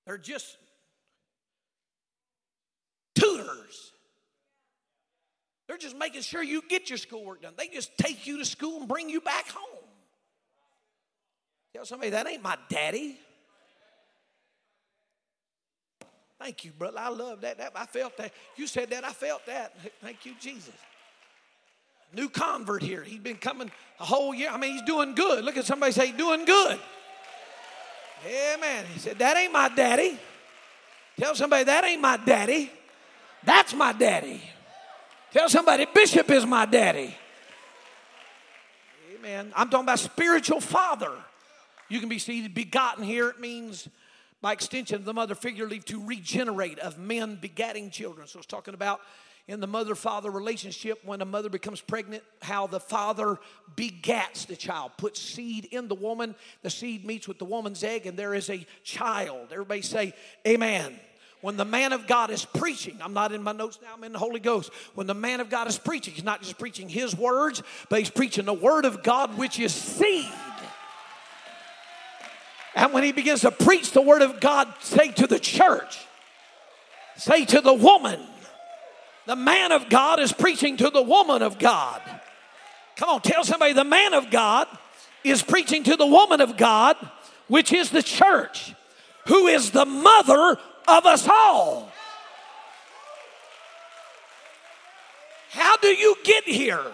They're 0.05 0.17
just 0.17 0.57
tutors. 3.15 3.91
They're 5.67 5.77
just 5.77 5.95
making 5.95 6.21
sure 6.23 6.41
you 6.41 6.63
get 6.67 6.89
your 6.89 6.97
schoolwork 6.97 7.43
done. 7.43 7.53
They 7.55 7.67
just 7.67 7.95
take 7.97 8.25
you 8.25 8.39
to 8.39 8.45
school 8.45 8.79
and 8.79 8.87
bring 8.87 9.09
you 9.09 9.21
back 9.21 9.47
home. 9.49 9.78
Tell 11.79 11.85
somebody 11.85 12.09
that 12.09 12.27
ain't 12.27 12.43
my 12.43 12.57
daddy. 12.67 13.15
Thank 16.37 16.65
you, 16.65 16.71
brother. 16.71 16.99
I 16.99 17.07
love 17.07 17.39
that. 17.39 17.57
that. 17.57 17.71
I 17.73 17.85
felt 17.85 18.17
that. 18.17 18.33
You 18.57 18.67
said 18.67 18.89
that. 18.89 19.05
I 19.05 19.13
felt 19.13 19.45
that. 19.45 19.73
Thank 20.01 20.25
you, 20.25 20.33
Jesus. 20.41 20.73
New 22.13 22.27
convert 22.27 22.83
here. 22.83 23.01
He's 23.01 23.21
been 23.21 23.37
coming 23.37 23.71
a 23.97 24.03
whole 24.03 24.35
year. 24.35 24.49
I 24.51 24.57
mean, 24.57 24.73
he's 24.73 24.81
doing 24.81 25.15
good. 25.15 25.45
Look 25.45 25.55
at 25.55 25.63
somebody 25.63 25.93
say, 25.93 26.11
doing 26.11 26.43
good. 26.43 26.77
Amen. 28.27 28.83
He 28.93 28.99
said, 28.99 29.17
That 29.19 29.37
ain't 29.37 29.53
my 29.53 29.69
daddy. 29.69 30.19
Tell 31.17 31.33
somebody, 31.33 31.63
That 31.63 31.85
ain't 31.85 32.01
my 32.01 32.17
daddy. 32.17 32.73
That's 33.45 33.73
my 33.73 33.93
daddy. 33.93 34.41
Tell 35.31 35.47
somebody, 35.47 35.87
Bishop 35.93 36.29
is 36.29 36.45
my 36.45 36.65
daddy. 36.65 37.15
Amen. 39.15 39.53
I'm 39.55 39.69
talking 39.69 39.85
about 39.85 39.99
spiritual 39.99 40.59
father. 40.59 41.13
You 41.89 41.99
can 41.99 42.09
be 42.09 42.19
seated, 42.19 42.53
begotten 42.53 43.03
here. 43.03 43.29
It 43.29 43.39
means 43.39 43.89
by 44.41 44.53
extension, 44.53 45.03
the 45.03 45.13
mother 45.13 45.35
figuratively 45.35 45.79
to 45.79 46.05
regenerate 46.05 46.79
of 46.79 46.97
men 46.97 47.37
begatting 47.41 47.91
children. 47.91 48.27
So 48.27 48.39
it's 48.39 48.47
talking 48.47 48.73
about 48.73 49.01
in 49.49 49.59
the 49.59 49.67
mother 49.67 49.95
father 49.95 50.29
relationship 50.29 50.99
when 51.03 51.21
a 51.21 51.25
mother 51.25 51.49
becomes 51.49 51.81
pregnant, 51.81 52.23
how 52.41 52.67
the 52.67 52.79
father 52.79 53.37
begats 53.75 54.45
the 54.45 54.55
child, 54.55 54.91
puts 54.97 55.19
seed 55.19 55.65
in 55.65 55.87
the 55.87 55.95
woman. 55.95 56.35
The 56.61 56.69
seed 56.69 57.03
meets 57.03 57.27
with 57.27 57.39
the 57.39 57.45
woman's 57.45 57.83
egg, 57.83 58.05
and 58.05 58.17
there 58.17 58.35
is 58.35 58.49
a 58.49 58.65
child. 58.83 59.47
Everybody 59.51 59.81
say, 59.81 60.13
Amen. 60.47 60.97
When 61.41 61.55
the 61.55 61.65
man 61.65 61.93
of 61.93 62.05
God 62.05 62.31
is 62.31 62.43
preaching, 62.43 62.97
I'm 63.01 63.13
not 63.13 63.31
in 63.31 63.41
my 63.41 63.53
notes 63.53 63.79
now, 63.81 63.93
I'm 63.95 64.03
in 64.03 64.11
the 64.11 64.19
Holy 64.19 64.41
Ghost. 64.41 64.71
When 64.93 65.07
the 65.07 65.13
man 65.13 65.39
of 65.39 65.49
God 65.49 65.67
is 65.67 65.77
preaching, 65.77 66.13
he's 66.13 66.23
not 66.23 66.41
just 66.41 66.59
preaching 66.59 66.89
his 66.89 67.15
words, 67.15 67.63
but 67.89 67.99
he's 67.99 68.09
preaching 68.09 68.43
the 68.43 68.53
word 68.53 68.83
of 68.83 69.03
God, 69.03 69.37
which 69.37 69.57
is 69.57 69.73
seed. 69.73 70.29
And 72.79 72.93
when 72.93 73.03
he 73.03 73.11
begins 73.11 73.41
to 73.41 73.51
preach 73.51 73.91
the 73.91 74.01
word 74.01 74.21
of 74.21 74.39
God, 74.39 74.73
say 74.79 75.11
to 75.11 75.27
the 75.27 75.37
church, 75.37 75.99
say 77.17 77.43
to 77.43 77.59
the 77.59 77.73
woman, 77.73 78.21
the 79.25 79.35
man 79.35 79.73
of 79.73 79.89
God 79.89 80.21
is 80.21 80.31
preaching 80.31 80.77
to 80.77 80.89
the 80.89 81.01
woman 81.01 81.41
of 81.41 81.59
God. 81.59 82.01
Come 82.95 83.09
on, 83.09 83.21
tell 83.21 83.43
somebody 83.43 83.73
the 83.73 83.83
man 83.83 84.13
of 84.13 84.31
God 84.31 84.65
is 85.25 85.43
preaching 85.43 85.83
to 85.83 85.97
the 85.97 86.05
woman 86.05 86.39
of 86.39 86.55
God, 86.55 86.95
which 87.49 87.73
is 87.73 87.89
the 87.89 88.01
church, 88.01 88.73
who 89.27 89.47
is 89.47 89.71
the 89.71 89.85
mother 89.85 90.57
of 90.87 91.05
us 91.05 91.27
all. 91.27 91.91
How 95.49 95.75
do 95.75 95.89
you 95.89 96.15
get 96.23 96.45
here? 96.45 96.85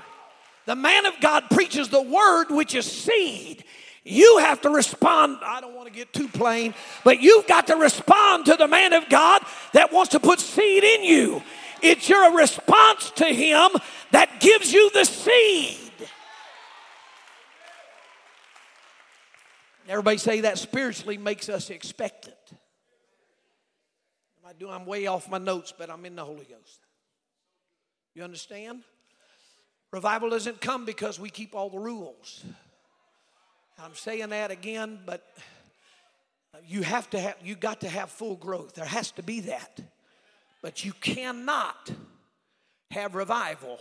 The 0.65 0.75
man 0.75 1.05
of 1.05 1.13
God 1.21 1.51
preaches 1.51 1.89
the 1.89 2.01
word, 2.01 2.49
which 2.49 2.73
is 2.73 2.91
seed. 2.91 3.63
You 4.07 4.37
have 4.37 4.61
to 4.61 4.69
respond. 4.69 5.39
I 5.43 5.59
don't 5.59 5.75
want 5.75 5.87
to 5.87 5.93
get 5.93 6.13
too 6.13 6.27
plain, 6.27 6.75
but 7.03 7.21
you've 7.21 7.47
got 7.47 7.67
to 7.67 7.75
respond 7.75 8.45
to 8.45 8.55
the 8.55 8.67
man 8.67 8.93
of 8.93 9.09
God 9.09 9.41
that 9.73 9.91
wants 9.91 10.11
to 10.11 10.19
put 10.19 10.39
seed 10.39 10.83
in 10.83 11.03
you. 11.03 11.41
It's 11.81 12.07
your 12.07 12.37
response 12.37 13.09
to 13.15 13.25
him 13.25 13.71
that 14.11 14.39
gives 14.39 14.71
you 14.71 14.91
the 14.91 15.05
seed. 15.05 15.91
Everybody 19.87 20.17
say 20.17 20.41
that 20.41 20.59
spiritually 20.59 21.17
makes 21.17 21.49
us 21.49 21.71
expectant. 21.71 22.35
I 24.47 24.53
do, 24.53 24.69
I'm 24.69 24.85
way 24.85 25.07
off 25.07 25.29
my 25.29 25.39
notes, 25.39 25.73
but 25.75 25.89
I'm 25.89 26.05
in 26.05 26.15
the 26.15 26.23
Holy 26.23 26.45
Ghost. 26.45 26.79
You 28.13 28.23
understand? 28.23 28.83
Revival 29.91 30.29
doesn't 30.29 30.61
come 30.61 30.85
because 30.85 31.19
we 31.19 31.31
keep 31.31 31.55
all 31.55 31.71
the 31.71 31.79
rules. 31.79 32.43
I'm 33.77 33.93
saying 33.93 34.29
that 34.29 34.51
again, 34.51 34.99
but 35.05 35.21
you 36.65 36.81
have 36.83 37.09
to 37.09 37.19
have 37.19 37.35
you 37.43 37.55
got 37.55 37.81
to 37.81 37.89
have 37.89 38.09
full 38.09 38.35
growth. 38.35 38.75
There 38.75 38.85
has 38.85 39.11
to 39.11 39.23
be 39.23 39.41
that. 39.41 39.79
But 40.61 40.83
you 40.85 40.93
cannot 40.93 41.91
have 42.89 43.13
revival 43.13 43.79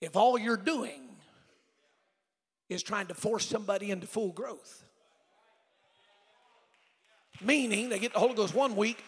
if 0.00 0.14
all 0.16 0.38
you're 0.38 0.56
doing 0.56 1.02
is 2.68 2.82
trying 2.82 3.06
to 3.06 3.14
force 3.14 3.46
somebody 3.46 3.90
into 3.90 4.06
full 4.06 4.30
growth. 4.30 4.84
Meaning, 7.40 7.88
they 7.88 7.98
get 7.98 8.12
the 8.12 8.18
Holy 8.18 8.34
Ghost 8.34 8.54
one 8.54 8.76
week. 8.76 9.02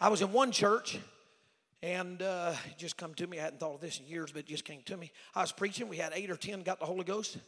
I 0.00 0.08
was 0.08 0.22
in 0.22 0.32
one 0.32 0.52
church, 0.52 0.98
and 1.82 2.22
uh, 2.22 2.54
it 2.66 2.78
just 2.78 2.96
come 2.96 3.14
to 3.14 3.26
me. 3.26 3.38
I 3.38 3.42
hadn't 3.42 3.58
thought 3.58 3.74
of 3.74 3.80
this 3.80 3.98
in 3.98 4.06
years, 4.06 4.32
but 4.32 4.40
it 4.40 4.46
just 4.46 4.64
came 4.64 4.82
to 4.82 4.96
me. 4.96 5.10
I 5.34 5.40
was 5.40 5.50
preaching. 5.50 5.88
We 5.88 5.96
had 5.96 6.12
eight 6.14 6.30
or 6.30 6.36
ten 6.36 6.62
got 6.62 6.78
the 6.78 6.86
Holy 6.86 7.04
Ghost 7.04 7.38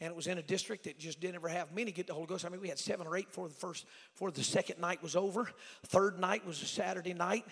and 0.00 0.10
it 0.10 0.16
was 0.16 0.26
in 0.26 0.38
a 0.38 0.42
district 0.42 0.84
that 0.84 0.98
just 0.98 1.20
didn't 1.20 1.36
ever 1.36 1.48
have 1.48 1.72
many 1.72 1.92
get 1.92 2.06
the 2.06 2.14
Holy 2.14 2.26
Ghost. 2.26 2.44
I 2.44 2.48
mean, 2.48 2.60
we 2.60 2.68
had 2.68 2.78
seven 2.78 3.06
or 3.06 3.16
eight 3.16 3.30
for 3.30 3.48
the 3.48 3.54
first, 3.54 3.86
for 4.14 4.30
the 4.30 4.42
second 4.42 4.80
night 4.80 5.02
was 5.02 5.16
over. 5.16 5.48
Third 5.86 6.18
night 6.18 6.46
was 6.46 6.60
a 6.62 6.66
Saturday 6.66 7.14
night. 7.14 7.44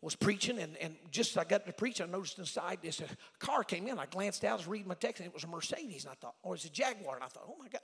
Was 0.00 0.16
preaching, 0.16 0.58
and, 0.58 0.76
and 0.78 0.96
just 1.12 1.30
as 1.30 1.36
I 1.36 1.44
got 1.44 1.64
to 1.64 1.72
preach, 1.72 2.00
I 2.00 2.06
noticed 2.06 2.36
inside 2.40 2.80
this 2.82 2.98
a 2.98 3.04
car 3.38 3.62
came 3.62 3.86
in. 3.86 4.00
I 4.00 4.06
glanced 4.06 4.42
out, 4.42 4.54
I 4.54 4.56
was 4.56 4.66
reading 4.66 4.88
my 4.88 4.94
text, 4.94 5.20
and 5.20 5.28
it 5.28 5.32
was 5.32 5.44
a 5.44 5.46
Mercedes. 5.46 6.06
And 6.06 6.10
I 6.10 6.14
thought, 6.16 6.34
oh, 6.42 6.54
it's 6.54 6.64
a 6.64 6.70
Jaguar. 6.70 7.14
And 7.14 7.22
I 7.22 7.28
thought, 7.28 7.44
oh 7.46 7.54
my 7.56 7.68
God. 7.68 7.82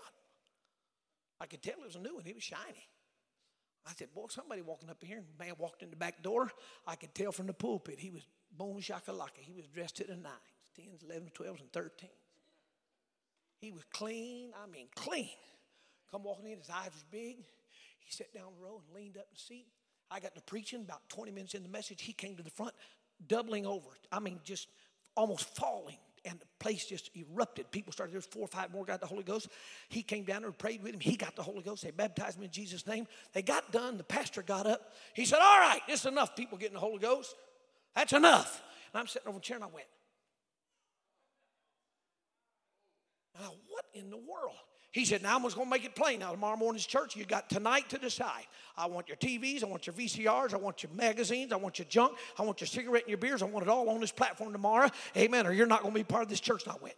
I 1.41 1.47
could 1.47 1.63
tell 1.63 1.75
it 1.75 1.87
was 1.87 1.95
a 1.95 2.01
new 2.01 2.17
one, 2.17 2.27
it 2.27 2.35
was 2.35 2.43
shiny. 2.43 2.89
I 3.87 3.93
said, 3.97 4.13
boy, 4.13 4.27
somebody 4.31 4.63
walking 4.63 4.91
up 4.91 5.03
here. 5.03 5.19
And 5.19 5.27
man 5.39 5.55
walked 5.59 5.85
in 5.85 5.91
the 5.91 5.97
back 5.97 6.23
door. 6.23 6.51
I 6.89 6.97
could 6.97 7.15
tell 7.15 7.31
from 7.31 7.47
the 7.47 7.55
pulpit, 7.55 8.01
he 8.01 8.11
was 8.11 8.27
boom 8.57 8.81
shakalaka. 8.81 9.39
He 9.39 9.53
was 9.53 9.67
dressed 9.67 9.97
to 9.99 10.05
the 10.05 10.17
nines, 10.17 10.35
10s, 10.79 11.05
11s, 11.07 11.33
12s, 11.33 11.61
and 11.61 11.73
13s. 11.73 12.28
He 13.59 13.73
was 13.73 13.83
clean, 13.93 14.51
I 14.63 14.71
mean 14.71 14.87
clean. 14.95 15.31
Come 16.11 16.23
walking 16.25 16.47
in, 16.47 16.59
his 16.59 16.71
eyes 16.71 16.91
was 16.93 17.05
big. 17.11 17.37
He 17.99 18.13
sat 18.13 18.33
down 18.33 18.45
the 18.59 18.65
row 18.65 18.81
and 18.87 18.97
leaned 18.97 19.17
up 19.17 19.25
in 19.25 19.35
the 19.35 19.41
seat. 19.41 19.67
I 20.11 20.21
got 20.21 20.35
to 20.35 20.41
preaching 20.41 20.81
about 20.81 21.07
20 21.11 21.33
minutes 21.33 21.55
in 21.55 21.63
the 21.63 21.69
message. 21.69 22.01
He 22.01 22.13
came 22.13 22.37
to 22.37 22.43
the 22.43 22.51
front, 22.51 22.73
doubling 23.27 23.67
over. 23.67 23.89
I 24.11 24.21
mean, 24.21 24.41
just 24.45 24.69
almost 25.15 25.55
falling. 25.55 25.99
And 26.25 26.39
the 26.41 26.47
place 26.59 26.85
just 26.87 27.11
erupted. 27.15 27.71
People 27.71 27.93
started, 27.93 28.13
there's 28.13 28.27
four 28.27 28.43
or 28.43 28.49
five 28.49 28.73
more 28.73 28.85
got 28.85 29.01
the 29.01 29.07
Holy 29.07 29.23
Ghost. 29.23 29.49
He 29.89 30.03
came 30.03 30.25
down 30.25 30.43
there 30.43 30.49
and 30.49 30.59
prayed 30.59 30.83
with 30.83 30.95
him. 30.95 31.01
He 31.01 31.17
got 31.17 31.37
the 31.37 31.43
Holy 31.43 31.63
Ghost. 31.63 31.85
They 31.85 31.91
baptized 31.91 32.39
him 32.39 32.45
in 32.45 32.51
Jesus' 32.51 32.87
name. 32.87 33.07
They 33.33 33.43
got 33.43 33.71
done. 33.71 33.99
The 33.99 34.05
pastor 34.05 34.43
got 34.43 34.67
up. 34.67 34.93
He 35.15 35.25
said, 35.25 35.39
All 35.41 35.61
right, 35.61 35.81
it's 35.89 36.07
enough 36.07 36.35
people 36.35 36.59
getting 36.59 36.75
the 36.75 36.81
Holy 36.81 36.99
Ghost. 36.99 37.35
That's 37.95 38.13
enough. 38.13 38.63
And 38.93 39.01
I'm 39.01 39.07
sitting 39.07 39.29
over 39.29 39.39
the 39.39 39.43
chair 39.43 39.57
and 39.57 39.65
I 39.65 39.69
went, 39.69 39.87
And 43.39 43.47
I, 43.47 43.51
what 43.69 43.85
in 43.95 44.11
the 44.11 44.17
world? 44.17 44.57
He 44.91 45.05
said, 45.05 45.23
Now 45.23 45.37
I'm 45.37 45.43
just 45.43 45.55
going 45.55 45.67
to 45.67 45.71
make 45.71 45.85
it 45.85 45.95
plain. 45.95 46.21
Now, 46.21 46.33
tomorrow 46.33 46.57
morning's 46.57 46.87
church, 46.87 47.15
you 47.15 47.25
got 47.25 47.49
tonight 47.49 47.89
to 47.91 47.99
decide. 47.99 48.47
I 48.77 48.87
want 48.87 49.09
your 49.09 49.17
TVs, 49.17 49.63
I 49.63 49.67
want 49.67 49.87
your 49.87 49.95
VCRs, 49.95 50.53
I 50.53 50.57
want 50.57 50.83
your 50.83 50.93
magazines, 50.93 51.53
I 51.53 51.57
want 51.57 51.79
your 51.79 51.87
junk, 51.89 52.17
I 52.39 52.43
want 52.43 52.61
your 52.61 52.69
cigarette 52.69 53.03
and 53.03 53.11
your 53.11 53.19
beers. 53.19 53.43
I 53.43 53.47
want 53.47 53.65
it 53.65 53.69
all 53.69 53.89
on 53.89 54.01
this 54.01 54.13
platform 54.13 54.53
tomorrow. 54.53 54.91
Amen. 55.17 55.47
Or 55.47 55.53
you're 55.53 55.67
not 55.67 55.83
going 55.83 55.95
to 55.95 56.01
be 56.01 56.05
part 56.05 56.23
of 56.23 56.29
this 56.29 56.41
church. 56.41 56.65
And 56.65 56.73
I 56.73 56.77
went, 56.83 56.95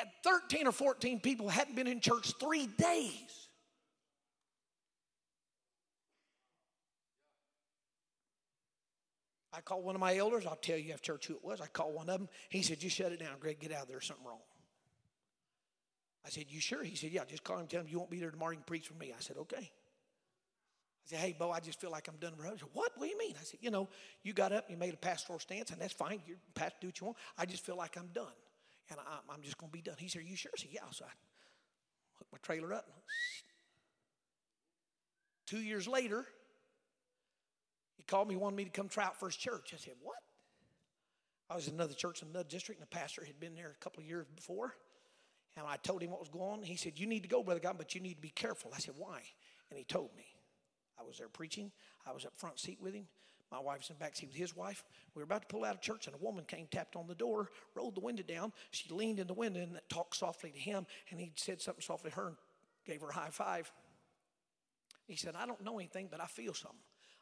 had 0.00 0.08
13 0.24 0.66
or 0.66 0.72
14 0.72 1.20
people 1.20 1.48
hadn't 1.48 1.76
been 1.76 1.86
in 1.86 2.00
church 2.00 2.32
three 2.40 2.66
days. 2.66 3.39
I 9.52 9.60
called 9.60 9.84
one 9.84 9.96
of 9.96 10.00
my 10.00 10.16
elders. 10.16 10.46
I'll 10.46 10.56
tell 10.56 10.78
you 10.78 10.92
after 10.92 11.12
church 11.12 11.26
who 11.26 11.34
it 11.34 11.44
was. 11.44 11.60
I 11.60 11.66
called 11.66 11.94
one 11.94 12.08
of 12.08 12.18
them. 12.18 12.28
He 12.50 12.62
said, 12.62 12.82
You 12.82 12.90
shut 12.90 13.12
it 13.12 13.20
down, 13.20 13.38
Greg. 13.40 13.58
Get 13.58 13.72
out 13.72 13.82
of 13.82 13.88
there. 13.88 14.00
Something 14.00 14.26
wrong. 14.26 14.38
I 16.24 16.28
said, 16.28 16.44
You 16.48 16.60
sure? 16.60 16.84
He 16.84 16.94
said, 16.94 17.10
Yeah, 17.10 17.24
just 17.28 17.42
call 17.42 17.58
him 17.58 17.66
tell 17.66 17.80
him 17.80 17.88
you 17.88 17.98
won't 17.98 18.10
be 18.10 18.20
there 18.20 18.30
tomorrow. 18.30 18.52
You 18.52 18.58
can 18.58 18.64
preach 18.64 18.86
for 18.86 18.94
me. 18.94 19.12
I 19.16 19.20
said, 19.20 19.36
Okay. 19.38 19.56
I 19.58 21.06
said, 21.06 21.18
Hey, 21.18 21.34
Bo, 21.36 21.50
I 21.50 21.58
just 21.58 21.80
feel 21.80 21.90
like 21.90 22.06
I'm 22.08 22.16
done. 22.16 22.34
I 22.40 22.50
said, 22.50 22.60
What? 22.72 22.92
What 22.94 23.06
do 23.06 23.10
you 23.10 23.18
mean? 23.18 23.34
I 23.40 23.42
said, 23.42 23.58
You 23.60 23.72
know, 23.72 23.88
you 24.22 24.32
got 24.32 24.52
up, 24.52 24.70
you 24.70 24.76
made 24.76 24.94
a 24.94 24.98
pastoral 24.98 25.40
stance, 25.40 25.70
and 25.70 25.80
that's 25.80 25.94
fine. 25.94 26.20
You're 26.26 26.36
pastor, 26.54 26.76
do 26.82 26.86
what 26.88 27.00
you 27.00 27.06
want. 27.06 27.18
I 27.36 27.46
just 27.46 27.66
feel 27.66 27.76
like 27.76 27.96
I'm 27.96 28.10
done. 28.14 28.26
And 28.90 28.98
I, 29.00 29.34
am 29.34 29.42
just 29.42 29.58
going 29.58 29.70
to 29.70 29.76
be 29.76 29.82
done. 29.82 29.96
He 29.98 30.08
said, 30.08 30.22
Are 30.22 30.24
you 30.24 30.36
sure? 30.36 30.52
I 30.56 30.60
said, 30.60 30.70
Yeah. 30.72 30.82
So 30.92 31.04
I 31.06 31.12
hooked 32.18 32.32
my 32.32 32.38
trailer 32.42 32.72
up. 32.72 32.86
Two 35.46 35.58
years 35.58 35.88
later, 35.88 36.26
he 38.00 38.04
called 38.06 38.28
me, 38.28 38.36
wanted 38.36 38.56
me 38.56 38.64
to 38.64 38.70
come 38.70 38.88
try 38.88 39.04
out 39.04 39.20
for 39.20 39.26
his 39.26 39.36
church. 39.36 39.72
I 39.74 39.76
said, 39.76 39.92
What? 40.00 40.16
I 41.50 41.54
was 41.54 41.68
in 41.68 41.74
another 41.74 41.92
church 41.92 42.22
in 42.22 42.28
another 42.28 42.48
district, 42.48 42.80
and 42.80 42.88
the 42.90 42.96
pastor 42.96 43.22
had 43.26 43.38
been 43.38 43.54
there 43.54 43.76
a 43.78 43.84
couple 43.84 44.02
of 44.02 44.08
years 44.08 44.26
before. 44.34 44.74
And 45.54 45.66
I 45.66 45.76
told 45.76 46.00
him 46.00 46.10
what 46.10 46.20
was 46.20 46.30
going 46.30 46.50
on. 46.50 46.62
He 46.62 46.76
said, 46.76 46.94
You 46.96 47.06
need 47.06 47.24
to 47.24 47.28
go, 47.28 47.42
Brother 47.42 47.60
Godwin, 47.60 47.76
but 47.76 47.94
you 47.94 48.00
need 48.00 48.14
to 48.14 48.22
be 48.22 48.30
careful. 48.30 48.72
I 48.74 48.78
said, 48.78 48.94
Why? 48.96 49.20
And 49.68 49.78
he 49.78 49.84
told 49.84 50.16
me. 50.16 50.24
I 50.98 51.02
was 51.02 51.18
there 51.18 51.28
preaching. 51.28 51.72
I 52.06 52.12
was 52.12 52.24
up 52.24 52.32
front 52.36 52.58
seat 52.58 52.78
with 52.80 52.94
him. 52.94 53.04
My 53.52 53.58
wife's 53.58 53.90
in 53.90 53.96
back 53.96 54.16
seat 54.16 54.28
with 54.28 54.36
his 54.36 54.56
wife. 54.56 54.82
We 55.14 55.20
were 55.20 55.24
about 55.24 55.42
to 55.42 55.48
pull 55.48 55.64
out 55.64 55.74
of 55.74 55.82
church, 55.82 56.06
and 56.06 56.14
a 56.14 56.24
woman 56.24 56.44
came, 56.46 56.68
tapped 56.70 56.96
on 56.96 57.06
the 57.06 57.14
door, 57.14 57.50
rolled 57.74 57.96
the 57.96 58.00
window 58.00 58.22
down. 58.22 58.52
She 58.70 58.88
leaned 58.94 59.18
in 59.18 59.26
the 59.26 59.34
window 59.34 59.60
and 59.60 59.78
talked 59.90 60.16
softly 60.16 60.50
to 60.52 60.58
him, 60.58 60.86
and 61.10 61.20
he 61.20 61.32
said 61.36 61.60
something 61.60 61.82
softly 61.82 62.10
to 62.10 62.16
her 62.16 62.26
and 62.28 62.36
gave 62.86 63.00
her 63.02 63.08
a 63.08 63.14
high 63.14 63.30
five. 63.30 63.70
He 65.06 65.16
said, 65.16 65.34
I 65.36 65.46
don't 65.46 65.64
know 65.64 65.78
anything, 65.78 66.08
but 66.08 66.20
I 66.20 66.26
feel 66.26 66.54
something. 66.54 66.78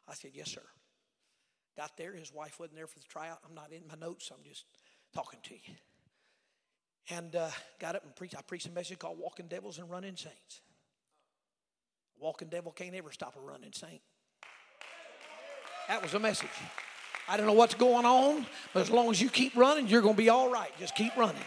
I 0.09 0.13
said, 0.13 0.31
Yes, 0.33 0.51
sir. 0.51 0.61
Got 1.77 1.95
there, 1.97 2.13
his 2.13 2.33
wife 2.33 2.59
wasn't 2.59 2.75
there 2.75 2.87
for 2.87 2.99
the 2.99 3.05
tryout. 3.05 3.39
I'm 3.47 3.55
not 3.55 3.71
in 3.71 3.83
my 3.87 3.95
notes, 3.95 4.31
I'm 4.33 4.43
just 4.43 4.65
talking 5.13 5.39
to 5.43 5.53
you. 5.53 5.75
And 7.11 7.35
uh, 7.35 7.49
got 7.79 7.95
up 7.95 8.03
and 8.03 8.15
preached. 8.15 8.35
I 8.37 8.41
preached 8.41 8.67
a 8.67 8.71
message 8.71 8.99
called 8.99 9.17
Walking 9.17 9.47
Devils 9.47 9.79
and 9.79 9.89
Running 9.89 10.15
Saints. 10.15 10.61
walking 12.19 12.49
devil 12.49 12.71
can't 12.71 12.93
ever 12.95 13.11
stop 13.11 13.35
a 13.35 13.39
running 13.39 13.71
saint. 13.73 14.01
That 15.87 16.03
was 16.03 16.13
a 16.13 16.19
message. 16.19 16.49
I 17.27 17.37
don't 17.37 17.47
know 17.47 17.53
what's 17.53 17.75
going 17.75 18.05
on, 18.05 18.45
but 18.73 18.81
as 18.81 18.91
long 18.91 19.09
as 19.09 19.21
you 19.21 19.29
keep 19.29 19.55
running, 19.55 19.87
you're 19.87 20.01
going 20.01 20.15
to 20.15 20.21
be 20.21 20.29
all 20.29 20.51
right. 20.51 20.71
Just 20.79 20.95
keep 20.95 21.15
running. 21.15 21.41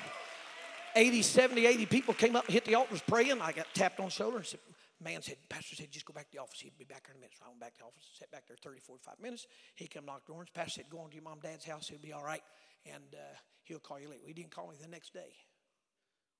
80, 0.97 1.23
70, 1.23 1.67
80 1.67 1.87
people 1.87 2.15
came 2.15 2.37
up 2.37 2.47
and 2.47 2.53
hit 2.53 2.65
the 2.65 2.75
altar, 2.75 2.93
was 2.93 3.03
praying. 3.03 3.41
I 3.41 3.53
got 3.53 3.67
tapped 3.75 4.01
on 4.01 4.07
the 4.07 4.11
shoulder 4.11 4.39
and 4.39 4.47
said, 4.47 4.61
man 5.03 5.23
said, 5.23 5.37
Pastor 5.49 5.77
said, 5.77 5.91
just 5.91 6.07
go 6.07 6.13
back 6.13 6.31
to 6.31 6.37
the 6.37 6.43
office. 6.43 6.61
He'd 6.61 6.77
be 6.79 6.85
back 6.85 7.07
in 7.11 7.17
a 7.17 7.19
minute. 7.19 7.35
So 7.39 7.45
I 7.45 7.49
went 7.49 7.61
back 7.61 7.75
to 7.75 7.81
the 7.81 7.85
office, 7.87 8.05
sat 8.19 8.31
back 8.31 8.47
there 8.47 8.57
30, 8.63 8.81
45 8.81 9.21
minutes. 9.21 9.47
He 9.75 9.87
come 9.87 10.07
knock 10.07 10.27
the 10.27 10.33
door. 10.33 10.41
And 10.41 10.53
Pastor 10.53 10.83
said, 10.83 10.91
go 10.91 10.99
on 10.99 11.11
to 11.11 11.15
your 11.15 11.25
mom 11.25 11.41
dad's 11.43 11.65
house. 11.65 11.89
He'll 11.89 11.99
be 11.99 12.13
all 12.13 12.25
right. 12.25 12.43
And 12.87 13.05
uh, 13.15 13.37
he'll 13.65 13.79
call 13.79 14.01
you 14.01 14.09
later. 14.09 14.23
He 14.27 14.33
didn't 14.33 14.51
call 14.51 14.69
me 14.69 14.77
the 14.81 14.89
next 14.89 15.13
day. 15.13 15.35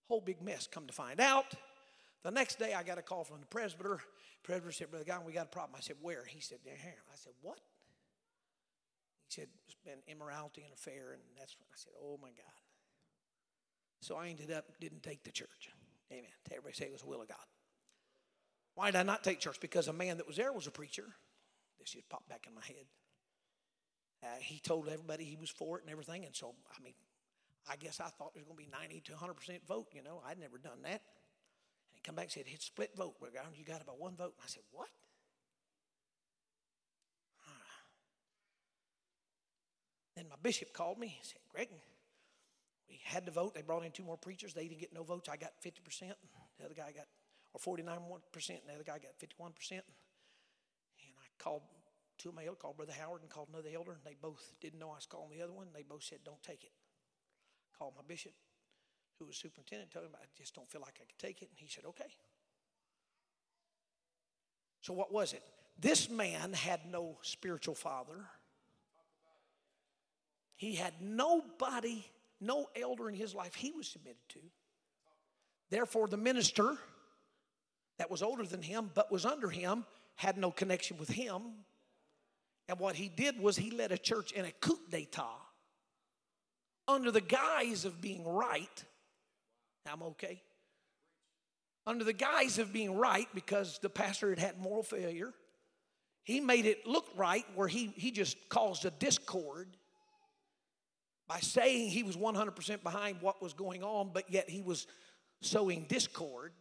Whole 0.09 0.21
big 0.21 0.43
mess. 0.43 0.69
Come 0.71 0.87
to 0.87 0.93
find 0.93 1.21
out, 1.21 1.55
the 2.23 2.31
next 2.31 2.59
day 2.59 2.75
I 2.75 2.83
got 2.83 2.99
a 2.99 3.03
call 3.03 3.25
from 3.25 3.41
the 3.41 3.47
presbyter. 3.47 4.01
Presbyter 4.43 4.73
said, 4.73 4.91
Brother 4.91 5.05
Guy, 5.05 5.19
we 5.25 5.33
got 5.33 5.47
a 5.47 5.51
problem. 5.51 5.75
I 5.77 5.81
said, 5.81 5.97
where? 6.01 6.25
He 6.27 6.41
said, 6.41 6.59
there 6.65 6.77
here. 6.77 7.03
I 7.13 7.17
said, 7.17 7.33
what? 7.43 7.59
He 9.29 9.41
said, 9.41 9.49
it's 9.67 9.77
been 9.85 10.03
immorality 10.07 10.63
and 10.63 10.73
affair. 10.73 11.13
And 11.13 11.23
that's 11.39 11.57
when 11.59 11.67
I 11.73 11.77
said, 11.77 11.93
oh 12.03 12.19
my 12.21 12.29
God. 12.29 12.59
So 14.01 14.17
I 14.17 14.29
ended 14.29 14.51
up, 14.51 14.67
didn't 14.81 15.03
take 15.03 15.23
the 15.23 15.31
church. 15.31 15.71
Amen. 16.11 16.25
Everybody 16.51 16.75
say 16.75 16.87
it 16.87 16.93
was 16.93 17.03
the 17.03 17.09
will 17.09 17.23
of 17.23 17.29
God. 17.29 17.47
Why 18.75 18.91
did 18.91 18.99
I 18.99 19.03
not 19.03 19.23
take 19.23 19.41
church? 19.41 19.61
Because 19.61 19.89
a 19.89 19.93
man 19.93 20.17
that 20.17 20.27
was 20.27 20.37
there 20.37 20.53
was 20.53 20.67
a 20.67 20.71
preacher. 20.71 21.05
This 21.79 21.91
just 21.91 22.09
popped 22.09 22.29
back 22.29 22.47
in 22.47 22.55
my 22.55 22.63
head. 22.63 22.87
Uh, 24.23 24.27
he 24.41 24.61
told 24.61 24.89
everybody 24.89 25.25
he 25.25 25.37
was 25.37 25.51
for 25.51 25.79
it 25.79 25.83
and 25.83 25.91
everything. 25.91 26.25
And 26.25 26.35
so, 26.35 26.55
I 26.79 26.83
mean, 26.83 26.95
I 27.69 27.77
guess 27.77 28.01
I 28.01 28.09
thought 28.09 28.35
there 28.35 28.43
was 28.43 28.49
going 28.49 28.65
to 28.65 28.71
be 28.71 28.71
90 28.71 29.01
to 29.07 29.13
100% 29.13 29.67
vote. 29.67 29.89
You 29.93 30.03
know, 30.03 30.23
I'd 30.27 30.39
never 30.39 30.59
done 30.59 30.83
that. 30.83 31.03
And 31.03 31.93
he 31.93 32.01
come 32.03 32.15
back 32.15 32.27
and 32.27 32.33
said, 32.33 32.45
it's 32.47 32.67
split 32.67 32.91
vote. 32.97 33.17
You 33.57 33.65
got 33.65 33.83
about 33.83 34.01
one 34.01 34.15
vote. 34.17 34.35
And 34.39 34.45
I 34.45 34.49
said, 34.49 34.63
what? 34.71 34.89
Then 40.17 40.27
my 40.29 40.37
bishop 40.43 40.73
called 40.73 40.99
me 40.99 41.17
and 41.19 41.27
said, 41.27 41.41
Greg, 41.53 41.69
we 42.89 43.01
had 43.05 43.25
to 43.27 43.33
vote. 43.33 43.55
They 43.55 43.63
brought 43.63 43.85
in 43.85 43.93
two 43.93 44.05
more 44.05 44.17
preachers. 44.19 44.55
They 44.55 44.69
didn't 44.69 44.81
get 44.81 44.93
no 44.93 45.03
votes. 45.03 45.29
I 45.29 45.37
got 45.37 45.53
50%. 45.65 45.73
The 46.59 46.65
other 46.65 46.75
guy 46.75 46.93
got 46.93 47.07
or 47.55 47.61
49%, 47.61 47.79
and 47.85 48.59
the 48.67 48.75
other 48.75 48.85
guy 48.85 48.99
got 48.99 49.19
51%. 49.19 49.73
And 49.73 49.83
I 51.19 51.29
called 51.39 51.63
two 52.19 52.31
of 52.31 52.35
my 52.35 52.45
elders, 52.45 52.61
called 52.61 52.77
Brother 52.77 52.95
Howard 52.99 53.23
and 53.23 53.31
called 53.31 53.49
another 53.53 53.69
elder, 53.75 53.93
and 53.93 54.01
they 54.05 54.17
both 54.21 54.53
didn't 54.61 54.79
know 54.79 54.91
I 54.91 54.97
was 54.97 55.07
calling 55.07 55.31
the 55.37 55.43
other 55.43 55.53
one. 55.53 55.67
They 55.75 55.83
both 55.83 56.05
said, 56.05 56.19
Don't 56.25 56.43
take 56.43 56.65
it. 56.65 56.73
Called 57.79 57.95
my 57.97 58.03
bishop, 58.07 58.33
who 59.19 59.27
was 59.27 59.37
superintendent, 59.37 59.91
told 59.91 60.07
him, 60.07 60.13
I 60.15 60.25
just 60.37 60.55
don't 60.55 60.71
feel 60.71 60.81
like 60.81 60.99
I 61.01 61.05
could 61.05 61.19
take 61.19 61.43
it. 61.43 61.49
And 61.51 61.59
he 61.59 61.67
said, 61.69 61.85
Okay. 61.85 62.11
So, 64.81 64.93
what 64.93 65.13
was 65.13 65.33
it? 65.33 65.43
This 65.79 66.11
man 66.11 66.53
had 66.53 66.81
no 66.91 67.19
spiritual 67.23 67.75
father. 67.75 68.27
He 70.57 70.77
had 70.77 70.95
nobody, 71.01 72.05
no 72.41 72.69
elder 72.81 73.09
in 73.09 73.15
his 73.15 73.35
life 73.35 73.55
he 73.55 73.73
was 73.73 73.89
submitted 73.89 74.29
to. 74.31 74.39
Therefore, 75.71 76.07
the 76.07 76.17
minister 76.17 76.77
that 77.99 78.11
was 78.11 78.23
older 78.23 78.45
than 78.45 78.63
him 78.63 78.91
but 78.95 79.13
was 79.13 79.25
under 79.25 79.51
him 79.51 79.85
had 80.17 80.37
no 80.37 80.51
connection 80.51 80.99
with 80.99 81.09
him. 81.09 81.43
And 82.69 82.79
what 82.79 82.95
he 82.95 83.09
did 83.09 83.41
was 83.41 83.57
he 83.57 83.71
led 83.71 83.93
a 83.93 83.99
church 83.99 84.33
in 84.33 84.45
a 84.45 84.53
coup 84.53 84.79
d'etat 84.91 85.39
under 86.89 87.11
the 87.11 87.21
guise 87.21 87.85
of 87.85 88.01
being 88.01 88.25
right. 88.25 88.85
I'm 89.91 90.03
okay. 90.03 90.43
Under 91.87 92.05
the 92.05 92.13
guise 92.13 92.59
of 92.59 92.73
being 92.73 92.97
right 92.97 93.27
because 93.35 93.79
the 93.83 93.89
pastor 93.89 94.31
had 94.31 94.39
had 94.39 94.61
moral 94.61 94.83
failure, 94.83 95.33
he 96.23 96.41
made 96.41 96.67
it 96.67 96.87
look 96.87 97.07
right 97.17 97.45
where 97.55 97.69
he, 97.69 97.93
he 97.97 98.13
just 98.13 98.37
caused 98.49 98.85
a 98.85 98.91
discord 98.91 99.69
by 101.27 101.41
saying 101.41 101.91
he 101.91 102.03
was 102.03 102.17
100% 102.17 102.83
behind 102.83 103.17
what 103.21 103.43
was 103.43 103.53
going 103.55 103.83
on, 103.83 104.11
but 104.13 104.31
yet 104.31 104.49
he 104.49 104.61
was 104.61 104.87
sowing 105.41 105.87
discord. 105.89 106.53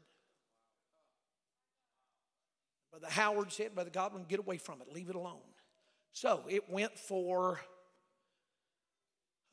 Brother 2.92 3.08
Howard 3.10 3.52
said, 3.52 3.74
Brother 3.74 3.90
Godwin, 3.90 4.26
get 4.28 4.40
away 4.40 4.58
from 4.58 4.82
it, 4.82 4.94
leave 4.94 5.10
it 5.10 5.16
alone. 5.16 5.40
So 6.14 6.44
it 6.50 6.70
went 6.70 7.00
for, 7.00 7.62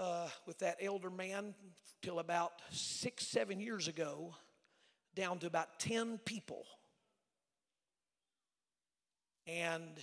uh, 0.01 0.29
with 0.47 0.59
that 0.59 0.79
elder 0.83 1.11
man, 1.11 1.55
till 2.03 2.19
about 2.19 2.53
six, 2.71 3.27
seven 3.27 3.61
years 3.61 3.89
ago, 3.89 4.35
down 5.15 5.39
to 5.39 5.47
about 5.47 5.79
10 5.79 6.19
people. 6.25 6.65
And 9.47 9.99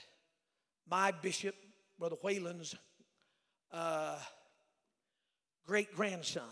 my 0.89 1.11
bishop, 1.11 1.55
Brother 1.99 2.15
Whalen's 2.23 2.75
uh, 3.71 4.17
great 5.65 5.93
grandson, 5.93 6.43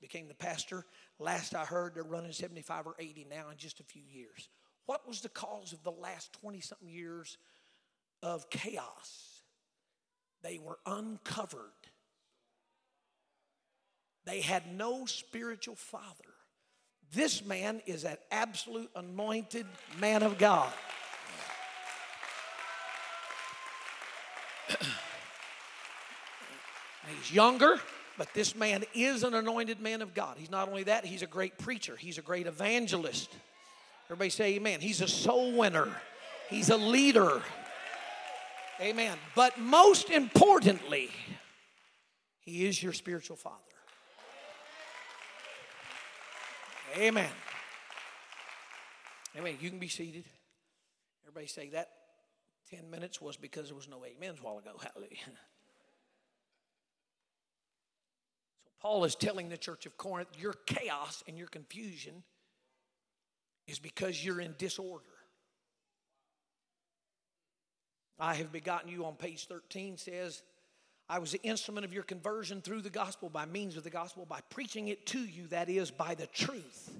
became 0.00 0.28
the 0.28 0.34
pastor. 0.34 0.84
Last 1.18 1.54
I 1.54 1.64
heard, 1.64 1.94
they're 1.94 2.02
running 2.02 2.32
75 2.32 2.86
or 2.86 2.94
80 2.98 3.26
now 3.30 3.50
in 3.50 3.58
just 3.58 3.80
a 3.80 3.84
few 3.84 4.02
years. 4.02 4.48
What 4.86 5.06
was 5.06 5.20
the 5.20 5.28
cause 5.28 5.72
of 5.72 5.82
the 5.82 5.92
last 5.92 6.32
20 6.40 6.60
something 6.60 6.88
years 6.88 7.38
of 8.22 8.50
chaos? 8.50 9.42
They 10.42 10.58
were 10.58 10.78
uncovered. 10.86 11.60
They 14.24 14.40
had 14.40 14.74
no 14.76 15.06
spiritual 15.06 15.76
father. 15.76 16.34
This 17.12 17.44
man 17.44 17.82
is 17.86 18.04
an 18.04 18.16
absolute 18.30 18.90
anointed 18.94 19.66
man 19.98 20.22
of 20.22 20.38
God. 20.38 20.72
he's 27.18 27.32
younger, 27.32 27.80
but 28.16 28.32
this 28.34 28.54
man 28.54 28.84
is 28.94 29.24
an 29.24 29.34
anointed 29.34 29.80
man 29.80 30.02
of 30.02 30.14
God. 30.14 30.36
He's 30.38 30.50
not 30.50 30.68
only 30.68 30.84
that, 30.84 31.04
he's 31.04 31.22
a 31.22 31.26
great 31.26 31.58
preacher, 31.58 31.96
he's 31.96 32.18
a 32.18 32.22
great 32.22 32.46
evangelist. 32.46 33.34
Everybody 34.10 34.30
say 34.30 34.56
amen. 34.56 34.80
He's 34.80 35.00
a 35.02 35.06
soul 35.06 35.52
winner, 35.56 35.88
he's 36.48 36.68
a 36.68 36.76
leader. 36.76 37.42
Amen. 38.80 39.16
But 39.36 39.56
most 39.56 40.10
importantly, 40.10 41.10
he 42.40 42.66
is 42.66 42.82
your 42.82 42.92
spiritual 42.92 43.36
father. 43.36 43.56
Amen. 46.96 47.30
Amen. 49.38 49.58
You 49.60 49.70
can 49.70 49.78
be 49.78 49.86
seated. 49.86 50.24
Everybody 51.22 51.46
say 51.46 51.68
that 51.68 51.90
10 52.70 52.90
minutes 52.90 53.20
was 53.20 53.36
because 53.36 53.66
there 53.68 53.76
was 53.76 53.88
no 53.88 53.98
amens 53.98 54.40
a 54.40 54.42
while 54.42 54.58
ago. 54.58 54.72
Hallelujah. 54.82 55.18
So 58.64 58.70
Paul 58.80 59.04
is 59.04 59.14
telling 59.14 59.50
the 59.50 59.58
church 59.58 59.86
of 59.86 59.96
Corinth, 59.96 60.30
your 60.36 60.54
chaos 60.66 61.22
and 61.28 61.38
your 61.38 61.46
confusion 61.46 62.24
is 63.70 63.78
because 63.78 64.24
you're 64.24 64.40
in 64.40 64.54
disorder. 64.58 65.04
I 68.18 68.34
have 68.34 68.52
begotten 68.52 68.90
you 68.90 69.06
on 69.06 69.14
page 69.14 69.46
13 69.46 69.96
says, 69.96 70.42
I 71.08 71.18
was 71.18 71.32
the 71.32 71.42
instrument 71.42 71.84
of 71.84 71.92
your 71.92 72.02
conversion 72.02 72.60
through 72.60 72.82
the 72.82 72.90
gospel 72.90 73.28
by 73.30 73.46
means 73.46 73.76
of 73.76 73.82
the 73.82 73.90
gospel, 73.90 74.26
by 74.26 74.40
preaching 74.50 74.88
it 74.88 75.06
to 75.06 75.18
you, 75.18 75.46
that 75.48 75.68
is, 75.68 75.90
by 75.90 76.14
the 76.14 76.26
truth. 76.26 76.90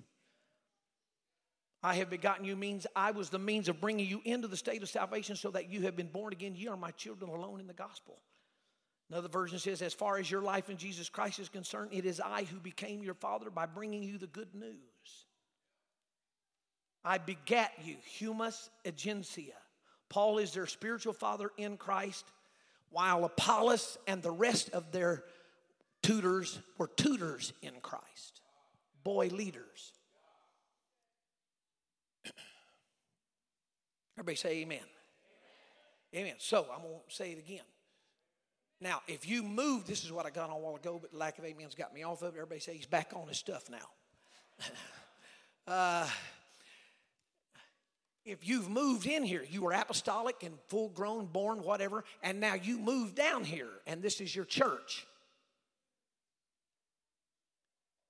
I 1.82 1.94
have 1.94 2.10
begotten 2.10 2.44
you 2.44 2.56
means 2.56 2.86
I 2.96 3.12
was 3.12 3.30
the 3.30 3.38
means 3.38 3.68
of 3.68 3.80
bringing 3.80 4.06
you 4.06 4.20
into 4.24 4.48
the 4.48 4.56
state 4.56 4.82
of 4.82 4.88
salvation 4.88 5.36
so 5.36 5.50
that 5.50 5.70
you 5.70 5.82
have 5.82 5.96
been 5.96 6.08
born 6.08 6.32
again. 6.32 6.54
You 6.56 6.70
are 6.70 6.76
my 6.76 6.90
children 6.90 7.30
alone 7.30 7.60
in 7.60 7.66
the 7.66 7.72
gospel. 7.72 8.18
Another 9.10 9.28
version 9.28 9.58
says, 9.58 9.82
as 9.82 9.94
far 9.94 10.18
as 10.18 10.30
your 10.30 10.42
life 10.42 10.70
in 10.70 10.76
Jesus 10.76 11.08
Christ 11.08 11.38
is 11.38 11.48
concerned, 11.48 11.90
it 11.92 12.04
is 12.04 12.20
I 12.20 12.44
who 12.44 12.60
became 12.60 13.02
your 13.02 13.14
father 13.14 13.50
by 13.50 13.66
bringing 13.66 14.02
you 14.02 14.18
the 14.18 14.26
good 14.26 14.54
news. 14.54 14.89
I 17.04 17.18
begat 17.18 17.72
you, 17.84 17.96
humas 18.18 18.70
egennesa. 18.84 19.52
Paul 20.08 20.38
is 20.38 20.52
their 20.52 20.66
spiritual 20.66 21.12
father 21.12 21.50
in 21.56 21.76
Christ, 21.76 22.24
while 22.90 23.24
Apollos 23.24 23.96
and 24.06 24.22
the 24.22 24.30
rest 24.30 24.70
of 24.70 24.90
their 24.92 25.24
tutors 26.02 26.58
were 26.78 26.88
tutors 26.88 27.52
in 27.62 27.74
Christ, 27.80 28.40
boy 29.04 29.28
leaders. 29.28 29.92
Everybody 34.16 34.36
say 34.36 34.50
amen. 34.62 34.80
amen. 36.12 36.26
Amen. 36.26 36.34
So 36.38 36.66
I'm 36.74 36.82
going 36.82 37.00
to 37.08 37.14
say 37.14 37.32
it 37.32 37.38
again. 37.38 37.64
Now, 38.80 39.02
if 39.06 39.28
you 39.28 39.42
move, 39.42 39.86
this 39.86 40.04
is 40.04 40.12
what 40.12 40.24
I 40.26 40.30
got 40.30 40.48
on 40.48 40.56
a 40.56 40.58
while 40.58 40.74
ago, 40.74 40.98
but 41.00 41.12
lack 41.14 41.38
of 41.38 41.44
amen's 41.44 41.74
got 41.74 41.92
me 41.94 42.02
off 42.02 42.22
of 42.22 42.34
it. 42.34 42.38
Everybody 42.38 42.60
say 42.60 42.74
he's 42.74 42.86
back 42.86 43.12
on 43.14 43.28
his 43.28 43.36
stuff 43.36 43.64
now. 43.70 43.86
uh, 45.72 46.08
if 48.24 48.46
you've 48.46 48.68
moved 48.68 49.06
in 49.06 49.22
here, 49.22 49.44
you 49.48 49.62
were 49.62 49.72
apostolic 49.72 50.42
and 50.42 50.54
full 50.68 50.88
grown, 50.90 51.26
born, 51.26 51.62
whatever, 51.62 52.04
and 52.22 52.38
now 52.40 52.54
you 52.54 52.78
move 52.78 53.14
down 53.14 53.44
here 53.44 53.70
and 53.86 54.02
this 54.02 54.20
is 54.20 54.34
your 54.34 54.44
church. 54.44 55.06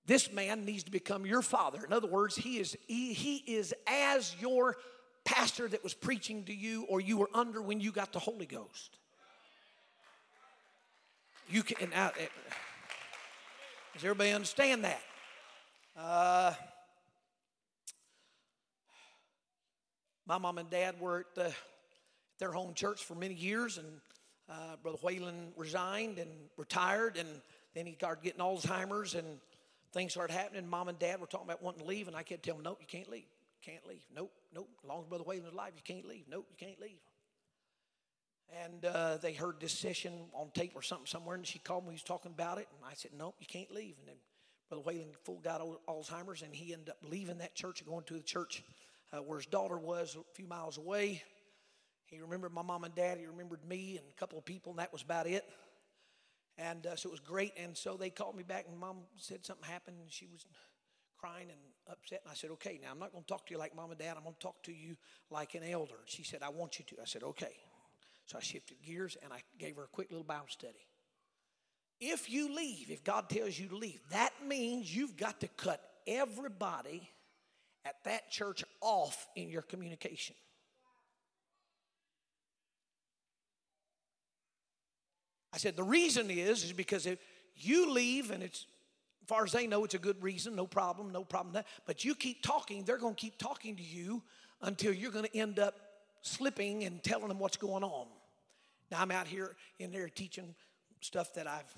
This 0.07 0.33
man 0.33 0.65
needs 0.65 0.83
to 0.85 0.91
become 0.91 1.25
your 1.25 1.43
father. 1.43 1.85
In 1.85 1.93
other 1.93 2.09
words, 2.09 2.35
he 2.35 2.59
is, 2.59 2.77
he, 2.89 3.13
he 3.13 3.37
is 3.47 3.73
as 3.87 4.35
your 4.41 4.77
pastor 5.25 5.69
that 5.69 5.85
was 5.85 5.95
preaching 5.95 6.45
to 6.45 6.55
you 6.55 6.85
or 6.89 7.01
you 7.01 7.17
were 7.17 7.31
under 7.33 7.63
when 7.63 7.81
you 7.81 7.93
got 7.93 8.13
the 8.13 8.19
Holy 8.19 8.47
Ghost. 8.47 8.97
You 11.49 11.63
can, 11.63 11.91
now, 11.91 12.11
eh, 12.19 12.27
does 13.95 14.05
everybody 14.05 14.31
understand 14.31 14.85
that? 14.85 15.03
Uh, 15.97 16.55
My 20.31 20.39
mom 20.39 20.59
and 20.59 20.71
dad 20.71 21.01
were 21.01 21.19
at, 21.19 21.35
the, 21.35 21.53
their 22.39 22.53
home 22.53 22.73
church 22.73 23.03
for 23.03 23.17
many 23.17 23.35
years, 23.35 23.79
and 23.79 23.89
uh, 24.49 24.77
Brother 24.81 24.99
Whalen 25.03 25.49
resigned 25.57 26.21
and 26.21 26.31
retired, 26.57 27.17
and 27.17 27.29
then 27.75 27.85
he 27.85 27.95
started 27.95 28.23
getting 28.23 28.39
Alzheimer's, 28.39 29.17
and 29.17 29.27
things 29.93 30.13
started 30.13 30.33
happening. 30.33 30.69
Mom 30.69 30.87
and 30.87 30.97
dad 31.01 31.21
were 31.21 31.27
talking 31.27 31.49
about 31.49 31.65
wanting 31.65 31.81
to 31.81 31.89
leave, 31.89 32.07
and 32.07 32.15
I 32.15 32.23
kept 32.23 32.45
telling 32.45 32.63
them, 32.63 32.71
nope, 32.71 32.79
you 32.81 32.87
can't 32.87 33.11
leave. 33.11 33.27
Can't 33.61 33.85
leave. 33.89 34.05
Nope, 34.15 34.31
nope. 34.55 34.69
As 34.85 34.89
long 34.89 35.01
as 35.01 35.09
Brother 35.09 35.25
Whalen 35.25 35.47
is 35.47 35.53
alive, 35.53 35.73
you 35.75 35.83
can't 35.83 36.07
leave. 36.07 36.27
Nope, 36.31 36.47
you 36.49 36.65
can't 36.65 36.81
leave. 36.81 37.01
And 38.65 38.85
uh, 38.85 39.17
they 39.17 39.33
heard 39.33 39.57
this 39.59 39.77
session 39.77 40.13
on 40.33 40.53
tape 40.55 40.77
or 40.77 40.83
something 40.83 41.09
somewhere, 41.09 41.35
and 41.35 41.45
she 41.45 41.59
called 41.59 41.83
me. 41.83 41.91
He 41.91 41.95
was 41.95 42.05
talking 42.05 42.31
about 42.31 42.59
it, 42.59 42.69
and 42.77 42.89
I 42.89 42.95
said, 42.95 43.11
"Nope, 43.19 43.35
you 43.41 43.47
can't 43.49 43.73
leave." 43.73 43.97
And 43.99 44.07
then 44.07 44.17
Brother 44.69 44.85
Whalen 44.85 45.09
full 45.25 45.41
got 45.41 45.61
Alzheimer's, 45.89 46.43
and 46.43 46.55
he 46.55 46.73
ended 46.73 46.91
up 46.91 46.99
leaving 47.03 47.39
that 47.39 47.57
church 47.57 47.81
and 47.81 47.89
going 47.89 48.05
to 48.05 48.15
the 48.15 48.23
church 48.23 48.63
uh, 49.13 49.19
where 49.19 49.39
his 49.39 49.47
daughter 49.47 49.79
was 49.79 50.17
a 50.17 50.35
few 50.35 50.47
miles 50.47 50.79
away. 50.79 51.23
He 52.07 52.21
remembered 52.21 52.53
my 52.53 52.63
mom 52.63 52.85
and 52.85 52.95
dad. 52.95 53.19
He 53.19 53.27
remembered 53.27 53.65
me 53.65 53.97
and 53.97 54.07
a 54.11 54.19
couple 54.19 54.39
of 54.39 54.45
people, 54.45 54.73
and 54.73 54.79
that 54.81 54.93
was 54.93 55.03
about 55.03 55.27
it. 55.27 55.45
And 56.59 56.87
uh, 56.87 56.97
so 56.97 57.09
it 57.09 57.13
was 57.13 57.21
great. 57.21 57.53
And 57.57 57.77
so 57.77 57.97
they 57.97 58.11
called 58.11 58.37
me 58.37 58.43
back, 58.43 58.67
and 58.69 58.79
mom 58.79 58.99
said 59.17 59.47
something 59.47 59.69
happened, 59.69 59.99
and 60.01 60.11
she 60.11 60.27
was 60.27 60.45
crying 61.19 61.49
and 61.51 61.61
upset. 61.91 62.21
And 62.25 62.31
I 62.31 62.35
said, 62.35 62.51
Okay, 62.53 62.81
now 62.83 62.91
I'm 62.91 62.99
not 62.99 63.13
going 63.13 63.25
to 63.25 63.29
talk 63.29 63.47
to 63.47 63.55
you 63.55 63.59
like 63.59 63.77
mom 63.77 63.91
and 63.91 63.99
dad. 63.99 64.15
I'm 64.17 64.23
going 64.23 64.35
to 64.35 64.41
talk 64.41 64.63
to 64.65 64.73
you 64.73 64.97
like 65.31 65.55
an 65.55 65.63
elder. 65.63 65.97
She 66.07 66.25
said, 66.25 66.43
I 66.43 66.49
want 66.49 66.79
you 66.79 66.85
to. 66.89 66.97
I 67.01 67.05
said, 67.05 67.23
Okay. 67.23 67.55
So 68.27 68.39
I 68.39 68.41
shifted 68.43 68.77
gears 68.87 69.17
and 69.25 69.33
I 69.33 69.43
gave 69.59 69.75
her 69.77 69.85
a 69.85 69.89
quick 69.89 70.11
little 70.11 70.25
Bible 70.25 70.47
study. 70.49 70.87
If 72.01 72.31
you 72.31 72.55
leave, 72.55 72.91
if 72.91 73.03
God 73.03 73.29
tells 73.29 73.59
you 73.59 73.69
to 73.69 73.77
leave, 73.77 74.01
that 74.11 74.31
means 74.47 74.95
you've 74.95 75.17
got 75.17 75.41
to 75.41 75.49
cut 75.49 75.83
everybody 76.07 77.11
at 77.85 77.97
that 78.05 78.31
church 78.31 78.65
off 78.81 79.29
in 79.37 79.49
your 79.49 79.63
communication. 79.63 80.37
I 85.53 85.59
said, 85.59 85.77
the 85.77 85.83
reason 85.83 86.31
is, 86.31 86.65
is 86.65 86.73
because 86.73 87.07
if 87.07 87.19
you 87.57 87.91
leave 87.91 88.31
and 88.31 88.43
it's, 88.43 88.67
as 89.23 89.29
far 89.29 89.45
as 89.45 89.53
they 89.53 89.67
know, 89.67 89.85
it's 89.85 89.95
a 89.95 89.99
good 89.99 90.23
reason, 90.23 90.55
no 90.55 90.67
problem, 90.67 91.11
no 91.13 91.25
problem. 91.25 91.55
That, 91.55 91.67
but 91.87 92.05
you 92.05 92.15
keep 92.15 92.43
talking, 92.43 92.85
they're 92.85 92.99
going 92.99 93.15
to 93.15 93.21
keep 93.21 93.37
talking 93.39 93.77
to 93.77 93.83
you 93.83 94.23
until 94.63 94.93
you're 94.93 95.11
going 95.11 95.25
to 95.25 95.37
end 95.37 95.59
up 95.59 95.75
slipping 96.23 96.85
and 96.85 97.03
telling 97.03 97.29
them 97.29 97.39
what's 97.39 97.57
going 97.57 97.83
on. 97.83 98.07
Now, 98.91 99.01
I'm 99.01 99.11
out 99.11 99.27
here 99.27 99.57
in 99.79 99.93
there 99.93 100.09
teaching 100.09 100.55
stuff 101.01 101.35
that 101.35 101.47
I've 101.47 101.73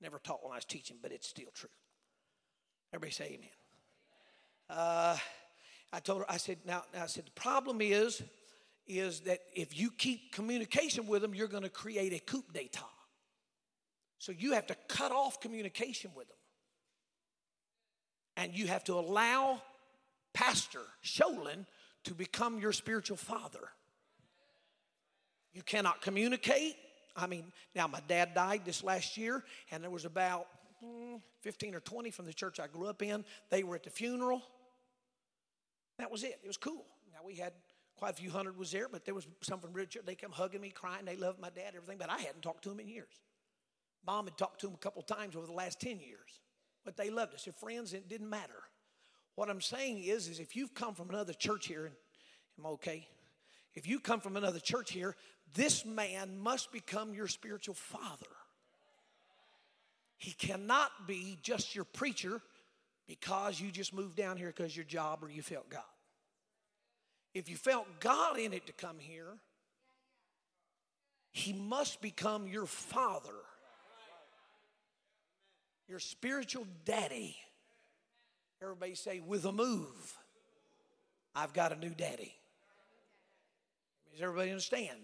never 0.00 0.18
taught 0.18 0.42
when 0.42 0.52
I 0.52 0.56
was 0.56 0.64
teaching, 0.64 0.96
but 1.02 1.12
it's 1.12 1.28
still 1.28 1.50
true. 1.54 1.70
Everybody 2.92 3.12
say 3.12 3.24
amen. 3.24 3.48
Uh, 4.72 5.16
I 5.92 6.00
told 6.00 6.20
her, 6.20 6.30
I 6.30 6.38
said, 6.38 6.58
now, 6.64 6.84
now 6.94 7.02
I 7.02 7.06
said, 7.06 7.26
the 7.26 7.40
problem 7.40 7.80
is, 7.82 8.22
is 8.86 9.20
that 9.20 9.40
if 9.54 9.78
you 9.78 9.90
keep 9.90 10.32
communication 10.32 11.06
with 11.06 11.20
them, 11.22 11.34
you're 11.34 11.48
going 11.48 11.62
to 11.62 11.68
create 11.68 12.12
a 12.14 12.18
coup 12.18 12.44
d'etat. 12.52 12.80
So 14.18 14.32
you 14.32 14.52
have 14.52 14.66
to 14.68 14.76
cut 14.88 15.12
off 15.12 15.40
communication 15.40 16.10
with 16.16 16.28
them. 16.28 16.36
And 18.36 18.54
you 18.54 18.68
have 18.68 18.84
to 18.84 18.94
allow 18.94 19.60
Pastor 20.32 20.80
Sholin 21.04 21.66
to 22.04 22.14
become 22.14 22.58
your 22.58 22.72
spiritual 22.72 23.18
father. 23.18 23.68
You 25.52 25.62
cannot 25.62 26.00
communicate. 26.00 26.76
I 27.14 27.26
mean, 27.26 27.52
now 27.74 27.86
my 27.86 28.00
dad 28.08 28.34
died 28.34 28.62
this 28.64 28.82
last 28.82 29.18
year, 29.18 29.44
and 29.70 29.82
there 29.82 29.90
was 29.90 30.06
about 30.06 30.46
mm, 30.82 31.20
15 31.42 31.74
or 31.74 31.80
20 31.80 32.10
from 32.10 32.24
the 32.24 32.32
church 32.32 32.58
I 32.58 32.68
grew 32.68 32.86
up 32.86 33.02
in. 33.02 33.24
They 33.50 33.62
were 33.62 33.74
at 33.74 33.82
the 33.82 33.90
funeral. 33.90 34.42
That 36.02 36.10
was 36.10 36.24
it. 36.24 36.40
It 36.42 36.48
was 36.48 36.56
cool. 36.56 36.84
Now 37.12 37.20
we 37.24 37.36
had 37.36 37.52
quite 37.96 38.10
a 38.10 38.16
few 38.16 38.28
hundred 38.28 38.58
was 38.58 38.72
there, 38.72 38.88
but 38.90 39.04
there 39.04 39.14
was 39.14 39.28
some 39.40 39.60
from 39.60 39.72
Richard. 39.72 40.02
They 40.04 40.16
come 40.16 40.32
hugging 40.32 40.60
me, 40.60 40.70
crying. 40.70 41.04
They 41.04 41.14
loved 41.14 41.38
my 41.38 41.48
dad, 41.48 41.74
everything. 41.76 41.96
But 41.96 42.10
I 42.10 42.18
hadn't 42.18 42.42
talked 42.42 42.64
to 42.64 42.72
him 42.72 42.80
in 42.80 42.88
years. 42.88 43.22
Mom 44.04 44.24
had 44.24 44.36
talked 44.36 44.62
to 44.62 44.66
him 44.66 44.74
a 44.74 44.78
couple 44.78 45.02
times 45.02 45.36
over 45.36 45.46
the 45.46 45.52
last 45.52 45.78
10 45.78 46.00
years. 46.00 46.40
But 46.84 46.96
they 46.96 47.08
loved 47.08 47.34
us. 47.34 47.44
They're 47.44 47.52
friends, 47.52 47.92
it 47.92 48.08
didn't 48.08 48.28
matter. 48.28 48.64
What 49.36 49.48
I'm 49.48 49.60
saying 49.60 50.02
is, 50.02 50.26
is 50.26 50.40
if 50.40 50.56
you've 50.56 50.74
come 50.74 50.96
from 50.96 51.08
another 51.08 51.34
church 51.34 51.68
here, 51.68 51.86
and 51.86 51.94
am 52.58 52.66
okay? 52.72 53.06
If 53.76 53.86
you 53.86 54.00
come 54.00 54.18
from 54.18 54.36
another 54.36 54.58
church 54.58 54.90
here, 54.90 55.14
this 55.54 55.86
man 55.86 56.36
must 56.36 56.72
become 56.72 57.14
your 57.14 57.28
spiritual 57.28 57.76
father. 57.76 58.26
He 60.18 60.32
cannot 60.32 60.90
be 61.06 61.38
just 61.42 61.76
your 61.76 61.84
preacher 61.84 62.42
because 63.06 63.60
you 63.60 63.70
just 63.70 63.94
moved 63.94 64.16
down 64.16 64.36
here 64.36 64.48
because 64.48 64.76
your 64.76 64.84
job 64.84 65.22
or 65.22 65.30
you 65.30 65.42
felt 65.42 65.70
God. 65.70 65.82
If 67.34 67.48
you 67.48 67.56
felt 67.56 67.86
God 68.00 68.38
in 68.38 68.52
it 68.52 68.66
to 68.66 68.72
come 68.72 68.98
here, 68.98 69.38
He 71.30 71.52
must 71.52 72.00
become 72.00 72.46
your 72.46 72.66
father, 72.66 73.30
your 75.88 75.98
spiritual 75.98 76.66
daddy. 76.84 77.36
Everybody 78.60 78.94
say, 78.94 79.20
with 79.20 79.44
a 79.44 79.52
move, 79.52 80.18
I've 81.34 81.52
got 81.52 81.72
a 81.72 81.76
new 81.76 81.90
daddy. 81.90 82.34
Does 84.12 84.22
everybody 84.22 84.50
understand? 84.50 84.98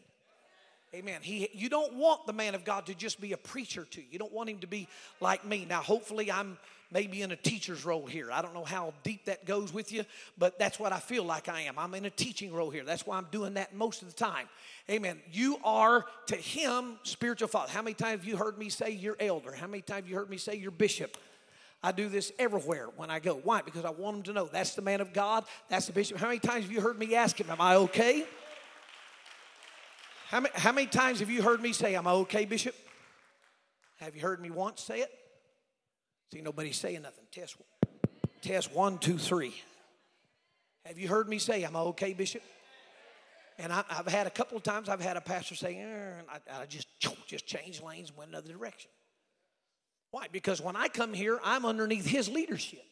Amen. 0.94 1.20
He, 1.22 1.48
you 1.52 1.68
don't 1.68 1.94
want 1.94 2.26
the 2.26 2.32
man 2.32 2.54
of 2.54 2.64
God 2.64 2.86
to 2.86 2.94
just 2.94 3.20
be 3.20 3.32
a 3.32 3.36
preacher 3.36 3.86
to 3.90 4.00
you. 4.00 4.06
You 4.10 4.18
don't 4.18 4.32
want 4.32 4.48
him 4.48 4.58
to 4.60 4.66
be 4.66 4.88
like 5.20 5.44
me. 5.44 5.66
Now, 5.68 5.82
hopefully, 5.82 6.30
I'm 6.30 6.58
maybe 6.90 7.22
in 7.22 7.30
a 7.30 7.36
teacher's 7.36 7.84
role 7.84 8.06
here. 8.06 8.30
I 8.32 8.42
don't 8.42 8.54
know 8.54 8.64
how 8.64 8.94
deep 9.02 9.26
that 9.26 9.44
goes 9.44 9.72
with 9.72 9.92
you, 9.92 10.04
but 10.36 10.58
that's 10.58 10.78
what 10.78 10.92
I 10.92 10.98
feel 10.98 11.24
like 11.24 11.48
I 11.48 11.62
am. 11.62 11.78
I'm 11.78 11.94
in 11.94 12.04
a 12.04 12.10
teaching 12.10 12.52
role 12.52 12.70
here. 12.70 12.84
That's 12.84 13.06
why 13.06 13.18
I'm 13.18 13.26
doing 13.30 13.54
that 13.54 13.74
most 13.74 14.02
of 14.02 14.08
the 14.08 14.14
time. 14.14 14.48
Amen. 14.90 15.20
You 15.32 15.58
are 15.64 16.06
to 16.26 16.36
him 16.36 16.98
spiritual 17.02 17.48
father. 17.48 17.70
How 17.70 17.82
many 17.82 17.94
times 17.94 18.20
have 18.20 18.24
you 18.24 18.36
heard 18.36 18.58
me 18.58 18.68
say 18.68 18.90
you're 18.90 19.16
elder? 19.20 19.52
How 19.52 19.66
many 19.66 19.82
times 19.82 20.02
have 20.02 20.08
you 20.08 20.16
heard 20.16 20.30
me 20.30 20.38
say 20.38 20.54
you're 20.54 20.70
bishop? 20.70 21.16
I 21.82 21.92
do 21.92 22.08
this 22.08 22.32
everywhere 22.38 22.88
when 22.96 23.10
I 23.10 23.20
go. 23.20 23.34
Why? 23.34 23.62
Because 23.62 23.84
I 23.84 23.90
want 23.90 24.16
them 24.16 24.22
to 24.24 24.32
know 24.32 24.48
that's 24.50 24.74
the 24.74 24.82
man 24.82 25.00
of 25.00 25.12
God, 25.12 25.44
that's 25.68 25.86
the 25.86 25.92
bishop. 25.92 26.18
How 26.18 26.26
many 26.26 26.40
times 26.40 26.64
have 26.64 26.72
you 26.72 26.80
heard 26.80 26.98
me 26.98 27.14
ask 27.14 27.40
him, 27.40 27.48
Am 27.50 27.60
I 27.60 27.76
okay? 27.76 28.24
How 30.28 30.40
many, 30.40 30.52
how 30.56 30.72
many 30.72 30.86
times 30.86 31.20
have 31.20 31.30
you 31.30 31.40
heard 31.40 31.62
me 31.62 31.72
say, 31.72 31.94
Am 31.94 32.06
I 32.06 32.12
okay, 32.12 32.44
Bishop? 32.44 32.74
Have 33.96 34.14
you 34.14 34.22
heard 34.22 34.40
me 34.40 34.50
once 34.50 34.82
say 34.82 35.00
it? 35.00 35.10
See, 36.32 36.40
nobody's 36.40 36.76
saying 36.76 37.02
nothing. 37.02 37.24
Test, 37.32 37.56
test 38.42 38.74
one, 38.74 38.98
two, 38.98 39.18
three. 39.18 39.54
Have 40.84 40.98
you 40.98 41.08
heard 41.08 41.28
me 41.28 41.38
say, 41.38 41.62
I'm 41.62 41.76
okay, 41.76 42.12
Bishop? 42.12 42.42
And 43.58 43.72
I, 43.72 43.82
have 43.88 44.06
had 44.06 44.26
a 44.26 44.30
couple 44.30 44.56
of 44.56 44.62
times 44.62 44.88
I've 44.88 45.00
had 45.00 45.16
a 45.16 45.20
pastor 45.20 45.54
say, 45.54 45.78
eh, 45.78 46.22
I, 46.30 46.62
I 46.62 46.66
just, 46.66 46.88
just 47.26 47.46
changed 47.46 47.82
lanes 47.82 48.10
and 48.10 48.18
went 48.18 48.30
another 48.30 48.52
direction. 48.52 48.90
Why? 50.10 50.26
Because 50.30 50.60
when 50.60 50.76
I 50.76 50.88
come 50.88 51.12
here, 51.12 51.40
I'm 51.42 51.66
underneath 51.66 52.06
his 52.06 52.28
leadership. 52.28 52.84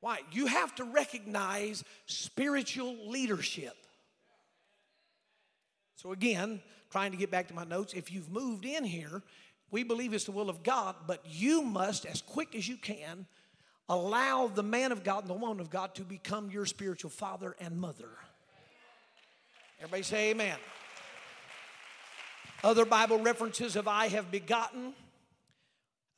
Why? 0.00 0.20
You 0.32 0.46
have 0.46 0.74
to 0.76 0.84
recognize 0.84 1.84
spiritual 2.06 2.96
leadership. 3.08 3.74
So, 5.96 6.12
again, 6.12 6.60
trying 6.90 7.10
to 7.10 7.16
get 7.16 7.30
back 7.30 7.48
to 7.48 7.54
my 7.54 7.64
notes, 7.64 7.92
if 7.94 8.12
you've 8.12 8.30
moved 8.30 8.64
in 8.64 8.84
here, 8.84 9.22
we 9.70 9.82
believe 9.82 10.12
it's 10.12 10.24
the 10.24 10.32
will 10.32 10.50
of 10.50 10.62
God, 10.62 10.96
but 11.06 11.22
you 11.26 11.62
must, 11.62 12.06
as 12.06 12.22
quick 12.22 12.54
as 12.54 12.68
you 12.68 12.76
can, 12.76 13.26
allow 13.88 14.46
the 14.48 14.62
man 14.62 14.92
of 14.92 15.04
God 15.04 15.22
and 15.22 15.30
the 15.30 15.34
woman 15.34 15.60
of 15.60 15.70
God 15.70 15.94
to 15.96 16.02
become 16.02 16.50
your 16.50 16.66
spiritual 16.66 17.10
father 17.10 17.56
and 17.60 17.76
mother. 17.80 18.10
Everybody 19.78 20.02
say 20.02 20.30
amen. 20.30 20.58
Other 22.62 22.84
Bible 22.84 23.18
references 23.18 23.76
of 23.76 23.88
I 23.88 24.08
have 24.08 24.30
begotten 24.30 24.92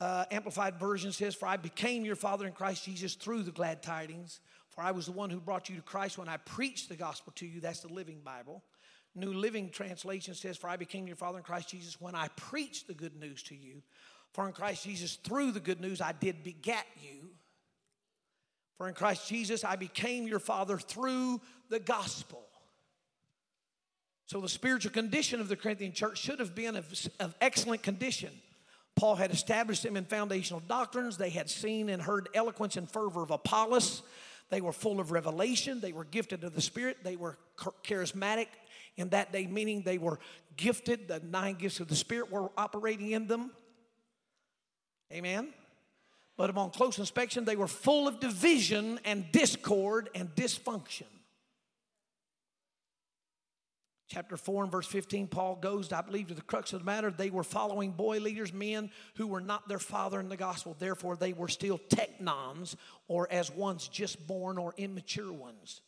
uh, 0.03 0.25
Amplified 0.33 0.81
Version 0.81 1.13
says, 1.13 1.37
For 1.37 1.47
I 1.47 1.57
became 1.57 2.05
your 2.05 2.17
father 2.17 2.45
in 2.45 2.53
Christ 2.53 2.85
Jesus 2.85 3.15
through 3.15 3.45
the 3.45 3.53
glad 3.53 3.85
tidings. 3.85 4.41
For 4.71 4.83
I 4.83 4.91
was 4.91 5.07
the 5.07 5.13
one 5.13 5.31
who 5.31 5.39
brought 5.39 5.69
you 5.69 5.77
to 5.77 5.83
Christ 5.83 6.19
when 6.19 6.29
I 6.29 6.39
preached 6.39 6.89
the 6.89 6.97
gospel 6.97 7.33
to 7.37 7.47
you. 7.47 7.61
That's 7.61 7.81
the 7.81 7.93
Living 7.93 8.21
Bible. 8.25 8.65
New 9.15 9.33
Living 9.33 9.71
Translation 9.71 10.35
says, 10.35 10.57
For 10.57 10.69
I 10.69 10.77
became 10.77 11.07
your 11.07 11.17
father 11.17 11.39
in 11.39 11.45
Christ 11.45 11.69
Jesus 11.69 12.01
when 12.01 12.15
I 12.15 12.29
preached 12.37 12.87
the 12.87 12.95
good 12.95 13.17
news 13.17 13.43
to 13.45 13.55
you. 13.55 13.83
For 14.33 14.47
in 14.47 14.53
Christ 14.53 14.85
Jesus, 14.85 15.17
through 15.17 15.53
the 15.53 15.61
good 15.61 15.81
news, 15.81 16.01
I 16.01 16.13
did 16.13 16.43
begat 16.43 16.87
you. 17.03 17.31
For 18.79 18.89
in 18.89 18.95
Christ 18.95 19.29
Jesus, 19.29 19.65
I 19.65 19.77
became 19.77 20.27
your 20.27 20.39
father 20.39 20.79
through 20.79 21.41
the 21.69 21.79
gospel. 21.79 22.43
So 24.27 24.41
the 24.41 24.49
spiritual 24.49 24.93
condition 24.93 25.41
of 25.41 25.49
the 25.49 25.57
Corinthian 25.57 25.93
church 25.93 26.19
should 26.19 26.39
have 26.39 26.55
been 26.55 26.77
of, 26.77 26.87
of 27.21 27.35
excellent 27.41 27.83
condition. 27.83 28.31
Paul 28.97 29.17
had 29.17 29.31
established 29.31 29.83
them 29.83 29.97
in 29.97 30.05
foundational 30.05 30.61
doctrines. 30.61 31.19
They 31.19 31.31
had 31.31 31.51
seen 31.51 31.91
and 31.91 32.01
heard 32.01 32.29
eloquence 32.35 32.77
and 32.77 32.91
fervor 32.91 33.23
of 33.23 33.31
Apollos. 33.31 34.03
They 34.49 34.61
were 34.61 34.73
full 34.73 35.01
of 35.01 35.13
revelation. 35.13 35.81
They 35.81 35.93
were 35.93 36.05
gifted 36.05 36.45
of 36.45 36.55
the 36.55 36.61
Spirit. 36.61 36.99
They 37.03 37.17
were 37.17 37.39
charismatic 37.85 38.47
in 38.97 39.11
that 39.11 39.33
day, 39.33 39.47
meaning 39.47 39.83
they 39.83 39.99
were 39.99 40.19
gifted. 40.57 41.09
The 41.09 41.21
nine 41.21 41.55
gifts 41.55 41.81
of 41.81 41.89
the 41.89 41.97
Spirit 41.97 42.31
were 42.31 42.51
operating 42.57 43.11
in 43.13 43.27
them. 43.27 43.51
Amen. 45.13 45.53
But 46.37 46.51
upon 46.51 46.71
close 46.71 46.99
inspection, 46.99 47.45
they 47.45 47.57
were 47.57 47.69
full 47.69 48.09
of 48.09 48.21
division 48.21 48.99
and 49.05 49.31
discord 49.33 50.09
and 50.15 50.35
dysfunction 50.35 51.07
chapter 54.13 54.37
4 54.37 54.65
and 54.65 54.73
verse 54.73 54.87
15, 54.87 55.27
Paul 55.27 55.57
goes, 55.57 55.91
I 55.91 56.03
believe, 56.03 56.29
to 56.29 56.35
the 56.35 56.43
crux 56.43 56.75
of 56.75 56.81
the 56.81 56.85
matter. 56.85 57.11
They 57.11 57.31
were 57.31 57.43
following 57.43 57.93
boy 57.93 58.19
leaders, 58.19 58.53
men 58.53 58.91
who 59.15 59.27
were 59.27 59.41
not 59.41 59.69
their 59.69 59.79
father 59.79 60.21
in 60.21 60.29
the 60.29 60.37
gospel. 60.37 60.77
Therefore, 60.79 61.17
they 61.17 61.33
were 61.33 61.49
still 61.49 61.81
teknons, 61.89 62.77
or 63.09 63.27
as 63.33 63.51
ones 63.51 63.89
just 63.89 64.27
born 64.27 64.59
or 64.59 64.75
immature 64.77 65.33
ones. 65.33 65.81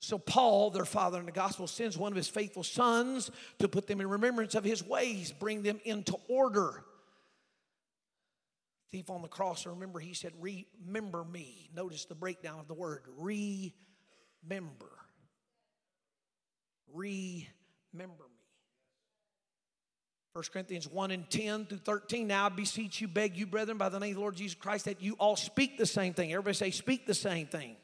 So, 0.00 0.18
Paul, 0.18 0.70
their 0.70 0.84
father 0.84 1.18
in 1.18 1.26
the 1.26 1.32
gospel, 1.32 1.66
sends 1.66 1.96
one 1.96 2.12
of 2.12 2.16
his 2.16 2.28
faithful 2.28 2.62
sons 2.62 3.30
to 3.58 3.68
put 3.68 3.86
them 3.86 4.00
in 4.00 4.08
remembrance 4.08 4.54
of 4.54 4.62
his 4.62 4.86
ways, 4.86 5.32
bring 5.32 5.62
them 5.62 5.80
into 5.84 6.16
order. 6.28 6.84
Thief 8.92 9.10
on 9.10 9.22
the 9.22 9.28
cross, 9.28 9.66
remember, 9.66 9.98
he 9.98 10.14
said, 10.14 10.32
Remember 10.38 11.24
me. 11.24 11.70
Notice 11.74 12.04
the 12.04 12.14
breakdown 12.14 12.60
of 12.60 12.68
the 12.68 12.74
word 12.74 13.02
remember 13.18 14.86
remember 16.96 18.24
me. 18.24 18.30
1 20.32 20.44
Corinthians 20.52 20.86
1 20.86 21.10
and 21.12 21.30
10 21.30 21.66
through 21.66 21.78
13. 21.78 22.26
Now 22.26 22.46
I 22.46 22.48
beseech 22.50 23.00
you, 23.00 23.08
beg 23.08 23.36
you, 23.36 23.46
brethren, 23.46 23.78
by 23.78 23.88
the 23.88 23.98
name 23.98 24.10
of 24.10 24.16
the 24.16 24.20
Lord 24.20 24.36
Jesus 24.36 24.54
Christ, 24.54 24.84
that 24.84 25.00
you 25.00 25.14
all 25.14 25.36
speak 25.36 25.78
the 25.78 25.86
same 25.86 26.12
thing. 26.12 26.30
Everybody 26.32 26.54
say, 26.54 26.70
speak 26.70 27.06
the 27.06 27.14
same 27.14 27.46
thing. 27.46 27.76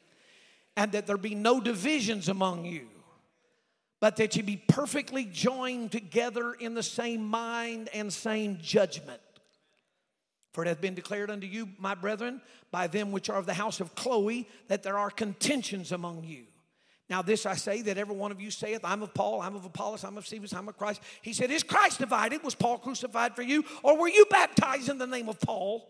And 0.77 0.93
that 0.93 1.07
there 1.07 1.19
be 1.19 1.35
no 1.35 1.61
divisions 1.61 2.29
among 2.29 2.65
you, 2.65 2.89
but 4.01 4.17
that 4.17 4.37
you 4.37 4.43
be 4.43 4.57
perfectly 4.57 5.25
joined 5.25 5.93
together 5.93 6.55
in 6.55 6.75
the 6.75 6.83
same 6.83 7.25
mind 7.25 7.91
and 7.93 8.13
same 8.13 8.59
judgment. 8.63 9.21
For 10.53 10.65
it 10.65 10.69
hath 10.69 10.81
been 10.81 10.95
declared 10.95 11.31
unto 11.31 11.47
you, 11.47 11.69
my 11.79 11.95
brethren, 11.95 12.43
by 12.71 12.87
them 12.87 13.11
which 13.11 13.31
are 13.31 13.39
of 13.39 13.47
the 13.47 13.55
house 13.55 13.81
of 13.81 13.95
Chloe, 13.95 14.49
that 14.69 14.83
there 14.83 14.99
are 14.99 15.11
contentions 15.11 15.93
among 15.93 16.25
you. 16.25 16.45
Now, 17.09 17.21
this 17.21 17.45
I 17.45 17.57
say 17.57 17.83
that 17.83 17.99
every 17.99 18.17
one 18.17 18.31
of 18.31 18.41
you 18.41 18.51
saith, 18.51 18.81
I'm 18.85 19.03
of 19.03 19.13
Paul, 19.13 19.43
I'm 19.43 19.55
of 19.55 19.65
Apollos, 19.65 20.05
I'm 20.05 20.17
of 20.17 20.27
Cephas, 20.27 20.53
I'm 20.55 20.69
of 20.69 20.79
Christ. 20.79 21.03
He 21.21 21.33
said, 21.33 21.51
Is 21.51 21.63
Christ 21.63 21.99
divided? 21.99 22.43
Was 22.43 22.55
Paul 22.55 22.79
crucified 22.79 23.37
for 23.37 23.43
you? 23.43 23.65
Or 23.83 23.99
were 23.99 24.09
you 24.09 24.25
baptized 24.31 24.89
in 24.89 24.99
the 24.99 25.07
name 25.07 25.29
of 25.29 25.39
Paul? 25.41 25.87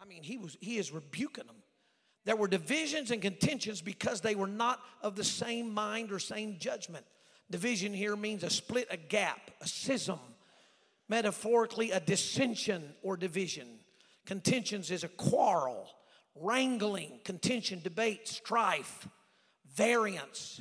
I 0.00 0.04
mean, 0.06 0.22
he, 0.22 0.36
was, 0.36 0.58
he 0.60 0.76
is 0.76 0.92
rebuking 0.92 1.46
them. 1.46 1.56
There 2.24 2.36
were 2.36 2.48
divisions 2.48 3.10
and 3.10 3.20
contentions 3.20 3.82
because 3.82 4.20
they 4.20 4.34
were 4.34 4.46
not 4.46 4.80
of 5.02 5.16
the 5.16 5.24
same 5.24 5.72
mind 5.72 6.10
or 6.10 6.18
same 6.18 6.58
judgment. 6.58 7.04
Division 7.50 7.92
here 7.92 8.16
means 8.16 8.42
a 8.42 8.50
split, 8.50 8.88
a 8.90 8.96
gap, 8.96 9.50
a 9.60 9.68
schism. 9.68 10.18
Metaphorically, 11.08 11.90
a 11.90 12.00
dissension 12.00 12.94
or 13.02 13.16
division. 13.16 13.66
Contentions 14.24 14.90
is 14.90 15.04
a 15.04 15.08
quarrel, 15.08 15.86
wrangling, 16.34 17.20
contention, 17.24 17.80
debate, 17.82 18.26
strife 18.26 19.06
variance. 19.74 20.60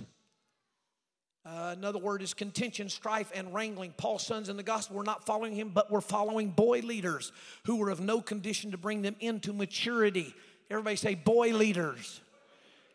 Uh, 1.46 1.74
another 1.78 2.00
word 2.00 2.22
is 2.22 2.34
contention, 2.34 2.88
strife, 2.88 3.32
and 3.36 3.54
wrangling. 3.54 3.94
Paul's 3.98 4.26
sons 4.26 4.48
in 4.48 4.56
the 4.56 4.64
gospel 4.64 4.96
were 4.96 5.04
not 5.04 5.26
following 5.26 5.54
him, 5.54 5.70
but 5.70 5.92
were 5.92 6.02
following 6.02 6.50
boy 6.50 6.80
leaders 6.80 7.34
who 7.66 7.76
were 7.76 7.90
of 7.90 8.00
no 8.00 8.22
condition 8.22 8.72
to 8.72 8.78
bring 8.78 9.02
them 9.02 9.16
into 9.20 9.52
maturity. 9.52 10.34
Everybody 10.74 10.96
say, 10.96 11.14
boy 11.14 11.54
leaders 11.54 12.20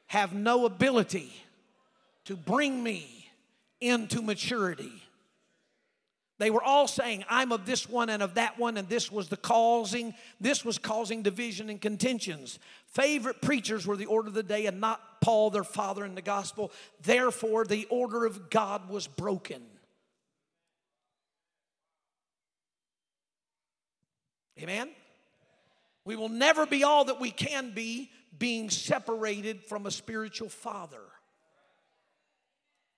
have 0.08 0.32
no 0.32 0.66
ability 0.66 1.32
to 2.24 2.34
bring 2.34 2.82
me 2.82 3.30
into 3.80 4.20
maturity. 4.20 4.90
They 6.38 6.50
were 6.50 6.62
all 6.62 6.88
saying, 6.88 7.24
I'm 7.30 7.52
of 7.52 7.66
this 7.66 7.88
one 7.88 8.10
and 8.10 8.20
of 8.20 8.34
that 8.34 8.58
one, 8.58 8.78
and 8.78 8.88
this 8.88 9.12
was 9.12 9.28
the 9.28 9.36
causing, 9.36 10.12
this 10.40 10.64
was 10.64 10.76
causing 10.76 11.22
division 11.22 11.70
and 11.70 11.80
contentions. 11.80 12.58
Favorite 12.86 13.40
preachers 13.40 13.86
were 13.86 13.96
the 13.96 14.06
order 14.06 14.26
of 14.26 14.34
the 14.34 14.42
day 14.42 14.66
and 14.66 14.80
not 14.80 15.20
Paul, 15.20 15.50
their 15.50 15.62
father 15.62 16.04
in 16.04 16.16
the 16.16 16.20
gospel. 16.20 16.72
Therefore, 17.02 17.64
the 17.64 17.86
order 17.90 18.26
of 18.26 18.50
God 18.50 18.88
was 18.90 19.06
broken. 19.06 19.62
Amen? 24.60 24.88
We 26.08 26.16
will 26.16 26.30
never 26.30 26.64
be 26.64 26.84
all 26.84 27.04
that 27.04 27.20
we 27.20 27.30
can 27.30 27.72
be 27.72 28.10
being 28.38 28.70
separated 28.70 29.62
from 29.62 29.84
a 29.84 29.90
spiritual 29.90 30.48
father. 30.48 31.02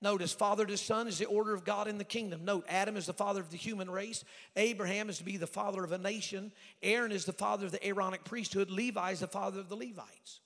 Notice, 0.01 0.33
father 0.33 0.65
to 0.65 0.77
son 0.77 1.09
is 1.09 1.19
the 1.19 1.25
order 1.25 1.53
of 1.53 1.65
God 1.65 1.89
in 1.89 1.99
the 1.99 2.05
kingdom. 2.05 2.45
Note, 2.45 2.65
Adam 2.69 2.97
is 2.97 3.07
the 3.07 3.13
father 3.13 3.41
of 3.41 3.51
the 3.51 3.57
human 3.57 3.91
race. 3.91 4.23
Abraham 4.55 5.11
is 5.11 5.19
to 5.19 5.25
be 5.25 5.39
the 5.39 5.49
father 5.49 5.83
of 5.83 5.91
a 5.91 5.99
nation. 5.99 6.53
Aaron 6.85 7.11
is 7.11 7.25
the 7.25 7.33
father 7.33 7.67
of 7.67 7.73
the 7.73 7.85
Aaronic 7.85 8.23
priesthood. 8.23 8.71
Levi 8.71 9.11
is 9.11 9.19
the 9.19 9.27
father 9.27 9.59
of 9.59 9.69
the 9.69 9.75
Levites. 9.75 10.39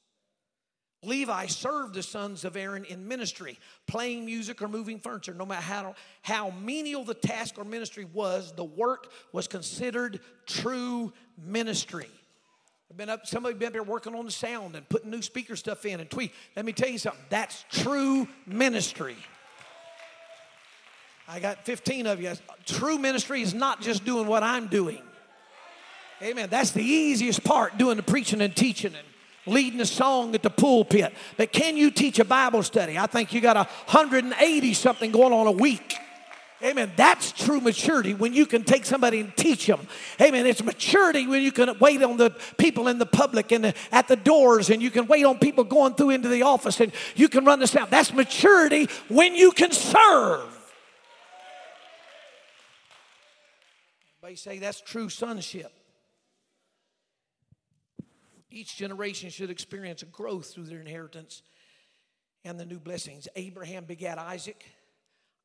Levi 1.03 1.45
served 1.49 1.93
the 1.93 2.03
sons 2.03 2.47
of 2.47 2.57
Aaron 2.57 2.87
in 2.87 3.07
ministry, 3.07 3.59
playing 3.87 4.25
music 4.25 4.63
or 4.63 4.69
moving 4.69 4.99
furniture. 4.99 5.35
No 5.35 5.45
matter 5.45 5.61
how, 5.61 5.95
how 6.23 6.49
menial 6.49 7.05
the 7.05 7.13
task 7.13 7.59
or 7.59 7.65
ministry 7.65 8.07
was, 8.07 8.55
the 8.57 8.65
work 8.65 9.13
was 9.33 9.47
considered 9.49 10.21
true 10.47 11.13
ministry. 11.37 12.09
I've 12.91 12.97
been 12.97 13.09
up, 13.09 13.27
somebody 13.27 13.55
been 13.55 13.69
up 13.69 13.73
here 13.75 13.83
working 13.83 14.15
on 14.15 14.25
the 14.25 14.31
sound 14.31 14.77
and 14.77 14.89
putting 14.89 15.11
new 15.11 15.23
speaker 15.23 15.57
stuff 15.57 15.85
in 15.85 16.01
and 16.01 16.09
tweet. 16.09 16.33
Let 16.55 16.65
me 16.65 16.73
tell 16.73 16.89
you 16.89 16.99
something. 16.99 17.25
That's 17.31 17.65
true 17.71 18.29
ministry. 18.47 19.17
I 21.27 21.41
got 21.41 21.65
15 21.65 22.07
of 22.07 22.21
you. 22.21 22.33
True 22.67 22.99
ministry 22.99 23.41
is 23.41 23.55
not 23.55 23.81
just 23.81 24.05
doing 24.05 24.27
what 24.27 24.43
I'm 24.43 24.69
doing. 24.69 25.03
Amen. 26.23 26.49
That's 26.51 26.71
the 26.71 26.83
easiest 26.83 27.43
part, 27.43 27.79
doing 27.79 27.97
the 27.97 28.03
preaching 28.03 28.41
and 28.41 28.55
teaching 28.55 28.95
and 28.95 29.55
leading 29.55 29.81
a 29.81 29.87
song 29.87 30.35
at 30.35 30.43
the 30.43 30.51
pulpit. 30.51 31.13
But 31.37 31.53
can 31.53 31.77
you 31.77 31.91
teach 31.91 32.19
a 32.19 32.25
Bible 32.25 32.63
study? 32.63 32.99
I 32.99 33.07
think 33.07 33.33
you 33.33 33.41
got 33.41 33.57
180 33.57 34.75
something 34.75 35.11
going 35.11 35.33
on 35.33 35.47
a 35.47 35.53
week. 35.53 35.97
Amen. 36.65 36.93
That's 36.97 37.31
true 37.31 37.61
maturity 37.61 38.15
when 38.15 38.33
you 38.33 38.47
can 38.47 38.65
take 38.65 38.87
somebody 38.87 39.21
and 39.21 39.37
teach 39.37 39.67
them. 39.67 39.87
Amen. 40.19 40.47
It's 40.47 40.63
maturity 40.63 41.27
when 41.27 41.43
you 41.43 41.53
can 41.53 41.79
wait 41.79 42.03
on 42.03 42.17
the 42.17 42.31
people 42.57 42.89
in 42.89 42.99
the 42.99 43.07
public 43.07 43.53
and 43.53 43.75
at 43.93 44.09
the 44.09 44.17
doors, 44.17 44.71
and 44.71 44.81
you 44.81 44.91
can 44.91 45.07
wait 45.07 45.27
on 45.27 45.39
people 45.39 45.65
going 45.65 45.95
through 45.95 46.11
into 46.11 46.29
the 46.29 46.43
office, 46.43 46.81
and 46.81 46.91
you 47.15 47.29
can 47.29 47.45
run 47.45 47.59
this 47.59 47.73
down. 47.73 47.89
That's 47.91 48.15
maturity 48.15 48.89
when 49.09 49.35
you 49.35 49.53
can 49.53 49.73
serve. 49.73 50.51
Everybody 54.23 54.37
say 54.37 54.59
that's 54.59 54.81
true 54.81 55.11
sonship. 55.11 55.71
Each 58.51 58.75
generation 58.75 59.29
should 59.29 59.51
experience 59.51 60.03
a 60.03 60.07
growth 60.07 60.55
through 60.55 60.65
their 60.65 60.81
inheritance 60.81 61.43
and 62.43 62.59
the 62.59 62.65
new 62.65 62.79
blessings. 62.79 63.29
Abraham 63.37 63.85
begat 63.85 64.17
Isaac. 64.19 64.65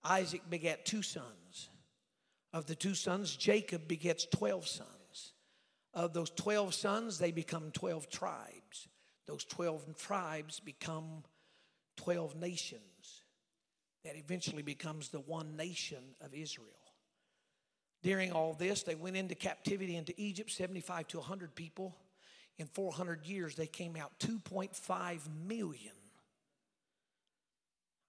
Isaac 0.04 0.42
begat 0.50 0.86
two 0.86 1.02
sons. 1.02 1.70
Of 2.52 2.66
the 2.66 2.76
two 2.76 2.96
sons, 2.96 3.36
Jacob 3.36 3.88
begets 3.88 4.26
12 4.26 4.68
sons. 4.68 5.34
Of 5.94 6.14
those 6.14 6.30
12 6.32 6.74
sons, 6.74 7.20
they 7.20 7.32
become 7.32 7.72
12 7.72 8.10
tribes. 8.10 8.88
Those 9.28 9.44
12 9.46 9.98
tribes 9.98 10.60
become 10.60 11.24
12 11.98 12.36
nations 12.36 12.82
that 14.04 14.16
eventually 14.16 14.64
becomes 14.64 15.10
the 15.10 15.20
one 15.20 15.56
nation 15.56 16.00
of 16.22 16.34
Israel. 16.34 16.68
During 18.02 18.32
all 18.32 18.54
this, 18.54 18.84
they 18.84 18.96
went 18.96 19.18
into 19.18 19.36
captivity 19.36 19.96
into 19.98 20.14
Egypt, 20.18 20.52
75 20.52 21.08
to 21.10 21.18
100 21.18 21.54
people. 21.54 21.96
In 22.58 22.68
400 22.68 23.26
years, 23.26 23.56
they 23.56 23.68
came 23.68 23.96
out 23.96 24.12
2.5 24.20 25.20
million. 25.48 25.94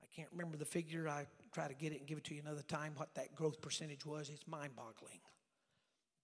I 0.03 0.07
can't 0.15 0.29
remember 0.33 0.57
the 0.57 0.65
figure. 0.65 1.09
I 1.09 1.27
try 1.53 1.69
to 1.69 1.75
get 1.75 1.93
it 1.93 1.99
and 1.99 2.07
give 2.07 2.19
it 2.19 2.25
to 2.25 2.35
you 2.35 2.41
another 2.41 2.63
time 2.63 2.93
what 2.97 3.15
that 3.15 3.35
growth 3.35 3.61
percentage 3.61 4.07
was. 4.07 4.31
It's 4.31 4.47
mind 4.47 4.77
boggling. 4.77 5.21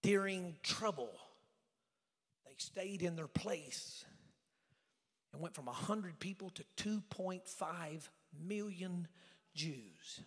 During 0.03 0.55
trouble, 0.63 1.11
they 2.45 2.53
stayed 2.57 3.01
in 3.01 3.15
their 3.15 3.27
place 3.27 4.05
and 5.33 5.41
went 5.41 5.55
from 5.55 5.65
100 5.65 6.19
people 6.19 6.51
to 6.51 6.63
2.5 6.77 8.09
million 8.47 9.07
Jews. 9.53 10.21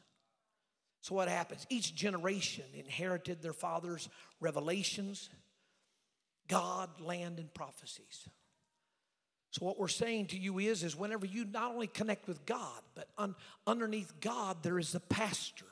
So, 1.02 1.14
what 1.14 1.28
happens? 1.28 1.66
Each 1.70 1.94
generation 1.94 2.64
inherited 2.74 3.40
their 3.40 3.54
father's 3.54 4.08
revelations, 4.38 5.30
God, 6.46 7.00
land, 7.00 7.38
and 7.38 7.52
prophecies. 7.54 8.28
So 9.50 9.66
what 9.66 9.78
we're 9.78 9.88
saying 9.88 10.26
to 10.26 10.38
you 10.38 10.60
is, 10.60 10.84
is 10.84 10.94
whenever 10.96 11.26
you 11.26 11.44
not 11.44 11.72
only 11.72 11.88
connect 11.88 12.28
with 12.28 12.46
God, 12.46 12.82
but 12.94 13.08
un, 13.18 13.34
underneath 13.66 14.12
God 14.20 14.62
there 14.62 14.78
is 14.78 14.92
the 14.92 15.00
pastor. 15.00 15.66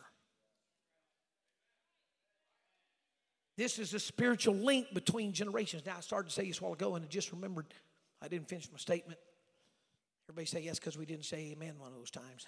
This 3.57 3.79
is 3.79 3.95
a 3.95 4.01
spiritual 4.01 4.55
link 4.55 4.93
between 4.93 5.33
generations. 5.33 5.85
Now 5.87 5.97
I 5.99 6.01
started 6.01 6.29
to 6.29 6.35
say 6.35 6.47
this 6.47 6.61
a 6.61 6.65
while 6.65 6.73
ago, 6.73 6.97
and 6.97 7.05
I 7.05 7.09
just 7.09 7.33
remembered 7.33 7.67
I 8.21 8.29
didn't 8.29 8.49
finish 8.49 8.69
my 8.71 8.79
statement. 8.79 9.19
Everybody 10.29 10.47
say 10.47 10.61
yes 10.63 10.79
because 10.79 10.99
we 10.99 11.07
didn't 11.07 11.25
say 11.25 11.53
amen 11.53 11.75
one 11.79 11.93
of 11.93 11.97
those 11.97 12.11
times. 12.11 12.47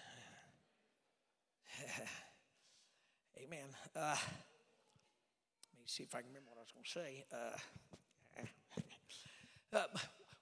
amen. 3.43 3.67
Uh, 3.95 4.01
let 4.01 4.17
me 4.17 5.87
see 5.87 6.03
if 6.03 6.15
I 6.15 6.19
can 6.19 6.29
remember 6.29 6.51
what 6.51 6.59
I 6.59 6.63
was 6.63 6.73
going 6.73 6.85
to 6.85 6.91
say. 6.91 7.25
Uh, 9.73 9.77
uh, 9.77 9.99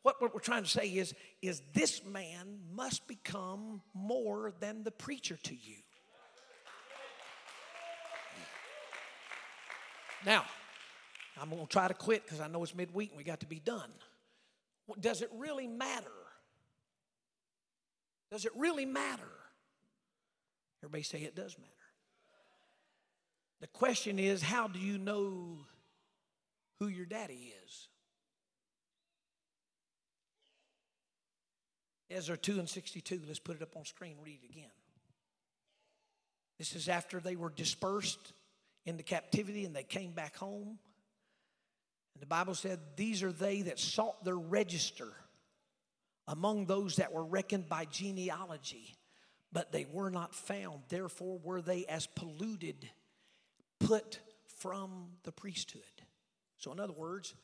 what, 0.08 0.22
what 0.22 0.32
we're 0.32 0.40
trying 0.40 0.62
to 0.62 0.68
say 0.70 0.86
is, 0.88 1.14
is 1.42 1.60
this 1.74 2.02
man 2.02 2.60
must 2.74 3.06
become 3.06 3.82
more 3.92 4.54
than 4.58 4.82
the 4.82 4.90
preacher 4.90 5.36
to 5.42 5.54
you. 5.54 5.76
Now, 10.24 10.46
I'm 11.38 11.50
going 11.50 11.60
to 11.60 11.68
try 11.68 11.88
to 11.88 11.92
quit 11.92 12.24
because 12.24 12.40
I 12.40 12.48
know 12.48 12.62
it's 12.62 12.74
midweek 12.74 13.10
and 13.10 13.18
we 13.18 13.22
got 13.22 13.40
to 13.40 13.46
be 13.46 13.60
done. 13.60 13.90
Does 14.98 15.20
it 15.20 15.28
really 15.36 15.66
matter? 15.66 16.06
Does 18.30 18.46
it 18.46 18.52
really 18.56 18.86
matter? 18.86 19.28
Everybody 20.82 21.02
say 21.02 21.18
it 21.18 21.36
does 21.36 21.58
matter. 21.58 21.70
The 23.60 23.66
question 23.66 24.18
is, 24.18 24.40
how 24.40 24.68
do 24.68 24.78
you 24.78 24.96
know 24.96 25.58
who 26.80 26.88
your 26.88 27.04
daddy 27.04 27.52
is? 27.66 27.88
Ezra 32.10 32.36
2 32.36 32.58
and 32.58 32.68
62. 32.68 33.22
Let's 33.26 33.38
put 33.38 33.56
it 33.56 33.62
up 33.62 33.76
on 33.76 33.84
screen, 33.84 34.16
read 34.22 34.40
it 34.42 34.50
again. 34.50 34.70
This 36.58 36.74
is 36.74 36.88
after 36.88 37.20
they 37.20 37.36
were 37.36 37.50
dispersed 37.50 38.32
into 38.84 39.02
captivity 39.02 39.64
and 39.64 39.74
they 39.74 39.84
came 39.84 40.12
back 40.12 40.36
home. 40.36 40.78
And 42.14 42.22
the 42.22 42.26
Bible 42.26 42.54
said, 42.54 42.80
These 42.96 43.22
are 43.22 43.32
they 43.32 43.62
that 43.62 43.78
sought 43.78 44.24
their 44.24 44.38
register 44.38 45.08
among 46.26 46.66
those 46.66 46.96
that 46.96 47.12
were 47.12 47.24
reckoned 47.24 47.68
by 47.68 47.84
genealogy, 47.84 48.96
but 49.52 49.72
they 49.72 49.86
were 49.90 50.10
not 50.10 50.34
found. 50.34 50.80
Therefore, 50.88 51.38
were 51.42 51.62
they 51.62 51.86
as 51.86 52.06
polluted, 52.06 52.88
put 53.78 54.18
from 54.58 55.10
the 55.22 55.32
priesthood. 55.32 55.82
So, 56.58 56.72
in 56.72 56.80
other 56.80 56.92
words, 56.92 57.34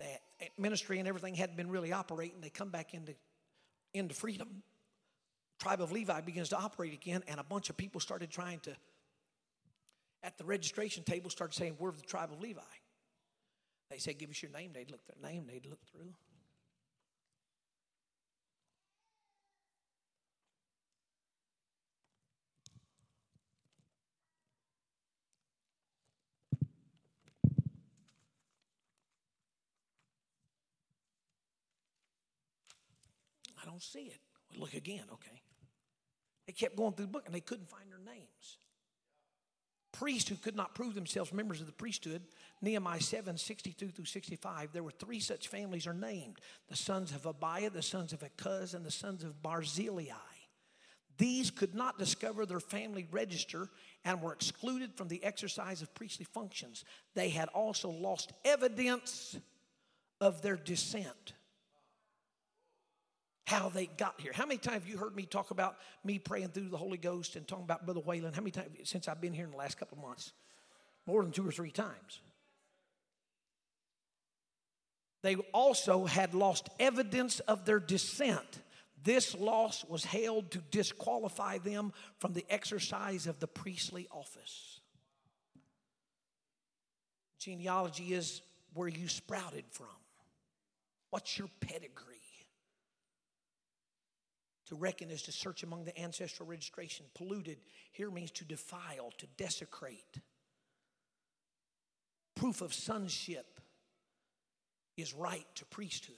that 0.00 0.20
ministry 0.58 0.98
and 0.98 1.08
everything 1.08 1.34
hadn't 1.34 1.56
been 1.56 1.70
really 1.70 1.92
operating. 1.92 2.40
They 2.40 2.50
come 2.50 2.70
back 2.70 2.92
into 2.92 3.14
into 3.96 4.14
freedom, 4.14 4.62
tribe 5.60 5.80
of 5.80 5.92
Levi 5.92 6.20
begins 6.20 6.50
to 6.50 6.56
operate 6.56 6.92
again, 6.92 7.22
and 7.28 7.40
a 7.40 7.44
bunch 7.44 7.70
of 7.70 7.76
people 7.76 8.00
started 8.00 8.30
trying 8.30 8.60
to, 8.60 8.72
at 10.22 10.36
the 10.38 10.44
registration 10.44 11.02
table, 11.02 11.30
started 11.30 11.54
saying, 11.54 11.76
We're 11.78 11.92
the 11.92 12.02
tribe 12.02 12.32
of 12.32 12.40
Levi. 12.40 12.60
They 13.90 13.98
said, 13.98 14.18
Give 14.18 14.30
us 14.30 14.42
your 14.42 14.52
name. 14.52 14.72
They'd 14.72 14.90
look 14.90 15.00
their 15.06 15.30
name, 15.30 15.46
they'd 15.46 15.66
look 15.66 15.84
through. 15.92 16.12
Don't 33.76 33.82
see 33.82 34.06
it. 34.06 34.20
We 34.50 34.58
look 34.58 34.72
again, 34.72 35.04
okay. 35.12 35.42
They 36.46 36.54
kept 36.54 36.76
going 36.76 36.94
through 36.94 37.06
the 37.06 37.12
book 37.12 37.24
and 37.26 37.34
they 37.34 37.40
couldn't 37.40 37.68
find 37.68 37.90
their 37.90 37.98
names. 37.98 38.56
Priests 39.92 40.30
who 40.30 40.36
could 40.36 40.56
not 40.56 40.74
prove 40.74 40.94
themselves 40.94 41.30
members 41.30 41.60
of 41.60 41.66
the 41.66 41.74
priesthood, 41.74 42.22
Nehemiah 42.62 43.02
7 43.02 43.36
62 43.36 43.88
through 43.88 44.06
65, 44.06 44.72
there 44.72 44.82
were 44.82 44.92
three 44.92 45.20
such 45.20 45.48
families 45.48 45.86
are 45.86 45.92
named 45.92 46.38
the 46.70 46.76
sons 46.76 47.12
of 47.12 47.26
Abiah, 47.26 47.68
the 47.68 47.82
sons 47.82 48.14
of 48.14 48.20
Akuz, 48.20 48.72
and 48.72 48.84
the 48.84 48.90
sons 48.90 49.22
of 49.22 49.42
Barzillai. 49.42 50.14
These 51.18 51.50
could 51.50 51.74
not 51.74 51.98
discover 51.98 52.46
their 52.46 52.60
family 52.60 53.06
register 53.10 53.68
and 54.06 54.22
were 54.22 54.32
excluded 54.32 54.94
from 54.94 55.08
the 55.08 55.22
exercise 55.22 55.82
of 55.82 55.94
priestly 55.94 56.24
functions. 56.32 56.84
They 57.14 57.28
had 57.28 57.48
also 57.50 57.90
lost 57.90 58.32
evidence 58.42 59.36
of 60.18 60.40
their 60.40 60.56
descent 60.56 61.34
how 63.46 63.68
they 63.68 63.86
got 63.86 64.20
here. 64.20 64.32
How 64.34 64.44
many 64.44 64.58
times 64.58 64.82
have 64.82 64.88
you 64.88 64.98
heard 64.98 65.14
me 65.14 65.24
talk 65.24 65.52
about 65.52 65.76
me 66.04 66.18
praying 66.18 66.48
through 66.48 66.68
the 66.68 66.76
Holy 66.76 66.98
Ghost 66.98 67.36
and 67.36 67.46
talking 67.46 67.64
about 67.64 67.84
Brother 67.84 68.00
Whalen? 68.00 68.32
How 68.32 68.40
many 68.40 68.50
times 68.50 68.68
since 68.84 69.06
I've 69.08 69.20
been 69.20 69.32
here 69.32 69.44
in 69.44 69.52
the 69.52 69.56
last 69.56 69.78
couple 69.78 69.96
of 69.98 70.04
months? 70.04 70.32
More 71.06 71.22
than 71.22 71.30
two 71.30 71.46
or 71.46 71.52
three 71.52 71.70
times. 71.70 72.20
They 75.22 75.36
also 75.52 76.04
had 76.06 76.34
lost 76.34 76.68
evidence 76.80 77.38
of 77.40 77.64
their 77.64 77.78
descent. 77.78 78.62
This 79.02 79.36
loss 79.36 79.84
was 79.84 80.04
held 80.04 80.50
to 80.50 80.58
disqualify 80.58 81.58
them 81.58 81.92
from 82.18 82.32
the 82.32 82.44
exercise 82.50 83.28
of 83.28 83.38
the 83.38 83.46
priestly 83.46 84.08
office. 84.10 84.80
Genealogy 87.38 88.12
is 88.12 88.42
where 88.74 88.88
you 88.88 89.06
sprouted 89.06 89.64
from. 89.70 89.86
What's 91.10 91.38
your 91.38 91.48
pedigree? 91.60 92.15
To 94.68 94.74
reckon 94.74 95.10
is 95.10 95.22
to 95.22 95.32
search 95.32 95.62
among 95.62 95.84
the 95.84 95.98
ancestral 95.98 96.48
registration. 96.48 97.06
Polluted 97.14 97.58
here 97.92 98.10
means 98.10 98.32
to 98.32 98.44
defile, 98.44 99.12
to 99.18 99.26
desecrate. 99.36 100.20
Proof 102.34 102.60
of 102.60 102.74
sonship 102.74 103.60
is 104.96 105.14
right 105.14 105.46
to 105.54 105.64
priesthood. 105.66 106.16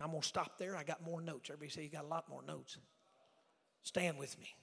I'm 0.00 0.10
going 0.10 0.20
to 0.20 0.28
stop 0.28 0.58
there. 0.58 0.76
I 0.76 0.82
got 0.82 1.04
more 1.04 1.20
notes. 1.20 1.48
Everybody 1.50 1.70
say 1.70 1.82
you 1.84 1.88
got 1.88 2.04
a 2.04 2.08
lot 2.08 2.28
more 2.28 2.42
notes. 2.42 2.76
Stand 3.82 4.18
with 4.18 4.38
me. 4.38 4.54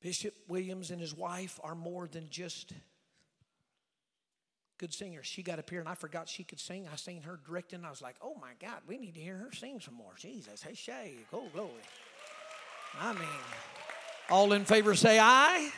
Bishop 0.00 0.34
Williams 0.46 0.92
and 0.92 1.00
his 1.00 1.12
wife 1.12 1.58
are 1.64 1.74
more 1.74 2.06
than 2.06 2.28
just 2.30 2.72
good 4.78 4.92
singer. 4.92 5.22
She 5.22 5.42
got 5.42 5.58
up 5.58 5.68
here 5.68 5.80
and 5.80 5.88
I 5.88 5.94
forgot 5.94 6.28
she 6.28 6.44
could 6.44 6.60
sing. 6.60 6.88
I 6.92 6.96
seen 6.96 7.22
her 7.22 7.40
directing. 7.46 7.84
I 7.84 7.90
was 7.90 8.02
like, 8.02 8.16
oh 8.22 8.36
my 8.40 8.52
God, 8.60 8.80
we 8.86 8.98
need 8.98 9.14
to 9.14 9.20
hear 9.20 9.36
her 9.36 9.52
sing 9.52 9.80
some 9.80 9.94
more. 9.94 10.12
Jesus, 10.16 10.62
hey 10.62 10.74
Shay, 10.74 11.14
oh 11.32 11.44
glory. 11.52 11.70
I 13.00 13.12
mean, 13.12 13.22
all 14.30 14.52
in 14.52 14.64
favor 14.64 14.94
say 14.94 15.18
aye. 15.18 15.70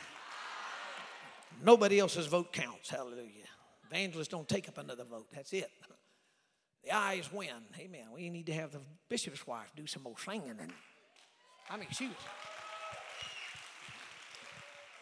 Nobody 1.64 1.98
else's 1.98 2.26
vote 2.26 2.52
counts. 2.52 2.88
Hallelujah. 2.88 3.48
Evangelists 3.90 4.28
don't 4.28 4.48
take 4.48 4.68
up 4.68 4.78
another 4.78 5.04
vote. 5.04 5.26
That's 5.34 5.52
it. 5.52 5.70
The 6.84 6.94
ayes 6.94 7.32
win. 7.32 7.48
Amen. 7.78 8.06
We 8.14 8.30
need 8.30 8.46
to 8.46 8.52
have 8.52 8.70
the 8.70 8.80
bishop's 9.08 9.46
wife 9.46 9.72
do 9.74 9.86
some 9.86 10.02
more 10.04 10.14
singing. 10.24 10.54
And 10.60 10.72
I 11.68 11.76
mean, 11.76 11.88
she 11.90 12.06
was. 12.06 12.16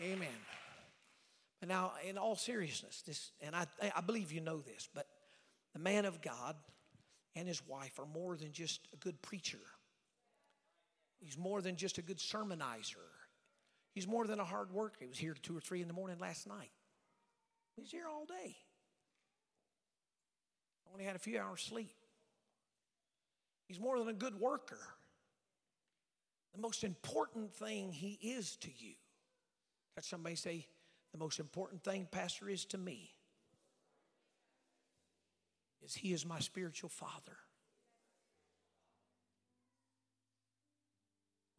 Amen. 0.03 0.29
But 1.61 1.69
now, 1.69 1.93
in 2.07 2.19
all 2.19 2.37
seriousness, 2.37 3.03
this, 3.07 3.33
and 3.41 3.57
I, 3.57 3.67
I 3.95 4.01
believe 4.01 4.31
you 4.31 4.41
know 4.41 4.59
this, 4.59 4.89
but 4.95 5.07
the 5.73 5.79
man 5.79 6.05
of 6.05 6.21
God 6.21 6.57
and 7.35 7.49
his 7.49 7.67
wife 7.67 7.99
are 7.99 8.07
more 8.07 8.37
than 8.37 8.53
just 8.53 8.89
a 8.93 8.97
good 8.97 9.21
preacher. 9.23 9.59
He's 11.19 11.39
more 11.39 11.63
than 11.63 11.77
just 11.77 11.99
a 11.99 12.03
good 12.03 12.19
sermonizer. 12.19 12.97
He's 13.95 14.07
more 14.07 14.27
than 14.27 14.41
a 14.41 14.45
hard 14.45 14.71
worker. 14.71 14.99
He 15.01 15.07
was 15.07 15.19
here 15.19 15.35
two 15.43 15.57
or 15.57 15.61
three 15.61 15.81
in 15.81 15.89
the 15.89 15.95
morning 15.95 16.19
last 16.19 16.47
night. 16.47 16.73
He's 17.77 17.91
here 17.91 18.07
all 18.11 18.27
day. 18.27 18.57
Only 20.93 21.05
had 21.05 21.17
a 21.17 21.19
few 21.19 21.39
hours 21.39 21.63
sleep. 21.63 21.95
He's 23.67 23.81
more 23.81 23.99
than 23.99 24.09
a 24.09 24.15
good 24.15 24.39
worker. 24.39 24.79
The 26.55 26.61
most 26.61 26.85
important 26.85 27.53
thing 27.53 27.93
he 27.93 28.19
is 28.23 28.57
to 28.57 28.69
you. 28.69 28.95
Let 29.97 30.05
somebody 30.05 30.37
say, 30.37 30.67
the 31.13 31.19
most 31.19 31.41
important 31.41 31.83
thing, 31.83 32.09
Pastor, 32.11 32.49
is 32.49 32.65
to 32.67 32.79
me 32.79 33.11
is 35.87 35.95
he 35.95 36.13
is 36.13 36.27
my 36.27 36.41
spiritual 36.41 36.91
father. 36.91 37.37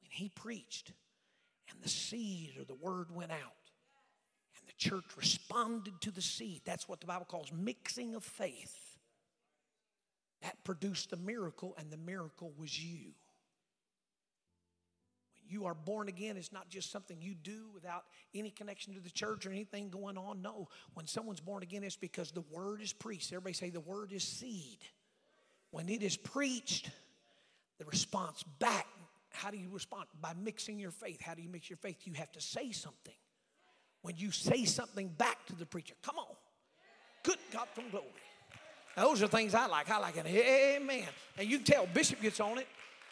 When 0.02 0.11
he 0.11 0.30
preached 0.30 0.91
and 1.72 1.82
the 1.82 1.90
seed 1.90 2.56
or 2.60 2.65
the 2.65 2.76
word 2.76 3.14
went 3.15 3.32
out 3.32 3.38
and 3.40 4.68
the 4.68 4.74
church 4.78 5.06
responded 5.15 6.02
to 6.02 6.11
the 6.11 6.22
seed, 6.22 6.61
that's 6.65 6.88
what 6.88 6.99
the 6.99 7.07
Bible 7.07 7.26
calls 7.26 7.52
mixing 7.52 8.15
of 8.15 8.24
faith. 8.24 8.98
That 10.41 10.64
produced 10.64 11.10
the 11.10 11.18
miracle, 11.18 11.74
and 11.80 11.90
the 11.90 11.98
miracle 11.98 12.53
was 12.57 12.80
you 12.80 13.14
you 15.49 15.65
are 15.65 15.74
born 15.74 16.07
again, 16.07 16.38
it's 16.38 16.52
not 16.52 16.69
just 16.69 16.91
something 16.91 17.18
you 17.22 17.34
do 17.36 17.65
without 17.74 18.03
any 18.34 18.49
connection 18.49 18.94
to 18.94 18.99
the 18.99 19.10
church 19.10 19.45
or 19.45 19.52
anything 19.52 19.90
going 19.90 20.18
on. 20.18 20.41
No, 20.41 20.68
when 20.94 21.07
someone's 21.07 21.40
born 21.40 21.64
again, 21.64 21.84
it's 21.84 21.95
because 21.95 22.32
the 22.32 22.44
word 22.52 22.82
is 22.82 22.94
preached. 22.94 23.32
Everybody 23.32 23.53
say 23.53 23.69
the 23.69 23.80
word 23.80 24.11
is 24.11 24.24
seed. 24.24 24.80
When 25.72 25.90
it 25.90 26.03
is 26.03 26.18
preached, 26.18 26.90
the 27.78 27.86
response 27.86 28.44
back, 28.60 28.88
how 29.32 29.52
do 29.52 29.57
you 29.57 29.69
respond? 29.72 30.06
By 30.22 30.34
mixing 30.41 30.80
your 30.80 30.91
faith. 30.91 31.22
How 31.22 31.34
do 31.34 31.41
you 31.41 31.49
mix 31.49 31.69
your 31.69 31.78
faith? 31.78 31.98
You 32.06 32.14
have 32.14 32.32
to 32.32 32.41
say 32.41 32.72
something. 32.72 33.14
When 34.02 34.15
you 34.18 34.32
say 34.32 34.65
something 34.65 35.10
back 35.10 35.45
to 35.48 35.56
the 35.56 35.65
preacher, 35.65 35.95
come 36.02 36.18
on. 36.18 36.36
Good 37.24 37.38
God 37.52 37.68
from 37.74 37.90
glory. 37.90 38.06
Those 38.95 39.22
are 39.22 39.28
things 39.28 39.53
I 39.53 39.68
like. 39.68 39.90
I 39.91 39.99
like 39.99 40.18
it. 40.18 40.26
Amen. 40.26 41.03
And 41.38 41.48
you 41.48 41.57
can 41.57 41.65
tell 41.65 41.86
Bishop 41.86 42.22
gets 42.22 42.40
on 42.40 42.57
it. 42.57 42.68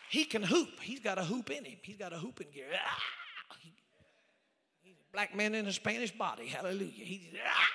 He 0.10 0.26
can 0.26 0.44
hoop. 0.44 0.70
He's 0.82 1.00
got 1.00 1.18
a 1.18 1.24
hoop 1.24 1.50
in 1.52 1.66
him. 1.66 1.78
He's 1.82 1.98
got 1.98 2.14
a 2.14 2.18
hooping 2.18 2.48
gear. 2.54 2.66
Ah! 2.74 3.02
He, 3.60 3.74
he's 4.84 4.96
a 4.96 5.12
black 5.12 5.36
man 5.36 5.56
in 5.56 5.66
a 5.66 5.72
Spanish 5.72 6.12
body. 6.12 6.48
Hallelujah. 6.48 6.92
He's 6.92 7.22
ah! 7.44 7.68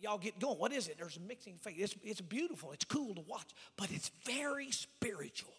y'all 0.00 0.18
get 0.18 0.38
going. 0.38 0.58
What 0.58 0.72
is 0.72 0.88
it? 0.88 0.96
There's 0.98 1.16
a 1.16 1.20
mixing 1.20 1.56
faith. 1.56 1.74
It's, 1.78 1.94
it's 2.04 2.20
beautiful. 2.20 2.72
It's 2.72 2.84
cool 2.84 3.14
to 3.14 3.22
watch, 3.22 3.50
but 3.76 3.90
it's 3.90 4.10
very 4.24 4.70
spiritual. 4.70 5.52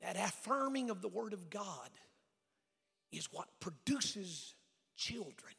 That 0.00 0.16
affirming 0.16 0.90
of 0.90 1.00
the 1.00 1.08
Word 1.08 1.32
of 1.32 1.48
God 1.50 1.90
is 3.12 3.28
what 3.30 3.48
produces 3.60 4.54
children. 4.96 5.54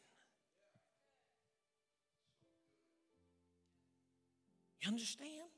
You 4.81 4.89
understand? 4.89 5.52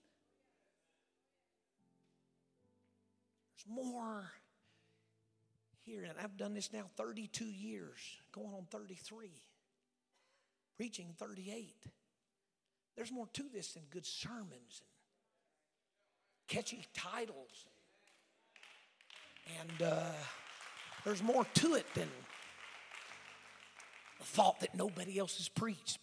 More 3.68 4.32
here. 5.84 6.04
And 6.04 6.14
I've 6.22 6.38
done 6.38 6.54
this 6.54 6.72
now 6.74 6.86
32 6.98 7.46
years, 7.46 8.00
going 8.32 8.54
on 8.54 8.66
33, 8.72 9.30
preaching 10.78 11.14
38. 11.18 11.74
There's 12.96 13.12
more 13.12 13.28
to 13.34 13.44
this 13.54 13.74
than 13.74 13.84
good 13.90 14.06
sermons 14.06 14.82
and 14.82 14.90
catchy 16.48 16.86
titles. 16.94 17.66
And 19.60 19.82
uh, 19.82 20.12
there's 21.04 21.22
more 21.22 21.46
to 21.56 21.76
it 21.76 21.86
than 21.94 22.08
the 24.20 24.26
thought 24.26 24.60
that 24.62 24.76
nobody 24.76 25.20
else 25.20 25.38
has 25.38 25.50
preached. 25.50 26.00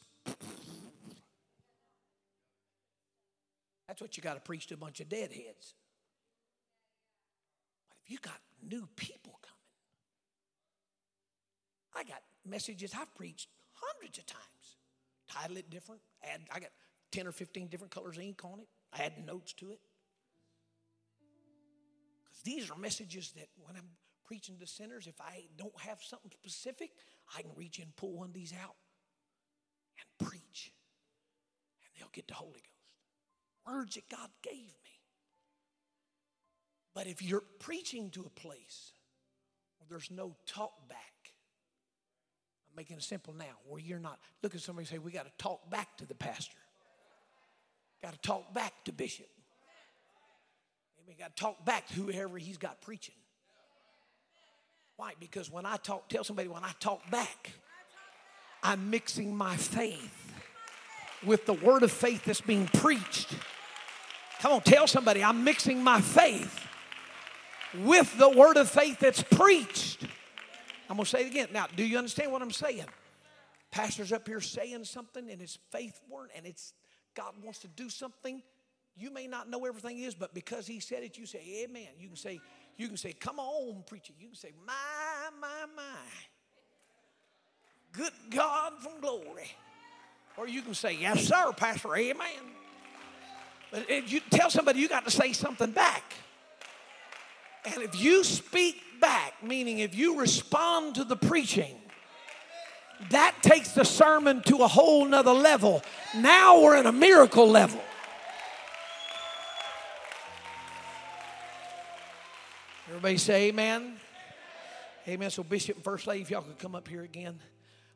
That's 3.89 4.01
what 4.01 4.17
you 4.17 4.23
got 4.23 4.35
to 4.35 4.41
preach 4.41 4.69
to 4.69 4.75
a 4.75 4.79
bunch 4.79 5.01
of 5.01 5.09
deadheads. 5.09 5.75
You 8.07 8.19
got 8.19 8.39
new 8.63 8.89
people 8.97 9.39
coming. 9.43 9.53
I 11.95 12.05
got 12.05 12.23
messages 12.45 12.93
I've 12.99 13.15
preached 13.15 13.49
hundreds 13.73 14.19
of 14.19 14.27
times. 14.27 14.43
Title 15.29 15.57
it 15.57 15.71
different. 15.71 16.01
Add, 16.23 16.43
I 16.53 16.61
got 16.61 16.71
10 17.13 17.27
or 17.27 17.33
15 17.33 17.69
different 17.69 17.93
colors 17.93 18.17
of 18.17 18.23
ink 18.23 18.45
on 18.45 18.61
it. 18.61 18.69
I 18.93 19.05
add 19.05 19.25
notes 19.25 19.53
to 19.55 19.71
it. 19.71 19.81
Because 22.25 22.43
these 22.43 22.71
are 22.71 22.79
messages 22.79 23.33
that 23.37 23.49
when 23.65 23.77
I'm 23.77 23.89
preaching 24.25 24.57
to 24.61 24.67
sinners, 24.67 25.07
if 25.07 25.21
I 25.21 25.45
don't 25.57 25.79
have 25.81 26.03
something 26.03 26.31
specific, 26.31 26.91
I 27.37 27.43
can 27.43 27.51
reach 27.57 27.79
in, 27.79 27.85
and 27.85 27.97
pull 27.97 28.13
one 28.13 28.29
of 28.29 28.35
these 28.35 28.53
out, 28.63 28.77
and 29.99 30.29
preach. 30.29 30.73
And 31.83 31.91
they'll 31.99 32.11
get 32.13 32.29
the 32.29 32.35
Holy 32.35 32.53
Ghost. 32.53 32.69
Words 33.67 33.95
that 33.95 34.09
God 34.09 34.29
gave 34.43 34.75
me. 34.85 35.02
But 36.95 37.07
if 37.07 37.23
you're 37.23 37.43
preaching 37.59 38.11
to 38.11 38.23
a 38.23 38.31
place 38.31 38.93
where 39.79 39.87
there's 39.89 40.11
no 40.11 40.35
talk 40.47 40.89
back, 40.89 40.99
I'm 42.71 42.77
making 42.77 42.97
it 42.97 43.03
simple 43.03 43.35
now, 43.35 43.45
where 43.67 43.81
you're 43.81 43.99
not, 43.99 44.19
look 44.43 44.55
at 44.55 44.61
somebody 44.61 44.87
say, 44.87 44.99
we 44.99 45.11
got 45.11 45.25
to 45.25 45.33
talk 45.39 45.71
back 45.71 45.97
to 45.99 46.07
the 46.07 46.15
pastor. 46.15 46.59
Got 48.03 48.13
to 48.13 48.21
talk 48.21 48.53
back 48.53 48.73
to 48.85 48.93
bishop. 48.93 49.29
We 51.07 51.15
got 51.15 51.35
to 51.37 51.43
talk 51.43 51.65
back 51.65 51.89
to 51.89 51.95
whoever 51.95 52.39
he's 52.39 52.59
got 52.59 52.81
preaching. 52.81 53.15
Why? 54.97 55.13
Because 55.19 55.51
when 55.51 55.67
I 55.67 55.77
talk, 55.77 56.09
tell 56.09 56.25
somebody 56.25 56.49
when 56.49 56.65
I 56.65 56.73
talk 56.79 57.11
back, 57.11 57.53
I'm 58.63 58.91
mixing 58.91 59.35
my 59.35 59.57
faith 59.57 60.33
with 61.25 61.47
the 61.47 61.55
word 61.55 61.83
of 61.83 61.91
faith 61.91 62.25
that's 62.25 62.41
being 62.41 62.67
preached. 62.67 63.35
Come 64.41 64.53
on, 64.53 64.61
tell 64.61 64.87
somebody 64.87 65.23
I'm 65.23 65.45
mixing 65.45 65.83
my 65.83 66.01
faith 66.01 66.69
with 67.75 68.17
the 68.19 68.29
word 68.29 68.57
of 68.57 68.69
faith 68.69 68.99
that's 69.01 69.23
preached. 69.23 70.05
I'm 70.89 70.97
going 70.97 71.05
to 71.05 71.11
say 71.11 71.23
it 71.23 71.29
again. 71.29 71.49
Now, 71.53 71.67
do 71.75 71.85
you 71.85 71.97
understand 71.97 72.33
what 72.33 72.43
I'm 72.43 72.51
saying? 72.51 72.85
Pastor's 73.71 74.13
up 74.13 74.29
here 74.29 74.41
saying 74.41 74.85
something 74.85 75.31
and 75.31 75.41
it's 75.41 75.59
faith 75.71 75.99
word 76.11 76.29
and 76.37 76.45
it's 76.47 76.75
God 77.15 77.33
wants 77.43 77.61
to 77.61 77.69
do 77.69 77.89
something. 77.89 78.43
You 78.97 79.11
may 79.11 79.27
not 79.27 79.49
know 79.49 79.65
everything 79.65 79.99
is, 79.99 80.15
but 80.15 80.35
because 80.35 80.67
he 80.67 80.81
said 80.81 81.03
it, 81.03 81.17
you 81.17 81.25
say, 81.25 81.65
Amen. 81.65 81.89
You 81.99 82.09
can 82.09 82.17
say, 82.17 82.41
you 82.77 82.89
can 82.89 82.97
say, 82.97 83.13
come 83.15 83.39
on, 83.39 83.83
preacher. 83.87 84.13
You 84.19 84.29
can 84.29 84.37
say, 84.37 84.53
my, 84.67 84.75
my, 85.41 85.67
my. 85.75 85.83
Good 87.93 88.13
God 88.31 88.73
from 88.83 89.01
glory. 89.01 89.51
Or 90.37 90.47
you 90.47 90.63
can 90.63 90.75
say, 90.75 90.97
Yes, 91.01 91.27
sir, 91.27 91.53
Pastor, 91.57 91.97
amen. 91.97 92.27
But 93.71 93.87
if 93.89 94.13
you 94.13 94.21
tell 94.31 94.51
somebody 94.51 94.81
you 94.81 94.89
got 94.89 95.05
to 95.05 95.11
say 95.11 95.33
something 95.33 95.71
back. 95.71 96.05
And 97.65 97.83
if 97.83 98.01
you 98.01 98.25
speak 98.25 98.77
back, 99.01 99.35
meaning 99.43 99.79
if 99.79 99.95
you 99.95 100.19
respond 100.19 100.97
to 100.97 101.05
the 101.05 101.17
preaching, 101.17 101.77
that 103.11 103.35
takes 103.43 103.73
the 103.73 103.85
sermon 103.85 104.43
to 104.43 104.59
a 104.59 104.69
whole 104.69 105.05
nother 105.05 105.33
level. 105.33 105.83
Now 106.17 106.61
we're 106.61 106.77
in 106.77 106.87
a 106.87 106.93
miracle 106.93 107.49
level. 107.49 107.81
Everybody 112.89 113.17
say 113.17 113.49
amen. 113.49 113.97
Amen. 115.09 115.31
So, 115.31 115.43
Bishop 115.43 115.77
and 115.77 115.85
First 115.85 116.07
Lady, 116.07 116.23
if 116.23 116.31
y'all 116.31 116.43
could 116.43 116.59
come 116.59 116.75
up 116.75 116.87
here 116.87 117.03
again 117.03 117.41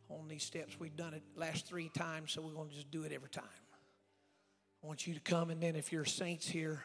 on 0.08 0.28
these 0.28 0.42
steps. 0.42 0.78
We've 0.78 0.96
done 0.96 1.14
it 1.14 1.22
last 1.36 1.66
three 1.66 1.88
times, 1.88 2.32
so 2.32 2.42
we're 2.42 2.52
going 2.52 2.68
to 2.68 2.74
just 2.74 2.90
do 2.90 3.02
it 3.02 3.12
every 3.12 3.28
time. 3.28 3.44
I 4.82 4.86
want 4.86 5.06
you 5.06 5.14
to 5.14 5.20
come, 5.20 5.50
and 5.50 5.60
then 5.60 5.76
if 5.76 5.92
you're 5.92 6.04
saints 6.04 6.48
here, 6.48 6.84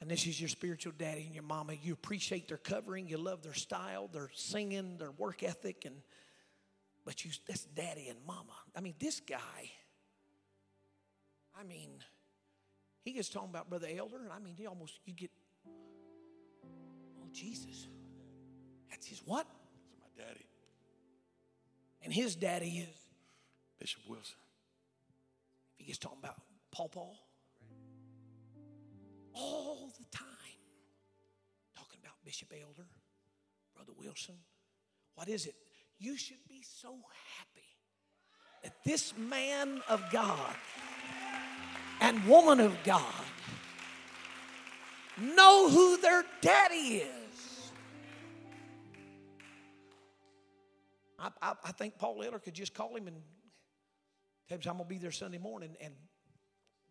and 0.00 0.10
this 0.10 0.26
is 0.26 0.40
your 0.40 0.48
spiritual 0.48 0.92
daddy 0.96 1.24
and 1.26 1.34
your 1.34 1.44
mama. 1.44 1.74
You 1.74 1.92
appreciate 1.92 2.48
their 2.48 2.56
covering, 2.56 3.08
you 3.08 3.18
love 3.18 3.42
their 3.42 3.54
style, 3.54 4.08
their 4.12 4.30
singing, 4.34 4.96
their 4.98 5.10
work 5.10 5.42
ethic, 5.42 5.84
and 5.84 5.96
but 7.04 7.24
you 7.24 7.30
that's 7.46 7.64
daddy 7.64 8.08
and 8.08 8.18
mama. 8.26 8.54
I 8.76 8.80
mean, 8.80 8.94
this 8.98 9.20
guy, 9.20 9.70
I 11.58 11.64
mean, 11.64 11.90
he 13.02 13.12
gets 13.12 13.28
talking 13.28 13.50
about 13.50 13.68
Brother 13.68 13.88
Elder, 13.96 14.18
and 14.22 14.32
I 14.32 14.38
mean, 14.38 14.54
he 14.56 14.66
almost, 14.66 15.00
you 15.04 15.14
get, 15.14 15.30
oh, 15.66 17.28
Jesus. 17.32 17.88
That's 18.90 19.06
his 19.06 19.22
what? 19.24 19.46
That's 19.46 20.00
my 20.00 20.24
daddy, 20.24 20.46
And 22.02 22.12
his 22.12 22.36
daddy 22.36 22.86
is, 22.88 22.96
Bishop 23.78 24.02
Wilson. 24.08 24.36
he 25.78 25.84
gets 25.86 25.98
talking 25.98 26.18
about 26.22 26.36
Paul 26.70 26.88
Paul. 26.88 27.16
All 29.40 29.90
the 29.98 30.04
time. 30.16 30.26
Talking 31.76 32.00
about 32.02 32.14
Bishop 32.24 32.52
Elder, 32.52 32.86
Brother 33.74 33.92
Wilson. 33.96 34.36
What 35.14 35.28
is 35.28 35.46
it? 35.46 35.54
You 35.98 36.16
should 36.16 36.46
be 36.48 36.62
so 36.62 36.96
happy 37.38 37.66
that 38.62 38.74
this 38.84 39.14
man 39.16 39.80
of 39.88 40.02
God 40.10 40.54
and 42.00 42.24
woman 42.26 42.60
of 42.60 42.76
God 42.84 43.04
know 45.18 45.68
who 45.68 45.96
their 45.98 46.24
daddy 46.40 47.04
is. 47.04 47.70
I, 51.18 51.28
I, 51.42 51.52
I 51.64 51.72
think 51.72 51.98
Paul 51.98 52.22
Elder 52.22 52.38
could 52.38 52.54
just 52.54 52.74
call 52.74 52.96
him 52.96 53.06
and 53.06 53.16
tell 54.48 54.58
him 54.58 54.62
I'm 54.66 54.76
going 54.78 54.88
to 54.88 54.94
be 54.94 54.98
there 54.98 55.12
Sunday 55.12 55.38
morning, 55.38 55.76
and 55.80 55.94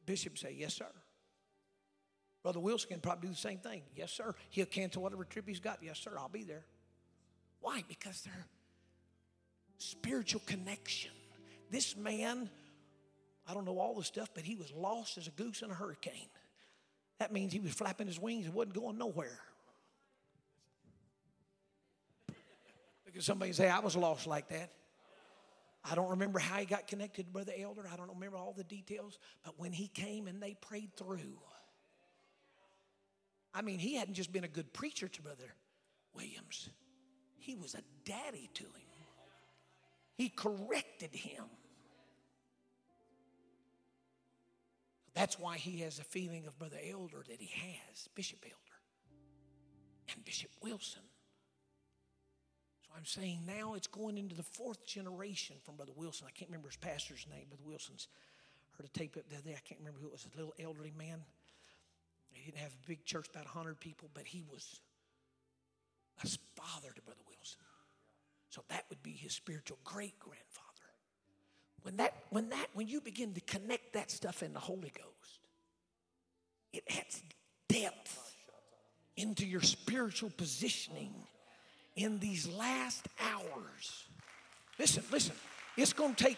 Bishop 0.05 0.37
say, 0.37 0.55
Yes, 0.57 0.75
sir. 0.75 0.85
Brother 2.43 2.59
Wilson 2.59 2.89
can 2.89 2.99
probably 2.99 3.27
do 3.27 3.33
the 3.33 3.39
same 3.39 3.57
thing. 3.57 3.81
Yes, 3.95 4.11
sir. 4.11 4.33
He'll 4.49 4.65
cancel 4.65 5.03
whatever 5.03 5.25
trip 5.25 5.47
he's 5.47 5.59
got. 5.59 5.79
Yes, 5.81 5.99
sir. 5.99 6.11
I'll 6.17 6.29
be 6.29 6.43
there. 6.43 6.63
Why? 7.59 7.83
Because 7.87 8.21
they're 8.21 8.45
spiritual 9.77 10.41
connection. 10.45 11.11
This 11.69 11.97
man, 11.97 12.49
I 13.47 13.53
don't 13.53 13.65
know 13.65 13.79
all 13.79 13.95
the 13.95 14.03
stuff, 14.03 14.29
but 14.33 14.43
he 14.43 14.55
was 14.55 14.71
lost 14.71 15.17
as 15.17 15.27
a 15.27 15.31
goose 15.31 15.61
in 15.61 15.69
a 15.69 15.73
hurricane. 15.73 16.29
That 17.19 17.33
means 17.33 17.51
he 17.51 17.59
was 17.59 17.73
flapping 17.73 18.07
his 18.07 18.19
wings 18.19 18.45
and 18.45 18.53
wasn't 18.53 18.75
going 18.75 18.97
nowhere. 18.97 19.39
Because 23.05 23.25
somebody 23.25 23.51
say, 23.51 23.67
I 23.67 23.79
was 23.79 23.97
lost 23.97 24.27
like 24.27 24.47
that. 24.49 24.71
I 25.83 25.95
don't 25.95 26.09
remember 26.11 26.39
how 26.39 26.57
he 26.57 26.65
got 26.65 26.87
connected 26.87 27.25
to 27.25 27.31
Brother 27.31 27.53
Elder. 27.57 27.83
I 27.91 27.97
don't 27.97 28.09
remember 28.09 28.37
all 28.37 28.53
the 28.55 28.63
details. 28.63 29.17
But 29.43 29.55
when 29.57 29.71
he 29.71 29.87
came 29.87 30.27
and 30.27 30.41
they 30.41 30.55
prayed 30.61 30.95
through, 30.95 31.39
I 33.53 33.61
mean, 33.61 33.79
he 33.79 33.95
hadn't 33.95 34.13
just 34.13 34.31
been 34.31 34.43
a 34.43 34.49
good 34.49 34.71
preacher 34.73 35.07
to 35.07 35.21
Brother 35.21 35.53
Williams, 36.13 36.69
he 37.37 37.55
was 37.55 37.75
a 37.75 37.81
daddy 38.05 38.49
to 38.55 38.63
him. 38.63 38.89
He 40.17 40.27
corrected 40.29 41.13
him. 41.13 41.45
That's 45.13 45.39
why 45.39 45.57
he 45.57 45.79
has 45.79 45.99
a 45.99 46.03
feeling 46.03 46.45
of 46.45 46.57
Brother 46.59 46.77
Elder 46.91 47.23
that 47.27 47.39
he 47.39 47.47
has, 47.47 48.07
Bishop 48.15 48.39
Elder 48.43 48.55
and 50.13 50.23
Bishop 50.25 50.51
Wilson. 50.61 51.01
So 52.81 52.89
I'm 52.97 53.05
saying 53.05 53.43
now 53.45 53.75
it's 53.75 53.87
going 53.87 54.17
into 54.17 54.35
the 54.35 54.43
fourth 54.43 54.85
generation 54.85 55.55
from 55.63 55.75
Brother 55.75 55.93
Wilson. 55.95 56.27
I 56.27 56.31
can't 56.31 56.49
remember 56.49 56.67
his 56.67 56.77
pastor's 56.77 57.25
name, 57.29 57.45
Brother 57.49 57.63
Wilson's. 57.65 58.07
Heard 58.77 58.87
a 58.87 58.89
tape 58.97 59.17
up 59.17 59.23
the 59.29 59.35
other 59.35 59.49
day. 59.49 59.55
I 59.57 59.67
can't 59.67 59.79
remember 59.79 59.99
who 59.99 60.07
it 60.07 60.11
was, 60.13 60.27
a 60.33 60.37
little 60.37 60.53
elderly 60.59 60.93
man. 60.97 61.21
He 62.31 62.45
didn't 62.45 62.61
have 62.61 62.71
a 62.71 62.87
big 62.87 63.05
church, 63.05 63.27
about 63.29 63.45
100 63.45 63.79
people, 63.79 64.09
but 64.13 64.25
he 64.25 64.43
was 64.51 64.79
a 66.23 66.27
father 66.55 66.89
to 66.93 67.01
Brother 67.01 67.21
Wilson. 67.27 67.59
So 68.49 68.63
that 68.69 68.85
would 68.89 69.03
be 69.03 69.11
his 69.11 69.33
spiritual 69.33 69.77
great 69.83 70.19
grandfather. 70.19 70.65
When 71.83 71.97
that, 71.97 72.13
when 72.29 72.49
that, 72.49 72.67
when 72.73 72.87
you 72.87 72.99
begin 73.01 73.33
to 73.33 73.41
connect 73.41 73.93
that 73.93 74.11
stuff 74.11 74.43
in 74.43 74.53
the 74.53 74.59
Holy 74.59 74.91
Ghost, 74.95 75.39
it 76.73 76.83
adds 76.97 77.23
depth 77.67 78.35
into 79.15 79.45
your 79.45 79.61
spiritual 79.61 80.31
positioning 80.35 81.13
in 81.95 82.19
these 82.19 82.47
last 82.47 83.07
hours. 83.19 84.05
Listen, 84.77 85.03
listen, 85.11 85.35
it's 85.77 85.93
going 85.93 86.15
to 86.15 86.23
take, 86.23 86.37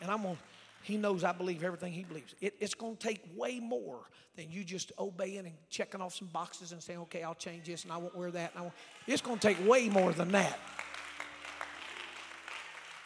and 0.00 0.10
I'm 0.10 0.22
going 0.22 0.36
to, 0.36 0.42
he 0.82 0.96
knows 0.96 1.24
I 1.24 1.32
believe 1.32 1.62
everything 1.62 1.92
he 1.92 2.04
believes. 2.04 2.34
It, 2.40 2.54
it's 2.58 2.74
going 2.74 2.96
to 2.96 3.06
take 3.06 3.20
way 3.36 3.60
more 3.60 3.98
than 4.36 4.50
you 4.50 4.64
just 4.64 4.92
obeying 4.98 5.40
and 5.40 5.52
checking 5.68 6.00
off 6.00 6.14
some 6.14 6.28
boxes 6.28 6.72
and 6.72 6.82
saying, 6.82 7.00
okay, 7.00 7.22
I'll 7.22 7.34
change 7.34 7.66
this 7.66 7.84
and 7.84 7.92
I 7.92 7.98
won't 7.98 8.16
wear 8.16 8.30
that. 8.30 8.58
Won't. 8.58 8.72
It's 9.06 9.20
going 9.20 9.38
to 9.38 9.48
take 9.48 9.66
way 9.68 9.88
more 9.88 10.12
than 10.12 10.32
that. 10.32 10.58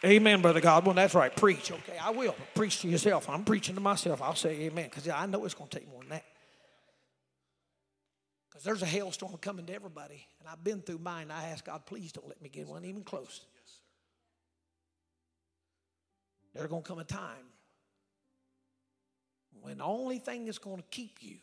Amen, 0.03 0.41
Brother 0.41 0.61
Godwin. 0.61 0.95
That's 0.95 1.15
right. 1.15 1.35
Preach. 1.35 1.71
Okay, 1.71 1.97
I 2.01 2.11
will. 2.11 2.35
Preach 2.53 2.81
to 2.81 2.87
yourself. 2.87 3.29
I'm 3.29 3.43
preaching 3.43 3.75
to 3.75 3.81
myself. 3.81 4.21
I'll 4.21 4.35
say 4.35 4.61
amen 4.61 4.85
because 4.85 5.09
I 5.09 5.25
know 5.25 5.45
it's 5.45 5.55
going 5.55 5.69
to 5.69 5.79
take 5.79 5.89
more 5.89 6.01
than 6.01 6.09
that. 6.09 6.25
Because 8.49 8.63
there's 8.63 8.83
a 8.83 8.85
hailstorm 8.85 9.35
coming 9.37 9.65
to 9.65 9.73
everybody. 9.73 10.27
And 10.39 10.47
I've 10.47 10.63
been 10.63 10.81
through 10.81 10.99
mine. 10.99 11.31
I 11.31 11.49
ask 11.49 11.65
God, 11.65 11.85
please 11.85 12.11
don't 12.11 12.27
let 12.27 12.41
me 12.41 12.49
get 12.49 12.67
one 12.67 12.85
even 12.85 13.03
close. 13.03 13.41
There's 16.53 16.69
going 16.69 16.83
to 16.83 16.87
come 16.87 16.99
a 16.99 17.03
time 17.03 17.45
when 19.61 19.79
the 19.79 19.83
only 19.83 20.19
thing 20.19 20.45
that's 20.45 20.57
going 20.57 20.77
to 20.77 20.83
keep 20.91 21.17
you 21.21 21.37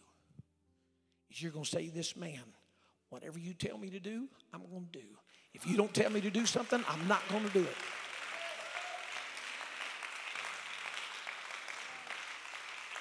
is 1.30 1.42
you're 1.42 1.52
going 1.52 1.64
to 1.64 1.70
say, 1.70 1.88
This 1.88 2.16
man, 2.16 2.42
whatever 3.10 3.38
you 3.38 3.54
tell 3.54 3.78
me 3.78 3.90
to 3.90 4.00
do, 4.00 4.28
I'm 4.52 4.62
going 4.70 4.88
to 4.92 4.98
do. 4.98 5.06
If 5.54 5.66
you 5.66 5.76
don't 5.76 5.92
tell 5.92 6.10
me 6.10 6.20
to 6.20 6.30
do 6.30 6.46
something, 6.46 6.82
I'm 6.88 7.06
not 7.08 7.20
going 7.28 7.44
to 7.44 7.52
do 7.52 7.60
it. 7.60 7.76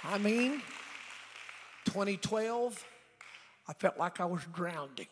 I 0.03 0.17
mean, 0.17 0.61
2012, 1.85 2.85
I 3.67 3.73
felt 3.73 3.97
like 3.97 4.19
I 4.19 4.25
was 4.25 4.41
drowning. 4.53 5.07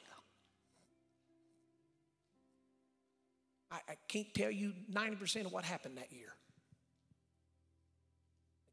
I, 3.72 3.78
I 3.88 3.96
can't 4.08 4.34
tell 4.34 4.50
you 4.50 4.74
90% 4.92 5.46
of 5.46 5.52
what 5.52 5.64
happened 5.64 5.98
that 5.98 6.12
year 6.12 6.34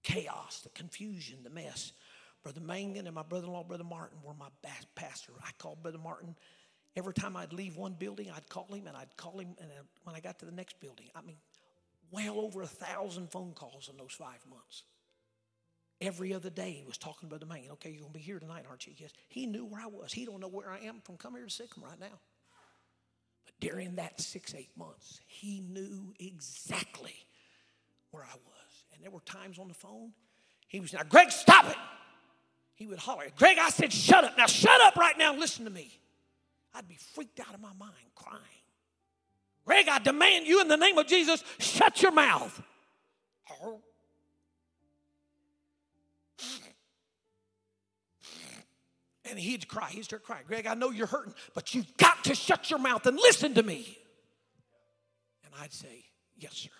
chaos, 0.07 0.61
the 0.63 0.71
confusion, 0.71 1.39
the 1.43 1.51
mess. 1.51 1.93
Brother 2.43 2.61
Mangan 2.61 3.07
and 3.07 3.15
my 3.15 3.23
brother 3.23 3.47
in 3.47 3.53
law, 3.53 3.65
Brother 3.65 3.85
Martin, 3.85 4.19
were 4.23 4.35
my 4.35 4.47
pastor. 4.95 5.33
I 5.43 5.51
called 5.59 5.83
Brother 5.83 5.99
Martin 5.99 6.37
every 6.97 7.13
time 7.13 7.37
I'd 7.37 7.53
leave 7.53 7.77
one 7.77 7.93
building, 7.93 8.31
I'd 8.35 8.49
call 8.49 8.67
him 8.73 8.87
and 8.87 8.97
I'd 8.97 9.17
call 9.17 9.39
him. 9.39 9.55
And 9.61 9.71
when 10.05 10.17
I 10.17 10.21
got 10.21 10.39
to 10.41 10.47
the 10.47 10.53
next 10.53 10.81
building, 10.81 11.07
I 11.15 11.21
mean, 11.21 11.37
well 12.11 12.41
over 12.41 12.63
a 12.63 12.67
thousand 12.67 13.31
phone 13.31 13.53
calls 13.53 13.89
in 13.91 13.97
those 13.97 14.13
five 14.13 14.45
months. 14.49 14.83
Every 16.01 16.35
other 16.35 16.51
day 16.51 16.73
he 16.73 16.85
was 16.85 16.99
talking 16.99 17.29
to 17.29 17.39
Brother 17.39 17.47
Mangan. 17.47 17.73
Okay, 17.73 17.91
you're 17.91 18.01
going 18.01 18.13
to 18.13 18.19
be 18.19 18.25
here 18.25 18.39
tonight, 18.39 18.65
aren't 18.69 18.87
you? 18.87 18.95
Yes. 18.97 19.13
He 19.29 19.47
knew 19.47 19.65
where 19.65 19.81
I 19.81 19.87
was. 19.87 20.13
He 20.13 20.25
don't 20.25 20.41
know 20.41 20.49
where 20.49 20.71
I 20.71 20.81
am 20.81 21.01
from 21.05 21.17
coming 21.17 21.39
here 21.41 21.47
to 21.47 21.53
Sikkim 21.53 21.83
right 21.83 21.99
now. 21.99 22.19
But 23.47 23.55
during 23.61 23.95
that 23.97 24.21
six, 24.21 24.55
eight 24.55 24.77
months, 24.77 25.21
he 25.27 25.61
knew 25.61 26.13
there 29.07 29.13
were 29.13 29.21
times 29.21 29.61
on 29.61 29.69
the 29.69 29.75
phone, 29.75 30.11
he 30.67 30.81
was, 30.81 30.93
now, 30.93 31.03
Greg, 31.09 31.31
stop 31.31 31.71
it. 31.71 31.77
He 32.75 32.89
would 32.89 32.99
holler, 32.99 33.27
Greg, 33.37 33.57
I 33.57 33.71
said, 33.71 33.93
shut 33.93 34.25
up. 34.25 34.37
Now, 34.37 34.47
shut 34.47 34.81
up 34.81 34.97
right 34.97 35.17
now 35.17 35.31
and 35.31 35.39
listen 35.39 35.65
to 35.65 35.71
me. 35.71 35.97
I'd 36.75 36.89
be 36.89 36.97
freaked 37.15 37.39
out 37.39 37.55
of 37.55 37.61
my 37.61 37.73
mind 37.79 37.93
crying. 38.17 38.43
Greg, 39.65 39.87
I 39.89 40.01
demand 40.01 40.49
you 40.49 40.61
in 40.61 40.67
the 40.67 40.77
name 40.77 40.99
of 40.99 41.07
Jesus, 41.07 41.45
shut 41.61 42.03
your 42.03 42.11
mouth. 42.11 42.61
And 49.31 49.39
he'd 49.39 49.69
cry. 49.69 49.91
He'd 49.91 50.05
start 50.05 50.25
crying. 50.25 50.43
Greg, 50.49 50.67
I 50.67 50.75
know 50.75 50.91
you're 50.91 51.07
hurting, 51.07 51.35
but 51.55 51.77
you've 51.77 51.97
got 51.97 52.25
to 52.25 52.35
shut 52.35 52.71
your 52.71 52.81
mouth 52.81 53.07
and 53.07 53.17
listen 53.17 53.55
to 53.55 53.63
me. 53.63 53.99
And 55.45 55.55
I'd 55.63 55.73
say, 55.73 56.07
Yes, 56.39 56.55
sir. 56.55 56.71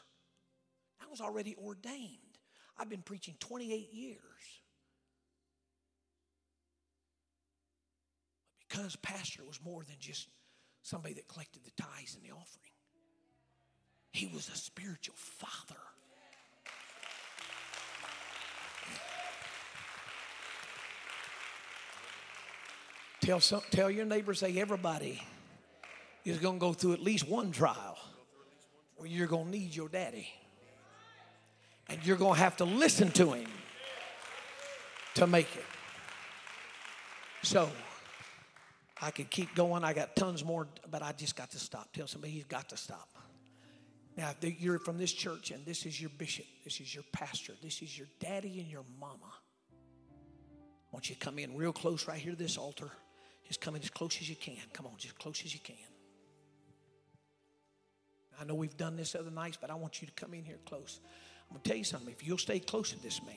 I 1.07 1.11
was 1.11 1.21
already 1.21 1.57
ordained. 1.65 2.19
I've 2.79 2.89
been 2.89 3.03
preaching 3.03 3.35
28 3.39 3.93
years. 3.93 4.21
But 8.49 8.69
because 8.69 8.97
pastor 8.97 9.45
was 9.45 9.61
more 9.65 9.85
than 9.85 9.97
just 9.99 10.29
somebody 10.83 11.15
that 11.15 11.29
collected 11.29 11.63
the 11.65 11.71
tithes 11.83 12.15
and 12.15 12.25
the 12.25 12.33
offering, 12.33 12.73
he 14.13 14.27
was 14.27 14.49
a 14.49 14.57
spiritual 14.57 15.15
father. 15.17 15.81
Tell, 23.21 23.41
some, 23.41 23.63
tell 23.71 23.91
your 23.91 24.05
neighbor, 24.05 24.35
say, 24.35 24.59
everybody 24.61 25.21
is 26.25 26.39
going 26.39 26.57
to 26.57 26.61
go 26.61 26.73
through 26.73 26.93
at 26.93 27.03
least 27.03 27.29
one 27.29 27.51
trial 27.51 27.99
where 28.97 29.09
you're 29.09 29.27
going 29.27 29.47
to 29.47 29.51
need 29.51 29.75
your 29.75 29.89
daddy. 29.89 30.29
And 31.89 32.05
you're 32.05 32.17
going 32.17 32.35
to 32.35 32.41
have 32.41 32.57
to 32.59 32.65
listen 32.65 33.11
to 33.13 33.33
him 33.33 33.49
to 35.15 35.27
make 35.27 35.55
it. 35.57 35.65
So, 37.43 37.71
I 39.01 39.11
could 39.11 39.31
keep 39.31 39.55
going. 39.55 39.85
I 39.85 39.93
got 39.93 40.17
tons 40.17 40.45
more, 40.45 40.67
but 40.91 41.03
I 41.03 41.13
just 41.13 41.37
got 41.37 41.51
to 41.53 41.59
stop. 41.59 41.93
Tell 41.93 42.07
somebody 42.07 42.33
he's 42.33 42.45
got 42.45 42.69
to 42.71 42.77
stop. 42.77 43.09
Now, 44.17 44.33
if 44.41 44.61
you're 44.61 44.79
from 44.79 44.97
this 44.97 45.13
church 45.13 45.51
and 45.51 45.65
this 45.67 45.85
is 45.85 46.01
your 46.01 46.11
bishop, 46.11 46.47
this 46.65 46.81
is 46.81 46.95
your 46.95 47.05
pastor, 47.13 47.53
this 47.63 47.83
is 47.83 47.97
your 47.97 48.09
daddy 48.19 48.61
and 48.61 48.69
your 48.69 48.85
mama, 48.99 49.33
I 50.11 50.97
want 50.97 51.11
you 51.11 51.15
to 51.15 51.21
come 51.21 51.39
in 51.39 51.55
real 51.57 51.73
close 51.73 52.09
right 52.09 52.19
here 52.19 52.33
to 52.33 52.39
this 52.39 52.57
altar. 52.57 52.91
Just 53.47 53.61
come 53.61 53.77
in 53.77 53.83
as 53.83 53.91
close 53.91 54.17
as 54.21 54.29
you 54.29 54.37
can. 54.37 54.57
Come 54.73 54.87
on, 54.87 54.93
just 54.97 55.19
close 55.19 55.43
as 55.45 55.53
you 55.53 55.61
can. 55.61 55.77
I 58.41 58.45
know 58.45 58.55
we've 58.55 58.77
done 58.77 58.97
this 58.97 59.15
other 59.15 59.31
nights, 59.31 59.59
but 59.61 59.71
I 59.71 59.75
want 59.75 60.01
you 60.01 60.09
to 60.09 60.13
come 60.15 60.33
in 60.35 60.45
here 60.45 60.59
close. 60.67 61.01
I'm 61.49 61.55
going 61.57 61.63
to 61.63 61.69
tell 61.69 61.79
you 61.79 61.85
something. 61.85 62.13
If 62.13 62.27
you'll 62.27 62.39
stay 62.39 62.59
close 62.61 62.91
to 62.91 63.03
this 63.03 63.23
man, 63.23 63.35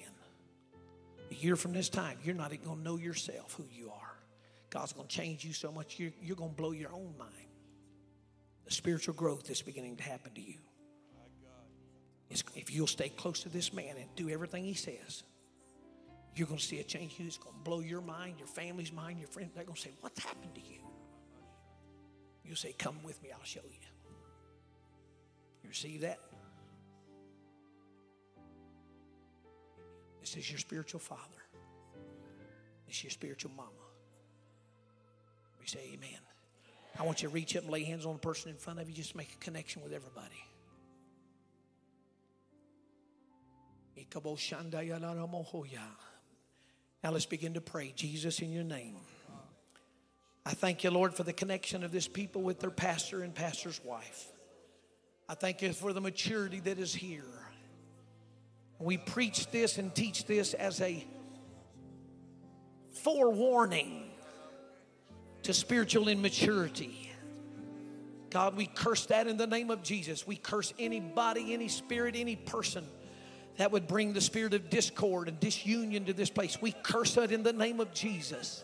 a 1.32 1.36
year 1.36 1.56
from 1.56 1.74
this 1.74 1.90
time, 1.90 2.18
you're 2.24 2.36
not 2.36 2.54
even 2.54 2.66
going 2.66 2.78
to 2.80 2.84
know 2.84 2.98
yourself 2.98 3.54
who 3.54 3.66
you 3.72 3.90
are. 3.90 4.18
God's 4.70 4.94
going 4.94 5.08
to 5.08 5.16
change 5.16 5.44
you 5.44 5.54
so 5.54 5.72
much, 5.72 6.00
you're, 6.00 6.12
you're 6.22 6.36
going 6.36 6.52
to 6.52 6.56
blow 6.56 6.72
your 6.72 6.94
own 6.94 7.14
mind. 7.18 7.34
The 8.66 8.72
spiritual 8.72 9.16
growth 9.16 9.50
is 9.50 9.62
beginning 9.62 9.96
to 9.98 10.04
happen 10.04 10.32
to 10.34 10.42
you. 10.42 10.58
It's, 12.30 12.44
if 12.56 12.72
you'll 12.72 12.88
stay 12.88 13.10
close 13.10 13.42
to 13.42 13.50
this 13.50 13.74
man 13.74 13.96
and 13.98 14.06
do 14.16 14.30
everything 14.30 14.64
he 14.64 14.76
says, 14.76 15.24
you're 16.36 16.48
going 16.48 16.60
to 16.60 16.66
see 16.66 16.80
a 16.80 16.84
change. 16.84 17.16
It's 17.20 17.38
going 17.38 17.56
to 17.56 17.62
blow 17.64 17.80
your 17.82 18.02
mind, 18.02 18.36
your 18.38 18.48
family's 18.48 18.94
mind, 18.94 19.20
your 19.20 19.28
friends. 19.28 19.52
They're 19.56 19.66
going 19.66 19.76
to 19.76 19.82
say, 19.82 19.92
What's 20.00 20.24
happened 20.24 20.56
to 20.56 20.62
you? 20.62 20.80
You'll 22.46 22.56
say, 22.56 22.74
Come 22.78 22.98
with 23.04 23.22
me, 23.22 23.30
I'll 23.34 23.44
show 23.44 23.62
you. 23.64 23.80
You 25.64 25.70
receive 25.70 26.02
that? 26.02 26.20
Is 30.38 30.50
your 30.50 30.60
spiritual 30.60 31.00
father. 31.00 31.22
Is 32.90 33.04
your 33.04 33.12
spiritual 33.12 33.52
mama. 33.56 33.70
We 35.60 35.68
say 35.68 35.80
amen. 35.94 36.20
I 37.00 37.04
want 37.04 37.22
you 37.22 37.30
to 37.30 37.34
reach 37.34 37.56
up 37.56 37.64
and 37.64 37.72
lay 37.72 37.84
hands 37.84 38.06
on 38.06 38.14
the 38.14 38.20
person 38.20 38.52
in 38.52 38.58
front 38.58 38.80
of 38.80 38.90
you, 38.90 38.96
just 38.96 39.16
make 39.16 39.32
a 39.34 39.38
connection 39.38 39.82
with 39.82 39.94
everybody. 39.94 40.44
Now 47.04 47.12
let's 47.12 47.26
begin 47.26 47.54
to 47.54 47.62
pray. 47.62 47.94
Jesus, 47.96 48.40
in 48.40 48.52
your 48.52 48.64
name. 48.64 48.96
I 50.46 50.52
thank 50.52 50.84
you, 50.84 50.92
Lord, 50.92 51.14
for 51.14 51.24
the 51.24 51.34
connection 51.34 51.84
of 51.84 51.92
this 51.92 52.08
people 52.08 52.42
with 52.42 52.60
their 52.60 52.72
pastor 52.72 53.24
and 53.24 53.36
pastor's 53.36 53.80
wife. 53.84 54.28
I 55.28 55.36
thank 55.36 55.62
you 55.62 55.74
for 55.74 55.94
the 55.94 56.02
maturity 56.02 56.60
that 56.62 56.80
is 56.80 56.94
here. 56.94 57.24
We 58.80 58.98
preach 58.98 59.48
this 59.48 59.78
and 59.78 59.94
teach 59.94 60.26
this 60.26 60.54
as 60.54 60.80
a 60.82 61.06
forewarning 63.04 64.10
to 65.44 65.54
spiritual 65.54 66.08
immaturity. 66.08 67.12
God, 68.30 68.56
we 68.56 68.68
curse 68.68 69.06
that 69.08 69.28
in 69.28 69.38
the 69.38 69.48
name 69.48 69.70
of 69.70 69.84
Jesus. 69.84 70.26
We 70.26 70.36
curse 70.36 70.74
anybody, 70.80 71.54
any 71.54 71.68
spirit, 71.68 72.16
any 72.16 72.36
person 72.36 72.86
that 73.58 73.72
would 73.72 73.88
bring 73.88 74.14
the 74.14 74.22
spirit 74.22 74.54
of 74.54 74.70
discord 74.70 75.28
and 75.28 75.40
disunion 75.40 76.06
to 76.06 76.14
this 76.14 76.30
place. 76.30 76.62
We 76.62 76.72
curse 76.72 77.18
it 77.18 77.32
in 77.32 77.44
the 77.44 77.54
name 77.54 77.80
of 77.80 77.94
Jesus. 77.94 78.64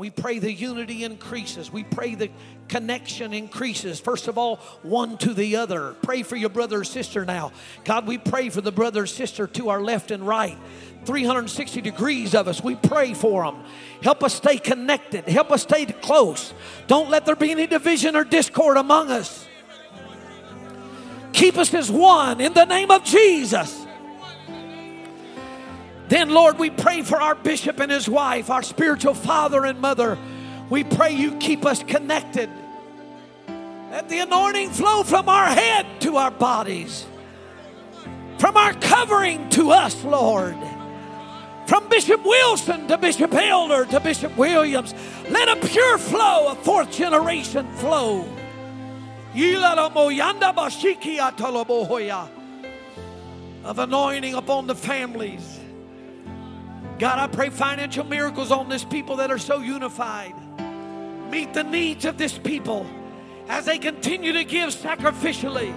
We 0.00 0.08
pray 0.08 0.38
the 0.38 0.50
unity 0.50 1.04
increases. 1.04 1.70
We 1.70 1.84
pray 1.84 2.14
the 2.14 2.30
connection 2.68 3.34
increases. 3.34 4.00
First 4.00 4.28
of 4.28 4.38
all, 4.38 4.56
one 4.82 5.18
to 5.18 5.34
the 5.34 5.56
other. 5.56 5.94
Pray 6.00 6.22
for 6.22 6.36
your 6.36 6.48
brother 6.48 6.80
or 6.80 6.84
sister 6.84 7.26
now. 7.26 7.52
God, 7.84 8.06
we 8.06 8.16
pray 8.16 8.48
for 8.48 8.62
the 8.62 8.72
brother 8.72 9.02
or 9.02 9.06
sister 9.06 9.46
to 9.48 9.68
our 9.68 9.82
left 9.82 10.10
and 10.10 10.26
right. 10.26 10.56
360 11.04 11.82
degrees 11.82 12.34
of 12.34 12.48
us. 12.48 12.64
We 12.64 12.76
pray 12.76 13.12
for 13.12 13.44
them. 13.44 13.62
Help 14.02 14.24
us 14.24 14.32
stay 14.32 14.56
connected. 14.56 15.28
Help 15.28 15.50
us 15.50 15.64
stay 15.64 15.84
close. 15.84 16.54
Don't 16.86 17.10
let 17.10 17.26
there 17.26 17.36
be 17.36 17.50
any 17.50 17.66
division 17.66 18.16
or 18.16 18.24
discord 18.24 18.78
among 18.78 19.10
us. 19.10 19.46
Keep 21.34 21.58
us 21.58 21.74
as 21.74 21.90
one 21.90 22.40
in 22.40 22.54
the 22.54 22.64
name 22.64 22.90
of 22.90 23.04
Jesus. 23.04 23.79
Then, 26.10 26.30
Lord, 26.30 26.58
we 26.58 26.70
pray 26.70 27.02
for 27.02 27.20
our 27.20 27.36
bishop 27.36 27.78
and 27.78 27.90
his 27.90 28.08
wife, 28.08 28.50
our 28.50 28.64
spiritual 28.64 29.14
father 29.14 29.64
and 29.64 29.80
mother. 29.80 30.18
We 30.68 30.82
pray 30.82 31.12
you 31.12 31.36
keep 31.36 31.64
us 31.64 31.84
connected. 31.84 32.50
Let 33.92 34.08
the 34.08 34.18
anointing 34.18 34.70
flow 34.70 35.04
from 35.04 35.28
our 35.28 35.46
head 35.46 35.86
to 36.00 36.16
our 36.16 36.32
bodies, 36.32 37.06
from 38.38 38.56
our 38.56 38.74
covering 38.74 39.48
to 39.50 39.70
us, 39.70 40.02
Lord. 40.02 40.56
From 41.68 41.88
Bishop 41.88 42.24
Wilson 42.24 42.88
to 42.88 42.98
Bishop 42.98 43.32
Elder 43.32 43.84
to 43.84 44.00
Bishop 44.00 44.36
Williams, 44.36 44.92
let 45.28 45.48
a 45.48 45.64
pure 45.64 45.96
flow, 45.96 46.48
a 46.48 46.56
fourth 46.56 46.90
generation 46.90 47.72
flow. 47.76 48.26
Of 53.62 53.78
anointing 53.78 54.34
upon 54.34 54.66
the 54.66 54.74
families 54.74 55.59
God, 57.00 57.18
I 57.18 57.28
pray 57.28 57.48
financial 57.48 58.04
miracles 58.04 58.52
on 58.52 58.68
this 58.68 58.84
people 58.84 59.16
that 59.16 59.30
are 59.30 59.38
so 59.38 59.60
unified. 59.60 60.34
Meet 61.30 61.54
the 61.54 61.64
needs 61.64 62.04
of 62.04 62.18
this 62.18 62.36
people 62.36 62.86
as 63.48 63.64
they 63.64 63.78
continue 63.78 64.34
to 64.34 64.44
give 64.44 64.68
sacrificially. 64.68 65.72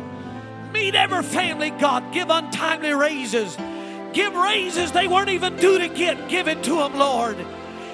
Meet 0.74 0.96
every 0.96 1.24
family, 1.24 1.70
God. 1.70 2.12
Give 2.12 2.30
untimely 2.30 2.94
raises. 2.94 3.56
Give 4.12 4.36
raises 4.36 4.92
they 4.92 5.08
weren't 5.08 5.30
even 5.30 5.56
due 5.56 5.80
to 5.80 5.88
get. 5.88 6.28
Give 6.28 6.50
it 6.50 6.62
to 6.64 6.76
them, 6.76 6.98
Lord. 6.98 7.38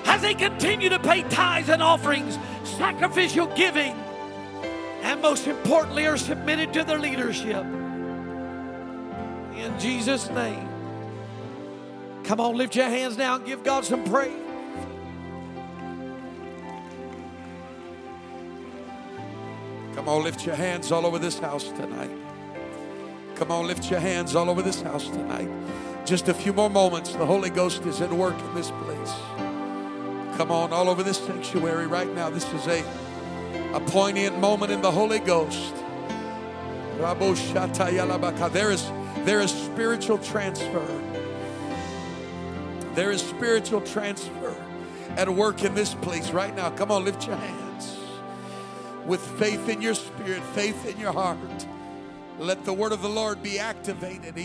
As 0.06 0.24
they 0.24 0.34
continue 0.34 0.90
to 0.90 0.98
pay 0.98 1.22
tithes 1.22 1.70
and 1.70 1.84
offerings, 1.84 2.40
sacrificial 2.64 3.46
giving, 3.56 3.94
and 5.04 5.22
most 5.22 5.46
importantly, 5.46 6.08
are 6.08 6.18
submitted 6.18 6.74
to 6.74 6.84
their 6.84 6.98
leadership. 6.98 7.64
In 9.56 9.80
Jesus' 9.80 10.32
name. 10.32 10.69
Come 12.30 12.42
on, 12.42 12.56
lift 12.58 12.76
your 12.76 12.86
hands 12.86 13.18
now 13.18 13.38
and 13.38 13.44
give 13.44 13.64
God 13.64 13.84
some 13.84 14.04
praise. 14.04 14.32
Come 19.96 20.08
on, 20.08 20.22
lift 20.22 20.46
your 20.46 20.54
hands 20.54 20.92
all 20.92 21.08
over 21.08 21.18
this 21.18 21.40
house 21.40 21.70
tonight. 21.70 22.12
Come 23.34 23.50
on, 23.50 23.66
lift 23.66 23.90
your 23.90 24.00
hands 24.00 24.36
all 24.36 24.48
over 24.52 24.62
this 24.62 24.80
house 24.80 25.08
tonight. 25.08 25.50
Just 26.06 26.28
a 26.28 26.34
few 26.36 26.54
more 26.54 26.70
moments. 26.70 27.14
The 27.14 27.26
Holy 27.26 27.50
Ghost 27.50 27.84
is 27.88 28.00
at 28.00 28.14
work 28.14 28.40
in 28.40 28.54
this 28.54 28.70
place. 28.70 29.14
Come 30.38 30.52
on, 30.52 30.72
all 30.72 30.88
over 30.88 31.02
this 31.02 31.18
sanctuary 31.18 31.88
right 31.88 32.14
now. 32.14 32.30
This 32.30 32.46
is 32.54 32.68
a, 32.68 32.84
a 33.74 33.80
poignant 33.80 34.38
moment 34.38 34.72
in 34.72 34.84
the 34.84 34.92
Holy 34.92 35.18
Ghost. 35.18 35.74
There 38.54 38.72
is, 38.72 38.92
there 39.26 39.42
is 39.42 39.52
spiritual 39.52 40.20
transfer. 40.20 41.09
There 43.00 43.12
is 43.12 43.22
spiritual 43.22 43.80
transfer 43.80 44.54
at 45.16 45.30
work 45.30 45.64
in 45.64 45.74
this 45.74 45.94
place 45.94 46.32
right 46.32 46.54
now. 46.54 46.70
Come 46.72 46.92
on, 46.92 47.06
lift 47.06 47.26
your 47.26 47.38
hands. 47.38 47.98
With 49.06 49.22
faith 49.40 49.70
in 49.70 49.82
your 49.82 49.94
spirit, 49.94 50.44
faith 50.54 50.86
in 50.86 51.00
your 51.00 51.14
heart, 51.14 51.38
let 52.40 52.66
the 52.66 52.74
word 52.74 52.92
of 52.92 53.02
the 53.02 53.08
Lord 53.08 53.42
be 53.42 53.58
activated. 53.58 54.36